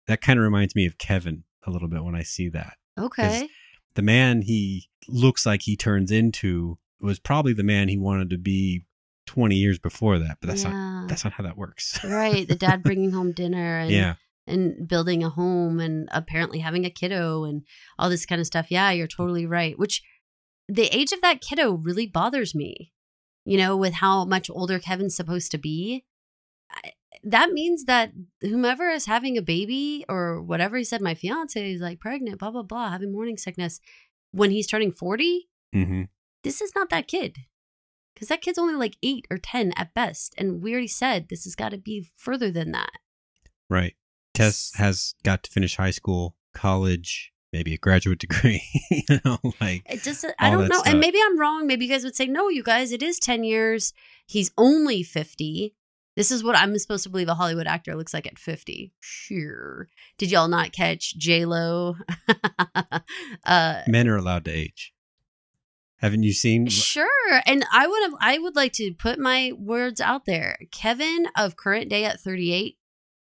That 0.07 0.21
kind 0.21 0.37
of 0.39 0.43
reminds 0.43 0.75
me 0.75 0.85
of 0.85 0.97
Kevin 0.97 1.43
a 1.65 1.71
little 1.71 1.87
bit 1.87 2.03
when 2.03 2.15
I 2.15 2.23
see 2.23 2.49
that. 2.49 2.73
Okay. 2.97 3.47
The 3.93 4.01
man 4.01 4.41
he 4.41 4.89
looks 5.07 5.45
like 5.45 5.61
he 5.63 5.77
turns 5.77 6.11
into 6.11 6.77
was 6.99 7.19
probably 7.19 7.53
the 7.53 7.63
man 7.63 7.87
he 7.87 7.97
wanted 7.97 8.29
to 8.31 8.37
be 8.37 8.85
20 9.27 9.55
years 9.55 9.79
before 9.79 10.19
that, 10.19 10.37
but 10.41 10.47
that's 10.47 10.63
yeah. 10.63 10.71
not 10.71 11.07
that's 11.07 11.23
not 11.23 11.33
how 11.33 11.43
that 11.43 11.57
works. 11.57 12.03
right. 12.03 12.47
The 12.47 12.55
dad 12.55 12.83
bringing 12.83 13.11
home 13.11 13.31
dinner 13.31 13.77
and 13.79 13.91
yeah. 13.91 14.15
And 14.47 14.87
building 14.87 15.23
a 15.23 15.29
home 15.29 15.79
and 15.79 16.07
apparently 16.11 16.59
having 16.59 16.85
a 16.85 16.89
kiddo 16.89 17.43
and 17.43 17.63
all 17.97 18.09
this 18.09 18.25
kind 18.25 18.41
of 18.41 18.47
stuff. 18.47 18.67
Yeah, 18.69 18.91
you're 18.91 19.07
totally 19.07 19.45
right. 19.45 19.77
Which 19.77 20.01
the 20.67 20.95
age 20.95 21.11
of 21.11 21.21
that 21.21 21.41
kiddo 21.41 21.73
really 21.73 22.07
bothers 22.07 22.55
me. 22.55 22.93
You 23.45 23.57
know, 23.57 23.77
with 23.77 23.95
how 23.95 24.25
much 24.25 24.49
older 24.49 24.79
Kevin's 24.79 25.15
supposed 25.15 25.51
to 25.51 25.57
be. 25.57 26.05
I, 26.69 26.91
that 27.23 27.51
means 27.51 27.85
that 27.85 28.11
whomever 28.41 28.89
is 28.89 29.05
having 29.05 29.37
a 29.37 29.41
baby 29.41 30.05
or 30.07 30.41
whatever 30.41 30.77
he 30.77 30.83
said, 30.83 31.01
my 31.01 31.15
fiance 31.15 31.73
is 31.73 31.81
like 31.81 31.99
pregnant, 31.99 32.39
blah, 32.39 32.51
blah, 32.51 32.63
blah, 32.63 32.89
having 32.89 33.11
morning 33.11 33.37
sickness. 33.37 33.79
When 34.31 34.51
he's 34.51 34.67
turning 34.67 34.91
40, 34.91 35.47
hmm 35.73 36.03
this 36.43 36.61
is 36.61 36.73
not 36.75 36.89
that 36.89 37.07
kid. 37.07 37.39
Because 38.13 38.29
that 38.29 38.41
kid's 38.41 38.57
only 38.57 38.75
like 38.75 38.97
eight 39.03 39.27
or 39.29 39.37
10 39.37 39.73
at 39.75 39.93
best. 39.93 40.33
And 40.37 40.61
we 40.61 40.71
already 40.71 40.87
said 40.87 41.27
this 41.29 41.43
has 41.43 41.55
got 41.55 41.69
to 41.69 41.77
be 41.77 42.09
further 42.15 42.49
than 42.49 42.71
that. 42.71 42.91
Right. 43.69 43.95
Tess 44.37 44.71
has 44.75 45.15
got 45.23 45.43
to 45.43 45.51
finish 45.51 45.75
high 45.75 45.91
school, 45.91 46.35
college, 46.53 47.33
maybe 47.51 47.73
a 47.73 47.77
graduate 47.77 48.19
degree, 48.25 48.63
you 48.89 49.19
know, 49.25 49.37
like 49.59 49.83
It 49.89 50.03
just, 50.03 50.25
I 50.39 50.49
don't 50.49 50.67
know. 50.67 50.75
stuff. 50.75 50.87
And 50.87 50.99
maybe 50.99 51.17
I'm 51.23 51.39
wrong. 51.39 51.67
Maybe 51.67 51.85
you 51.85 51.91
guys 51.91 52.03
would 52.03 52.15
say, 52.15 52.27
no, 52.27 52.49
you 52.49 52.63
guys, 52.63 52.91
it 52.91 53.01
is 53.01 53.19
10 53.19 53.43
years. 53.43 53.93
He's 54.25 54.51
only 54.57 55.03
50. 55.03 55.73
This 56.15 56.31
is 56.31 56.43
what 56.43 56.55
I'm 56.57 56.77
supposed 56.79 57.03
to 57.03 57.09
believe 57.09 57.27
a 57.29 57.35
Hollywood 57.35 57.67
actor 57.67 57.95
looks 57.95 58.13
like 58.13 58.25
at 58.25 58.39
50. 58.39 58.91
Sure. 58.99 59.87
Did 60.17 60.31
y'all 60.31 60.47
not 60.47 60.71
catch 60.71 61.15
J 61.15 61.45
Lo? 61.45 61.95
uh, 63.45 63.81
men 63.87 64.07
are 64.07 64.17
allowed 64.17 64.45
to 64.45 64.51
age. 64.51 64.93
Haven't 65.97 66.23
you 66.23 66.33
seen? 66.33 66.67
sure. 66.67 67.41
And 67.45 67.65
I 67.71 67.87
would 67.87 68.03
have, 68.03 68.13
I 68.19 68.37
would 68.39 68.55
like 68.55 68.73
to 68.73 68.93
put 68.93 69.17
my 69.19 69.51
words 69.57 69.99
out 69.99 70.25
there. 70.25 70.57
Kevin 70.71 71.27
of 71.35 71.55
current 71.55 71.89
day 71.89 72.03
at 72.05 72.19
38, 72.19 72.77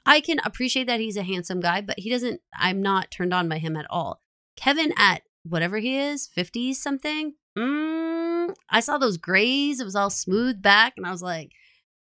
I 0.08 0.20
can 0.22 0.38
appreciate 0.42 0.86
that 0.86 1.00
he's 1.00 1.18
a 1.18 1.22
handsome 1.22 1.60
guy, 1.60 1.82
but 1.82 1.98
he 1.98 2.08
doesn't, 2.08 2.40
I'm 2.58 2.80
not 2.80 3.10
turned 3.10 3.34
on 3.34 3.48
by 3.48 3.58
him 3.58 3.76
at 3.76 3.86
all. 3.90 4.22
Kevin 4.56 4.92
at 4.96 5.22
whatever 5.44 5.78
he 5.78 5.98
is, 5.98 6.28
50s 6.34 6.76
something. 6.76 7.34
Mm, 7.56 8.54
I 8.70 8.80
saw 8.80 8.96
those 8.96 9.18
grays. 9.18 9.80
It 9.80 9.84
was 9.84 9.94
all 9.94 10.08
smooth 10.08 10.62
back. 10.62 10.94
And 10.96 11.06
I 11.06 11.10
was 11.10 11.22
like, 11.22 11.52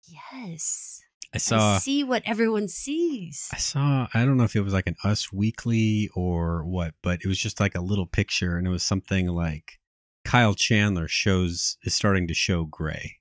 yes, 0.07 1.01
I 1.33 1.39
saw. 1.39 1.75
I 1.75 1.77
see 1.79 2.03
what 2.03 2.23
everyone 2.25 2.69
sees. 2.69 3.49
I 3.51 3.57
saw. 3.57 4.07
I 4.13 4.23
don't 4.23 4.37
know 4.37 4.45
if 4.45 4.55
it 4.55 4.61
was 4.61 4.73
like 4.73 4.87
an 4.87 4.95
Us 5.03 5.33
Weekly 5.33 6.09
or 6.15 6.63
what, 6.63 6.93
but 7.03 7.19
it 7.23 7.27
was 7.27 7.37
just 7.37 7.59
like 7.59 7.75
a 7.75 7.81
little 7.81 8.07
picture, 8.07 8.57
and 8.57 8.65
it 8.65 8.71
was 8.71 8.81
something 8.81 9.27
like 9.27 9.79
Kyle 10.23 10.53
Chandler 10.55 11.07
shows 11.07 11.77
is 11.83 11.93
starting 11.93 12.27
to 12.27 12.33
show 12.33 12.63
gray. 12.63 13.17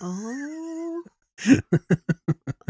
Oh. 0.00 0.65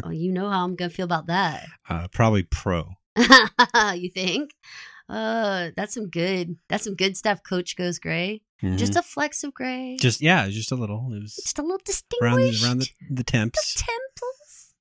oh, 0.04 0.10
you 0.10 0.32
know 0.32 0.50
how 0.50 0.64
I'm 0.64 0.76
to 0.90 0.94
feel 0.94 1.04
about 1.04 1.26
that. 1.26 1.66
Uh, 1.88 2.08
probably 2.08 2.42
pro. 2.42 2.94
you 3.94 4.10
think? 4.10 4.52
Uh, 5.08 5.70
that's 5.76 5.94
some 5.94 6.08
good. 6.08 6.56
That's 6.68 6.84
some 6.84 6.94
good 6.96 7.16
stuff. 7.16 7.42
Coach 7.42 7.76
goes 7.76 7.98
gray. 7.98 8.42
Mhm. 8.62 8.78
Just 8.78 8.96
a 8.96 9.02
flex 9.02 9.44
of 9.44 9.52
gray. 9.54 9.96
just 10.00 10.20
yeah, 10.20 10.48
just 10.48 10.72
a 10.72 10.76
little. 10.76 11.12
It 11.12 11.20
was 11.22 11.36
Just 11.36 11.58
a 11.58 11.62
little 11.62 11.76
around 11.76 11.84
distinguished. 11.84 12.62
the, 12.62 12.66
around 12.66 12.78
the, 12.80 12.88
the 13.10 13.24
temps. 13.24 13.74
the 13.74 13.82
temples. 13.84 14.74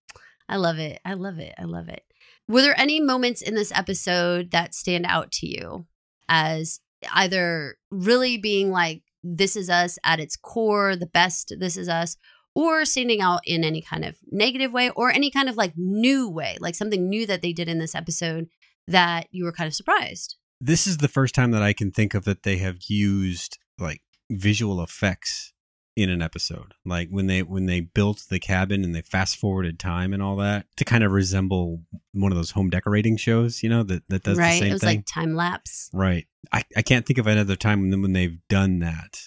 I 0.48 0.58
love 0.58 0.80
it. 0.80 1.00
I 1.06 1.14
love 1.14 1.40
it. 1.40 1.54
I 1.58 1.64
love 1.64 1.90
it. 1.90 2.04
Were 2.48 2.62
there 2.62 2.80
any 2.80 3.00
moments 3.02 3.42
in 3.42 3.56
this 3.56 3.72
episode 3.76 4.52
that 4.52 4.76
stand 4.76 5.06
out 5.08 5.32
to 5.34 5.48
you 5.48 5.88
as 6.30 6.80
either 7.14 7.78
really 7.92 8.38
being 8.38 8.72
like, 8.72 9.02
this 9.24 9.56
is 9.56 9.70
us 9.70 9.98
at 10.04 10.20
its 10.20 10.36
core, 10.38 10.96
the 10.96 11.08
best, 11.08 11.54
this 11.60 11.76
is 11.78 11.90
us, 11.90 12.16
or 12.56 12.86
standing 12.86 13.22
out 13.22 13.42
in 13.46 13.64
any 13.64 13.82
kind 13.82 14.06
of 14.06 14.16
negative 14.32 14.72
way 14.72 14.90
or 14.92 15.12
any 15.12 15.30
kind 15.30 15.50
of 15.50 15.58
like 15.58 15.74
new 15.76 16.30
way, 16.30 16.58
like 16.60 16.74
something 16.74 17.08
new 17.08 17.28
that 17.28 17.42
they 17.42 17.54
did 17.54 17.68
in 17.68 17.80
this 17.80 17.94
episode 17.94 18.48
that 18.88 19.28
you 19.32 19.44
were 19.44 19.52
kind 19.52 19.68
of 19.68 19.76
surprised? 19.76 20.38
This 20.62 20.88
is 20.88 20.98
the 20.98 21.10
first 21.10 21.36
time 21.36 21.52
that 21.52 21.62
I 21.62 21.74
can 21.74 21.92
think 21.92 22.14
of 22.14 22.24
that 22.24 22.44
they 22.44 22.58
have 22.58 22.78
used 22.88 23.60
like 23.78 24.02
visual 24.32 24.82
effects 24.82 25.54
in 25.96 26.10
an 26.10 26.22
episode. 26.22 26.74
Like 26.86 27.10
when 27.10 27.28
they 27.28 27.44
when 27.44 27.66
they 27.66 27.82
built 27.82 28.24
the 28.30 28.40
cabin 28.40 28.84
and 28.84 28.94
they 28.94 29.02
fast 29.02 29.38
forwarded 29.38 29.80
time 29.80 30.14
and 30.14 30.22
all 30.22 30.36
that 30.38 30.66
to 30.78 30.86
kind 30.86 31.04
of 31.04 31.12
resemble 31.12 31.82
one 32.14 32.32
of 32.32 32.38
those 32.38 32.52
home 32.52 32.70
decorating 32.70 33.18
shows, 33.18 33.64
you 33.64 33.70
know, 33.70 33.84
that 33.84 34.04
that 34.10 34.24
does 34.24 34.38
right? 34.38 34.54
the 34.54 34.60
same 34.60 34.70
it 34.70 34.74
was 34.74 34.82
thing. 34.82 34.98
like 34.98 35.06
time 35.06 35.36
lapse. 35.36 35.90
Right. 35.94 36.26
I, 36.52 36.64
I 36.78 36.82
can't 36.82 37.06
think 37.06 37.18
of 37.18 37.28
another 37.28 37.56
time 37.56 37.90
when, 37.90 38.02
when 38.02 38.14
they've 38.14 38.38
done 38.50 38.80
that. 38.80 39.20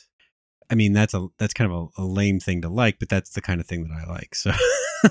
I 0.70 0.74
mean, 0.74 0.92
that's 0.92 1.14
a 1.14 1.28
that's 1.38 1.54
kind 1.54 1.70
of 1.70 1.90
a, 1.98 2.02
a 2.02 2.04
lame 2.04 2.40
thing 2.40 2.62
to 2.62 2.68
like, 2.68 2.98
but 2.98 3.08
that's 3.08 3.30
the 3.30 3.40
kind 3.40 3.60
of 3.60 3.66
thing 3.66 3.84
that 3.84 4.06
I 4.06 4.10
like. 4.10 4.34
So, 4.34 4.52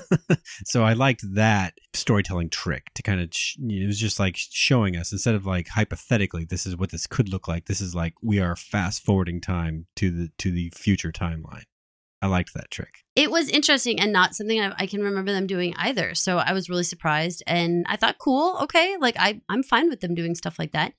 so 0.64 0.84
I 0.84 0.92
liked 0.92 1.22
that 1.34 1.74
storytelling 1.94 2.50
trick 2.50 2.92
to 2.94 3.02
kind 3.02 3.20
of 3.20 3.30
sh- 3.32 3.56
it 3.58 3.86
was 3.86 3.98
just 3.98 4.20
like 4.20 4.36
showing 4.36 4.96
us 4.96 5.12
instead 5.12 5.34
of 5.34 5.46
like 5.46 5.68
hypothetically, 5.68 6.44
this 6.44 6.66
is 6.66 6.76
what 6.76 6.90
this 6.90 7.06
could 7.06 7.28
look 7.28 7.48
like. 7.48 7.66
This 7.66 7.80
is 7.80 7.94
like 7.94 8.14
we 8.22 8.38
are 8.38 8.54
fast 8.54 9.04
forwarding 9.04 9.40
time 9.40 9.86
to 9.96 10.10
the 10.10 10.30
to 10.38 10.50
the 10.50 10.72
future 10.74 11.12
timeline. 11.12 11.64
I 12.20 12.26
liked 12.26 12.52
that 12.54 12.70
trick. 12.70 13.04
it 13.14 13.30
was 13.30 13.48
interesting 13.48 14.00
and 14.00 14.12
not 14.12 14.34
something 14.34 14.60
I, 14.60 14.74
I 14.76 14.86
can 14.86 15.02
remember 15.02 15.32
them 15.32 15.46
doing 15.46 15.74
either. 15.76 16.14
So 16.14 16.38
I 16.38 16.52
was 16.52 16.68
really 16.68 16.82
surprised 16.82 17.42
and 17.46 17.86
I 17.88 17.96
thought, 17.96 18.18
cool, 18.18 18.58
okay, 18.62 18.96
like 19.00 19.14
I, 19.18 19.40
I'm 19.48 19.62
fine 19.62 19.88
with 19.88 20.00
them 20.00 20.14
doing 20.14 20.34
stuff 20.34 20.58
like 20.58 20.72
that. 20.72 20.94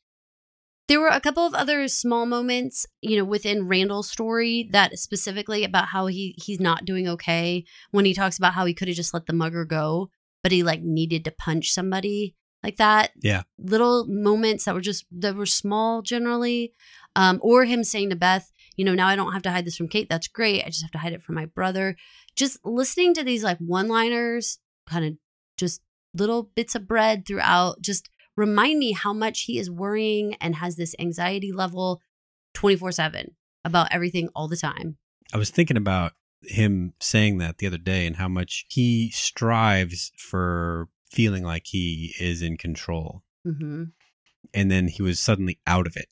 There 0.89 0.99
were 0.99 1.09
a 1.09 1.21
couple 1.21 1.45
of 1.45 1.53
other 1.53 1.87
small 1.87 2.25
moments, 2.25 2.87
you 2.99 3.15
know, 3.15 3.23
within 3.23 3.67
Randall's 3.67 4.09
story 4.09 4.67
that 4.71 4.97
specifically 4.97 5.63
about 5.63 5.89
how 5.89 6.07
he 6.07 6.33
he's 6.43 6.59
not 6.59 6.83
doing 6.83 7.07
okay 7.07 7.63
when 7.91 8.05
he 8.05 8.13
talks 8.15 8.39
about 8.39 8.55
how 8.55 8.65
he 8.65 8.73
could 8.73 8.87
have 8.87 8.97
just 8.97 9.13
let 9.13 9.27
the 9.27 9.33
mugger 9.33 9.65
go, 9.65 10.09
but 10.41 10.51
he 10.51 10.63
like 10.63 10.81
needed 10.81 11.23
to 11.25 11.31
punch 11.31 11.71
somebody 11.71 12.35
like 12.63 12.77
that. 12.77 13.11
Yeah. 13.21 13.43
Little 13.59 14.07
moments 14.07 14.65
that 14.65 14.73
were 14.73 14.81
just 14.81 15.05
that 15.11 15.35
were 15.35 15.45
small 15.45 16.01
generally. 16.01 16.73
Um, 17.15 17.39
or 17.43 17.65
him 17.65 17.83
saying 17.83 18.09
to 18.09 18.15
Beth, 18.15 18.51
you 18.75 18.83
know, 18.83 18.95
now 18.95 19.07
I 19.07 19.15
don't 19.15 19.33
have 19.33 19.41
to 19.43 19.51
hide 19.51 19.65
this 19.65 19.77
from 19.77 19.89
Kate. 19.89 20.09
That's 20.09 20.27
great. 20.27 20.63
I 20.63 20.69
just 20.69 20.81
have 20.81 20.91
to 20.91 20.99
hide 20.99 21.13
it 21.13 21.21
from 21.21 21.35
my 21.35 21.45
brother. 21.45 21.97
Just 22.35 22.57
listening 22.65 23.13
to 23.13 23.23
these 23.23 23.43
like 23.43 23.59
one 23.59 23.87
liners, 23.87 24.57
kind 24.87 25.05
of 25.05 25.13
just 25.55 25.81
little 26.15 26.49
bits 26.55 26.73
of 26.73 26.87
bread 26.87 27.27
throughout, 27.27 27.79
just 27.81 28.09
remind 28.39 28.79
me 28.79 28.93
how 28.93 29.13
much 29.13 29.41
he 29.41 29.59
is 29.59 29.69
worrying 29.69 30.35
and 30.41 30.55
has 30.55 30.75
this 30.77 30.95
anxiety 30.97 31.51
level 31.51 32.01
24 32.53 32.91
7 32.93 33.35
about 33.65 33.87
everything 33.91 34.29
all 34.35 34.47
the 34.47 34.57
time. 34.57 34.97
I 35.33 35.37
was 35.37 35.49
thinking 35.49 35.77
about 35.77 36.13
him 36.43 36.93
saying 37.01 37.37
that 37.39 37.57
the 37.57 37.67
other 37.67 37.77
day 37.77 38.07
and 38.07 38.15
how 38.15 38.29
much 38.29 38.65
he 38.69 39.09
strives 39.11 40.11
for 40.17 40.87
feeling 41.11 41.43
like 41.43 41.63
he 41.67 42.15
is 42.19 42.41
in 42.41 42.57
control. 42.57 43.23
hmm 43.43 43.83
and 44.53 44.71
then 44.71 44.87
he 44.87 45.03
was 45.03 45.19
suddenly 45.19 45.59
out 45.67 45.85
of 45.85 45.95
it 45.95 46.07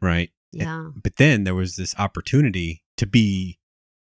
right 0.00 0.30
Yeah. 0.52 0.88
but 0.96 1.16
then 1.16 1.44
there 1.44 1.54
was 1.54 1.76
this 1.76 1.94
opportunity 1.98 2.82
to 2.96 3.06
be 3.06 3.58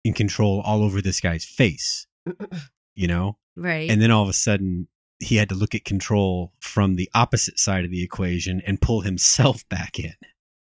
in 0.04 0.12
control 0.12 0.60
all 0.60 0.84
over 0.84 1.00
this 1.02 1.20
guy's 1.20 1.44
face 1.44 2.06
you 2.94 3.08
know 3.08 3.38
right. 3.56 3.90
and 3.90 4.00
then 4.00 4.10
all 4.12 4.22
of 4.22 4.28
a 4.28 4.34
sudden 4.34 4.86
he 5.20 5.36
had 5.36 5.48
to 5.48 5.54
look 5.54 5.74
at 5.74 5.84
control 5.84 6.52
from 6.60 6.96
the 6.96 7.10
opposite 7.14 7.58
side 7.58 7.84
of 7.84 7.90
the 7.90 8.02
equation 8.02 8.62
and 8.66 8.80
pull 8.80 9.02
himself 9.02 9.66
back 9.68 9.98
in 9.98 10.14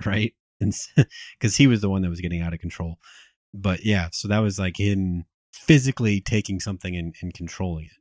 right? 0.05 0.33
Because 0.59 1.57
he 1.57 1.67
was 1.67 1.81
the 1.81 1.89
one 1.89 2.01
that 2.03 2.09
was 2.09 2.21
getting 2.21 2.41
out 2.41 2.53
of 2.53 2.59
control. 2.59 2.99
But 3.53 3.83
yeah 3.83 4.09
so 4.11 4.27
that 4.27 4.39
was 4.39 4.59
like 4.59 4.79
him 4.79 5.25
physically 5.51 6.21
taking 6.21 6.59
something 6.59 6.95
and, 6.95 7.15
and 7.21 7.33
controlling 7.33 7.85
it. 7.85 7.91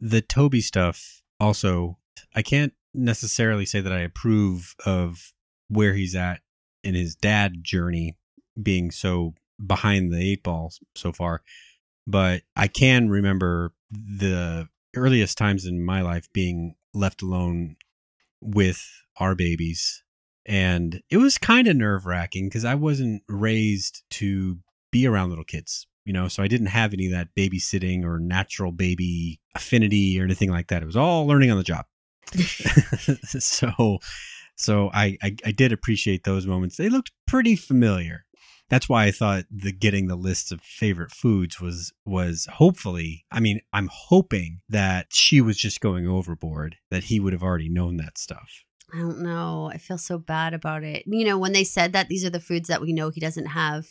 The 0.00 0.20
toby 0.20 0.60
stuff 0.60 1.22
also 1.40 1.98
i 2.34 2.42
can't 2.42 2.72
necessarily 2.92 3.66
say 3.66 3.80
that 3.80 3.92
i 3.92 4.00
approve 4.00 4.74
of 4.86 5.32
where 5.68 5.94
he's 5.94 6.14
at 6.14 6.40
in 6.82 6.94
his 6.94 7.14
dad 7.14 7.62
journey 7.62 8.16
being 8.60 8.90
so 8.90 9.34
behind 9.64 10.12
the 10.12 10.20
eight 10.20 10.42
ball 10.42 10.72
so 10.94 11.12
far 11.12 11.42
but 12.06 12.42
i 12.56 12.68
can 12.68 13.08
remember 13.08 13.72
the 13.90 14.68
earliest 14.96 15.38
times 15.38 15.66
in 15.66 15.84
my 15.84 16.00
life 16.00 16.32
being 16.32 16.74
left 16.92 17.22
alone 17.22 17.76
with 18.40 19.02
our 19.18 19.34
babies. 19.34 20.02
And 20.46 21.02
it 21.10 21.16
was 21.16 21.38
kind 21.38 21.66
of 21.68 21.76
nerve 21.76 22.06
wracking 22.06 22.48
because 22.48 22.64
I 22.64 22.74
wasn't 22.74 23.22
raised 23.28 24.02
to 24.10 24.58
be 24.92 25.06
around 25.06 25.30
little 25.30 25.44
kids, 25.44 25.86
you 26.04 26.12
know, 26.12 26.28
so 26.28 26.42
I 26.42 26.48
didn't 26.48 26.66
have 26.66 26.92
any 26.92 27.06
of 27.06 27.12
that 27.12 27.34
babysitting 27.36 28.04
or 28.04 28.18
natural 28.18 28.70
baby 28.70 29.40
affinity 29.54 30.20
or 30.20 30.24
anything 30.24 30.50
like 30.50 30.68
that. 30.68 30.82
It 30.82 30.86
was 30.86 30.96
all 30.96 31.26
learning 31.26 31.50
on 31.50 31.56
the 31.56 31.64
job. 31.64 31.86
so, 33.24 33.98
so 34.56 34.90
I, 34.92 35.16
I, 35.22 35.36
I 35.44 35.52
did 35.52 35.72
appreciate 35.72 36.24
those 36.24 36.46
moments. 36.46 36.76
They 36.76 36.88
looked 36.88 37.12
pretty 37.26 37.56
familiar. 37.56 38.26
That's 38.68 38.88
why 38.88 39.04
I 39.04 39.10
thought 39.10 39.44
the 39.50 39.72
getting 39.72 40.06
the 40.06 40.16
list 40.16 40.50
of 40.50 40.60
favorite 40.60 41.10
foods 41.10 41.60
was 41.60 41.92
was 42.04 42.46
hopefully. 42.54 43.24
I 43.30 43.40
mean, 43.40 43.60
I'm 43.72 43.88
hoping 43.92 44.60
that 44.68 45.08
she 45.10 45.40
was 45.40 45.56
just 45.56 45.80
going 45.80 46.08
overboard. 46.08 46.76
That 46.90 47.04
he 47.04 47.20
would 47.20 47.32
have 47.32 47.42
already 47.42 47.68
known 47.68 47.96
that 47.98 48.18
stuff. 48.18 48.64
I 48.92 48.98
don't 48.98 49.22
know. 49.22 49.70
I 49.72 49.78
feel 49.78 49.98
so 49.98 50.18
bad 50.18 50.54
about 50.54 50.84
it. 50.84 51.04
You 51.06 51.24
know, 51.24 51.38
when 51.38 51.52
they 51.52 51.64
said 51.64 51.92
that 51.92 52.08
these 52.08 52.24
are 52.24 52.30
the 52.30 52.40
foods 52.40 52.68
that 52.68 52.80
we 52.80 52.92
know 52.92 53.10
he 53.10 53.20
doesn't 53.20 53.46
have 53.46 53.86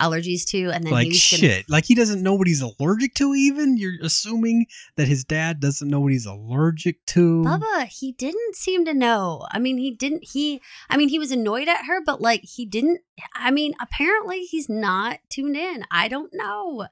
allergies 0.00 0.44
to, 0.46 0.70
and 0.70 0.84
then 0.84 0.92
like 0.92 1.12
shit, 1.12 1.40
gonna, 1.40 1.62
like 1.68 1.84
he 1.84 1.94
doesn't 1.94 2.22
know 2.22 2.34
what 2.34 2.46
he's 2.46 2.62
allergic 2.62 3.14
to. 3.14 3.34
Even 3.34 3.76
you're 3.76 3.94
assuming 4.02 4.66
that 4.96 5.08
his 5.08 5.24
dad 5.24 5.60
doesn't 5.60 5.88
know 5.88 6.00
what 6.00 6.12
he's 6.12 6.26
allergic 6.26 7.04
to. 7.06 7.42
Bubba, 7.42 7.86
he 7.86 8.12
didn't 8.12 8.56
seem 8.56 8.84
to 8.84 8.94
know. 8.94 9.46
I 9.50 9.58
mean, 9.58 9.78
he 9.78 9.90
didn't. 9.90 10.24
He, 10.24 10.60
I 10.88 10.96
mean, 10.96 11.08
he 11.08 11.18
was 11.18 11.30
annoyed 11.30 11.68
at 11.68 11.86
her, 11.86 12.00
but 12.04 12.20
like 12.20 12.42
he 12.44 12.64
didn't. 12.64 13.00
I 13.34 13.50
mean, 13.50 13.74
apparently 13.80 14.42
he's 14.42 14.68
not 14.68 15.20
tuned 15.28 15.56
in. 15.56 15.84
I 15.90 16.08
don't 16.08 16.32
know. 16.32 16.86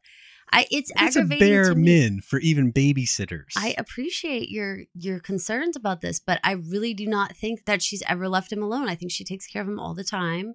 I 0.52 0.66
it's 0.70 0.90
a 0.92 1.02
aggravating 1.02 1.48
bare 1.48 1.70
to 1.70 1.74
me. 1.74 1.82
min 1.82 2.20
for 2.20 2.38
even 2.38 2.72
babysitters. 2.72 3.52
I 3.56 3.74
appreciate 3.76 4.48
your 4.48 4.82
your 4.94 5.18
concerns 5.18 5.76
about 5.76 6.00
this, 6.00 6.20
but 6.20 6.40
I 6.44 6.52
really 6.52 6.94
do 6.94 7.06
not 7.06 7.36
think 7.36 7.64
that 7.64 7.82
she's 7.82 8.02
ever 8.08 8.28
left 8.28 8.52
him 8.52 8.62
alone. 8.62 8.88
I 8.88 8.94
think 8.94 9.10
she 9.10 9.24
takes 9.24 9.46
care 9.46 9.62
of 9.62 9.68
him 9.68 9.80
all 9.80 9.94
the 9.94 10.04
time, 10.04 10.54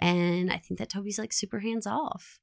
and 0.00 0.52
I 0.52 0.56
think 0.58 0.78
that 0.78 0.90
Toby's 0.90 1.18
like 1.18 1.32
super 1.32 1.60
hands 1.60 1.86
off. 1.86 2.38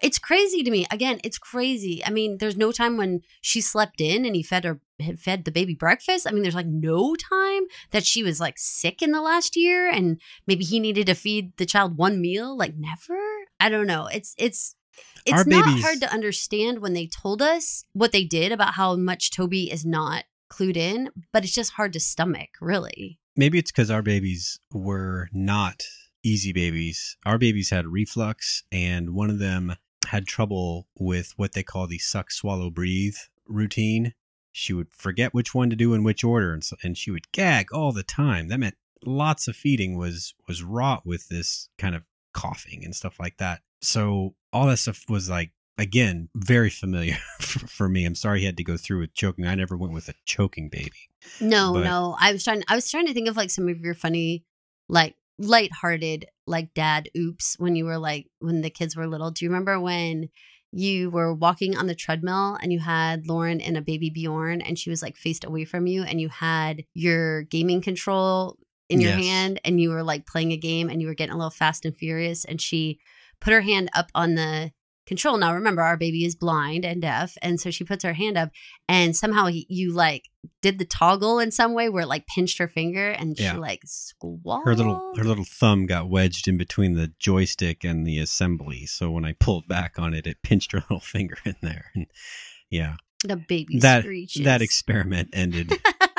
It's 0.00 0.18
crazy 0.18 0.64
to 0.64 0.70
me. 0.70 0.84
Again, 0.90 1.20
it's 1.22 1.38
crazy. 1.38 2.02
I 2.04 2.10
mean, 2.10 2.38
there's 2.38 2.56
no 2.56 2.72
time 2.72 2.96
when 2.96 3.20
she 3.40 3.60
slept 3.60 4.00
in 4.00 4.24
and 4.24 4.34
he 4.34 4.42
fed 4.42 4.64
her 4.64 4.80
had 4.98 5.20
fed 5.20 5.44
the 5.44 5.52
baby 5.52 5.74
breakfast. 5.74 6.26
I 6.26 6.32
mean, 6.32 6.42
there's 6.42 6.56
like 6.56 6.66
no 6.66 7.14
time 7.14 7.64
that 7.92 8.04
she 8.04 8.24
was 8.24 8.40
like 8.40 8.58
sick 8.58 9.00
in 9.00 9.12
the 9.12 9.20
last 9.22 9.54
year 9.56 9.88
and 9.88 10.20
maybe 10.46 10.64
he 10.64 10.80
needed 10.80 11.06
to 11.06 11.14
feed 11.14 11.56
the 11.56 11.66
child 11.66 11.96
one 11.96 12.20
meal. 12.20 12.56
Like 12.56 12.74
never. 12.76 13.16
I 13.60 13.68
don't 13.68 13.86
know. 13.86 14.08
It's 14.12 14.34
it's 14.38 14.74
it's 15.24 15.38
Our 15.38 15.44
not 15.44 15.66
babies- 15.66 15.84
hard 15.84 16.00
to 16.00 16.12
understand 16.12 16.80
when 16.80 16.94
they 16.94 17.06
told 17.06 17.40
us 17.40 17.84
what 17.92 18.10
they 18.10 18.24
did 18.24 18.50
about 18.50 18.74
how 18.74 18.96
much 18.96 19.30
Toby 19.30 19.70
is 19.70 19.86
not 19.86 20.24
clued 20.50 20.76
in, 20.76 21.10
but 21.32 21.44
it's 21.44 21.54
just 21.54 21.74
hard 21.74 21.92
to 21.92 22.00
stomach, 22.00 22.50
really. 22.60 23.20
Maybe 23.36 23.58
it's 23.58 23.70
because 23.70 23.90
our 23.90 24.02
babies 24.02 24.58
were 24.72 25.28
not 25.32 25.84
easy 26.22 26.52
babies. 26.52 27.16
Our 27.26 27.38
babies 27.38 27.70
had 27.70 27.86
reflux, 27.86 28.62
and 28.70 29.10
one 29.10 29.30
of 29.30 29.38
them 29.38 29.76
had 30.06 30.26
trouble 30.26 30.88
with 30.98 31.32
what 31.36 31.52
they 31.52 31.62
call 31.62 31.86
the 31.86 31.98
suck, 31.98 32.30
swallow, 32.30 32.70
breathe 32.70 33.16
routine. 33.46 34.14
She 34.52 34.72
would 34.72 34.92
forget 34.92 35.32
which 35.32 35.54
one 35.54 35.70
to 35.70 35.76
do 35.76 35.94
in 35.94 36.04
which 36.04 36.22
order, 36.24 36.52
and, 36.52 36.62
so, 36.62 36.76
and 36.82 36.96
she 36.98 37.10
would 37.10 37.32
gag 37.32 37.72
all 37.72 37.92
the 37.92 38.02
time. 38.02 38.48
That 38.48 38.60
meant 38.60 38.76
lots 39.04 39.48
of 39.48 39.56
feeding 39.56 39.96
was 39.96 40.34
was 40.46 40.62
wrought 40.62 41.06
with 41.06 41.28
this 41.28 41.68
kind 41.78 41.94
of 41.94 42.02
coughing 42.34 42.84
and 42.84 42.94
stuff 42.94 43.18
like 43.18 43.38
that. 43.38 43.60
So 43.80 44.34
all 44.52 44.66
that 44.66 44.76
stuff 44.78 45.04
was 45.08 45.28
like 45.30 45.50
again 45.78 46.28
very 46.36 46.68
familiar 46.70 47.14
for, 47.40 47.88
me. 47.88 48.04
I'm 48.04 48.14
sorry 48.14 48.40
he 48.40 48.46
had 48.46 48.58
to 48.58 48.64
go 48.64 48.76
through 48.76 49.00
with 49.00 49.14
choking. 49.14 49.46
I 49.46 49.54
never 49.54 49.76
went 49.76 49.94
with 49.94 50.08
a 50.08 50.14
choking 50.26 50.68
baby. 50.68 51.08
No, 51.40 51.72
But- 51.72 51.84
no. 51.84 52.16
I 52.20 52.32
was 52.32 52.44
trying 52.44 52.62
I 52.68 52.74
was 52.74 52.90
trying 52.90 53.06
to 53.06 53.14
think 53.14 53.28
of 53.28 53.36
like 53.36 53.50
some 53.50 53.68
of 53.68 53.80
your 53.80 53.94
funny, 53.94 54.44
like 54.88 55.16
lighthearted, 55.42 56.26
like 56.46 56.74
dad 56.74 57.08
oops 57.16 57.56
when 57.58 57.76
you 57.76 57.84
were 57.84 57.98
like 57.98 58.26
when 58.40 58.62
the 58.62 58.70
kids 58.70 58.96
were 58.96 59.06
little. 59.06 59.30
Do 59.30 59.44
you 59.44 59.50
remember 59.50 59.78
when 59.80 60.28
you 60.70 61.10
were 61.10 61.34
walking 61.34 61.76
on 61.76 61.86
the 61.86 61.94
treadmill 61.94 62.56
and 62.62 62.72
you 62.72 62.80
had 62.80 63.26
Lauren 63.26 63.60
and 63.60 63.76
a 63.76 63.82
baby 63.82 64.08
Bjorn 64.08 64.62
and 64.62 64.78
she 64.78 64.88
was 64.88 65.02
like 65.02 65.16
faced 65.16 65.44
away 65.44 65.64
from 65.66 65.86
you 65.86 66.02
and 66.02 66.20
you 66.20 66.28
had 66.30 66.84
your 66.94 67.42
gaming 67.42 67.82
control 67.82 68.56
in 68.88 69.00
your 69.00 69.10
Yes. 69.10 69.24
hand 69.24 69.60
and 69.64 69.80
you 69.80 69.90
were 69.90 70.02
like 70.02 70.26
playing 70.26 70.52
a 70.52 70.56
game 70.56 70.88
and 70.88 71.00
you 71.02 71.08
were 71.08 71.14
getting 71.14 71.34
a 71.34 71.36
little 71.36 71.50
fast 71.50 71.84
and 71.84 71.94
furious 71.96 72.44
and 72.46 72.60
she 72.60 72.98
put 73.40 73.52
her 73.52 73.60
hand 73.60 73.90
up 73.94 74.06
on 74.14 74.34
the 74.34 74.72
control. 75.06 75.36
Now 75.36 75.54
remember 75.54 75.82
our 75.82 75.96
baby 75.96 76.24
is 76.24 76.34
blind 76.36 76.84
and 76.84 77.02
deaf 77.02 77.36
and 77.42 77.60
so 77.60 77.70
she 77.70 77.84
puts 77.84 78.04
her 78.04 78.12
hand 78.12 78.38
up 78.38 78.50
and 78.88 79.16
somehow 79.16 79.46
he, 79.46 79.66
you 79.68 79.92
like 79.92 80.28
did 80.60 80.78
the 80.78 80.84
toggle 80.84 81.38
in 81.38 81.50
some 81.50 81.74
way 81.74 81.88
where 81.88 82.02
it 82.02 82.08
like 82.08 82.26
pinched 82.26 82.58
her 82.58 82.68
finger 82.68 83.10
and 83.10 83.36
Yeah. 83.38 83.52
she 83.52 83.58
like 83.58 83.80
squalled. 83.84 84.62
her 84.64 84.74
little 84.74 85.12
her 85.16 85.24
little 85.24 85.44
thumb 85.44 85.86
got 85.86 86.08
wedged 86.08 86.46
in 86.48 86.56
between 86.56 86.94
the 86.94 87.12
joystick 87.18 87.84
and 87.84 88.06
the 88.06 88.18
assembly 88.18 88.86
so 88.86 89.10
when 89.10 89.24
i 89.24 89.32
pulled 89.32 89.66
back 89.68 89.98
on 89.98 90.14
it 90.14 90.26
it 90.26 90.42
pinched 90.42 90.72
her 90.72 90.78
little 90.90 91.00
finger 91.00 91.36
in 91.44 91.56
there 91.62 91.86
and 91.94 92.06
yeah 92.70 92.94
the 93.24 93.36
baby 93.36 93.78
that 93.78 94.02
screeches. 94.02 94.44
that 94.44 94.62
experiment 94.62 95.28
ended 95.32 95.72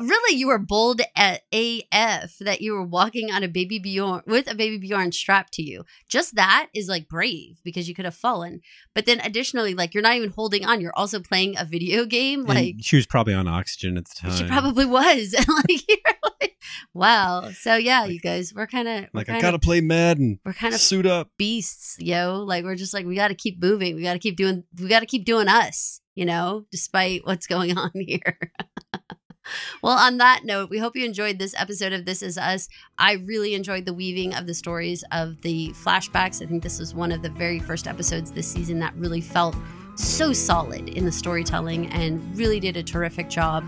really, 0.00 0.36
you 0.36 0.48
were 0.48 0.58
bold 0.58 1.00
at 1.16 1.42
AF 1.52 2.38
that 2.40 2.60
you 2.60 2.72
were 2.72 2.84
walking 2.84 3.30
on 3.32 3.42
a 3.42 3.48
baby 3.48 3.78
Bjorn 3.78 4.22
with 4.26 4.50
a 4.50 4.54
baby 4.54 4.78
Bjorn 4.78 5.12
strapped 5.12 5.52
to 5.54 5.62
you. 5.62 5.84
Just 6.08 6.34
that 6.36 6.68
is 6.74 6.88
like 6.88 7.08
brave 7.08 7.60
because 7.64 7.88
you 7.88 7.94
could 7.94 8.04
have 8.04 8.14
fallen. 8.14 8.60
But 8.94 9.06
then 9.06 9.20
additionally, 9.20 9.74
like 9.74 9.94
you're 9.94 10.02
not 10.02 10.16
even 10.16 10.30
holding 10.30 10.64
on, 10.64 10.80
you're 10.80 10.96
also 10.96 11.20
playing 11.20 11.56
a 11.58 11.64
video 11.64 12.04
game. 12.04 12.40
And 12.40 12.48
Like 12.48 12.74
she 12.80 12.96
was 12.96 13.06
probably 13.06 13.34
on 13.34 13.46
oxygen 13.48 13.96
at 13.96 14.04
the 14.06 14.14
time 14.14 14.30
she 14.32 14.46
probably 14.46 14.86
was. 14.86 15.34
Like 15.50 15.88
you're 15.88 16.14
like, 16.40 16.56
wow. 16.94 17.50
So 17.50 17.76
yeah, 17.76 18.04
you 18.04 18.20
guys, 18.20 18.52
we're 18.54 18.66
kind 18.66 18.88
of 18.88 19.06
like 19.12 19.28
we're 19.28 19.34
i 19.34 19.40
gotta 19.40 19.58
play 19.58 19.80
madden 19.80 20.38
we're 20.44 20.52
kind 20.52 20.74
of 20.74 20.80
suit 20.80 21.06
up 21.06 21.30
beasts, 21.36 21.96
yo. 21.98 22.44
Like 22.46 22.64
we're 22.64 22.76
just 22.76 22.94
like 22.94 23.04
we 23.06 23.14
got 23.14 23.28
to 23.28 23.34
keep 23.34 23.60
moving. 23.60 23.96
We 23.96 24.02
got 24.02 24.14
to 24.14 24.18
keep 24.18 24.36
doing. 24.36 24.64
We 24.80 24.88
got 24.88 25.00
to 25.00 25.06
keep 25.06 25.24
doing 25.24 25.48
us. 25.48 26.00
You 26.14 26.24
know, 26.26 26.66
despite 26.70 27.24
what's 27.24 27.46
going 27.46 27.76
on 27.78 27.90
here. 27.94 28.38
well, 29.82 29.96
on 29.96 30.18
that 30.18 30.44
note, 30.44 30.70
we 30.70 30.78
hope 30.78 30.96
you 30.96 31.04
enjoyed 31.04 31.38
this 31.38 31.54
episode 31.58 31.92
of 31.92 32.04
This 32.04 32.22
Is 32.22 32.38
Us. 32.38 32.68
I 32.98 33.14
really 33.14 33.54
enjoyed 33.54 33.86
the 33.86 33.94
weaving 33.94 34.34
of 34.34 34.46
the 34.46 34.54
stories 34.54 35.04
of 35.12 35.40
the 35.42 35.70
flashbacks. 35.70 36.42
I 36.42 36.46
think 36.46 36.62
this 36.62 36.78
was 36.78 36.94
one 36.94 37.12
of 37.12 37.22
the 37.22 37.30
very 37.30 37.58
first 37.58 37.86
episodes 37.86 38.32
this 38.32 38.48
season 38.48 38.78
that 38.80 38.94
really 38.96 39.20
felt 39.20 39.56
so 39.96 40.32
solid 40.32 40.88
in 40.88 41.04
the 41.04 41.12
storytelling 41.12 41.86
and 41.88 42.36
really 42.36 42.60
did 42.60 42.76
a 42.76 42.82
terrific 42.82 43.28
job. 43.28 43.64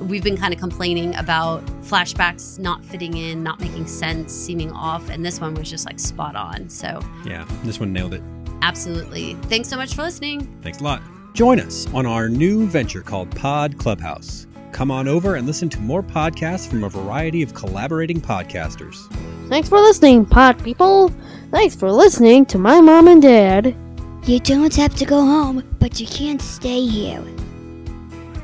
We've 0.00 0.24
been 0.24 0.36
kind 0.36 0.52
of 0.52 0.60
complaining 0.60 1.14
about 1.16 1.64
flashbacks 1.82 2.58
not 2.58 2.84
fitting 2.84 3.16
in, 3.16 3.42
not 3.42 3.60
making 3.60 3.86
sense, 3.86 4.32
seeming 4.32 4.72
off, 4.72 5.08
and 5.10 5.24
this 5.24 5.40
one 5.40 5.54
was 5.54 5.70
just 5.70 5.86
like 5.86 5.98
spot 5.98 6.36
on. 6.36 6.68
So, 6.68 7.00
yeah 7.24 7.46
this 7.64 7.80
one 7.80 7.92
nailed 7.92 8.14
it 8.14 8.22
absolutely. 8.62 9.34
Thanks 9.42 9.68
so 9.68 9.76
much 9.76 9.94
for 9.94 10.02
listening. 10.02 10.58
thanks 10.62 10.80
a 10.80 10.84
lot 10.84 11.02
join 11.34 11.58
us 11.60 11.92
on 11.92 12.06
our 12.06 12.28
new 12.28 12.66
venture 12.66 13.02
called 13.02 13.30
pod 13.36 13.76
clubhouse 13.76 14.46
come 14.74 14.90
on 14.90 15.08
over 15.08 15.36
and 15.36 15.46
listen 15.46 15.70
to 15.70 15.80
more 15.80 16.02
podcasts 16.02 16.68
from 16.68 16.84
a 16.84 16.88
variety 16.90 17.42
of 17.42 17.54
collaborating 17.54 18.20
podcasters 18.20 19.08
Thanks 19.48 19.68
for 19.68 19.78
listening, 19.78 20.24
pod 20.24 20.62
people. 20.64 21.12
Thanks 21.50 21.76
for 21.76 21.92
listening 21.92 22.46
to 22.46 22.58
my 22.58 22.80
mom 22.80 23.08
and 23.08 23.20
dad. 23.20 23.76
You 24.24 24.40
don't 24.40 24.74
have 24.76 24.94
to 24.96 25.04
go 25.04 25.20
home, 25.20 25.62
but 25.78 26.00
you 26.00 26.06
can't 26.06 26.40
stay 26.40 26.86
here. 26.86 27.22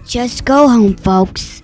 Just 0.06 0.44
go 0.44 0.68
home, 0.68 0.96
folks. 0.96 1.59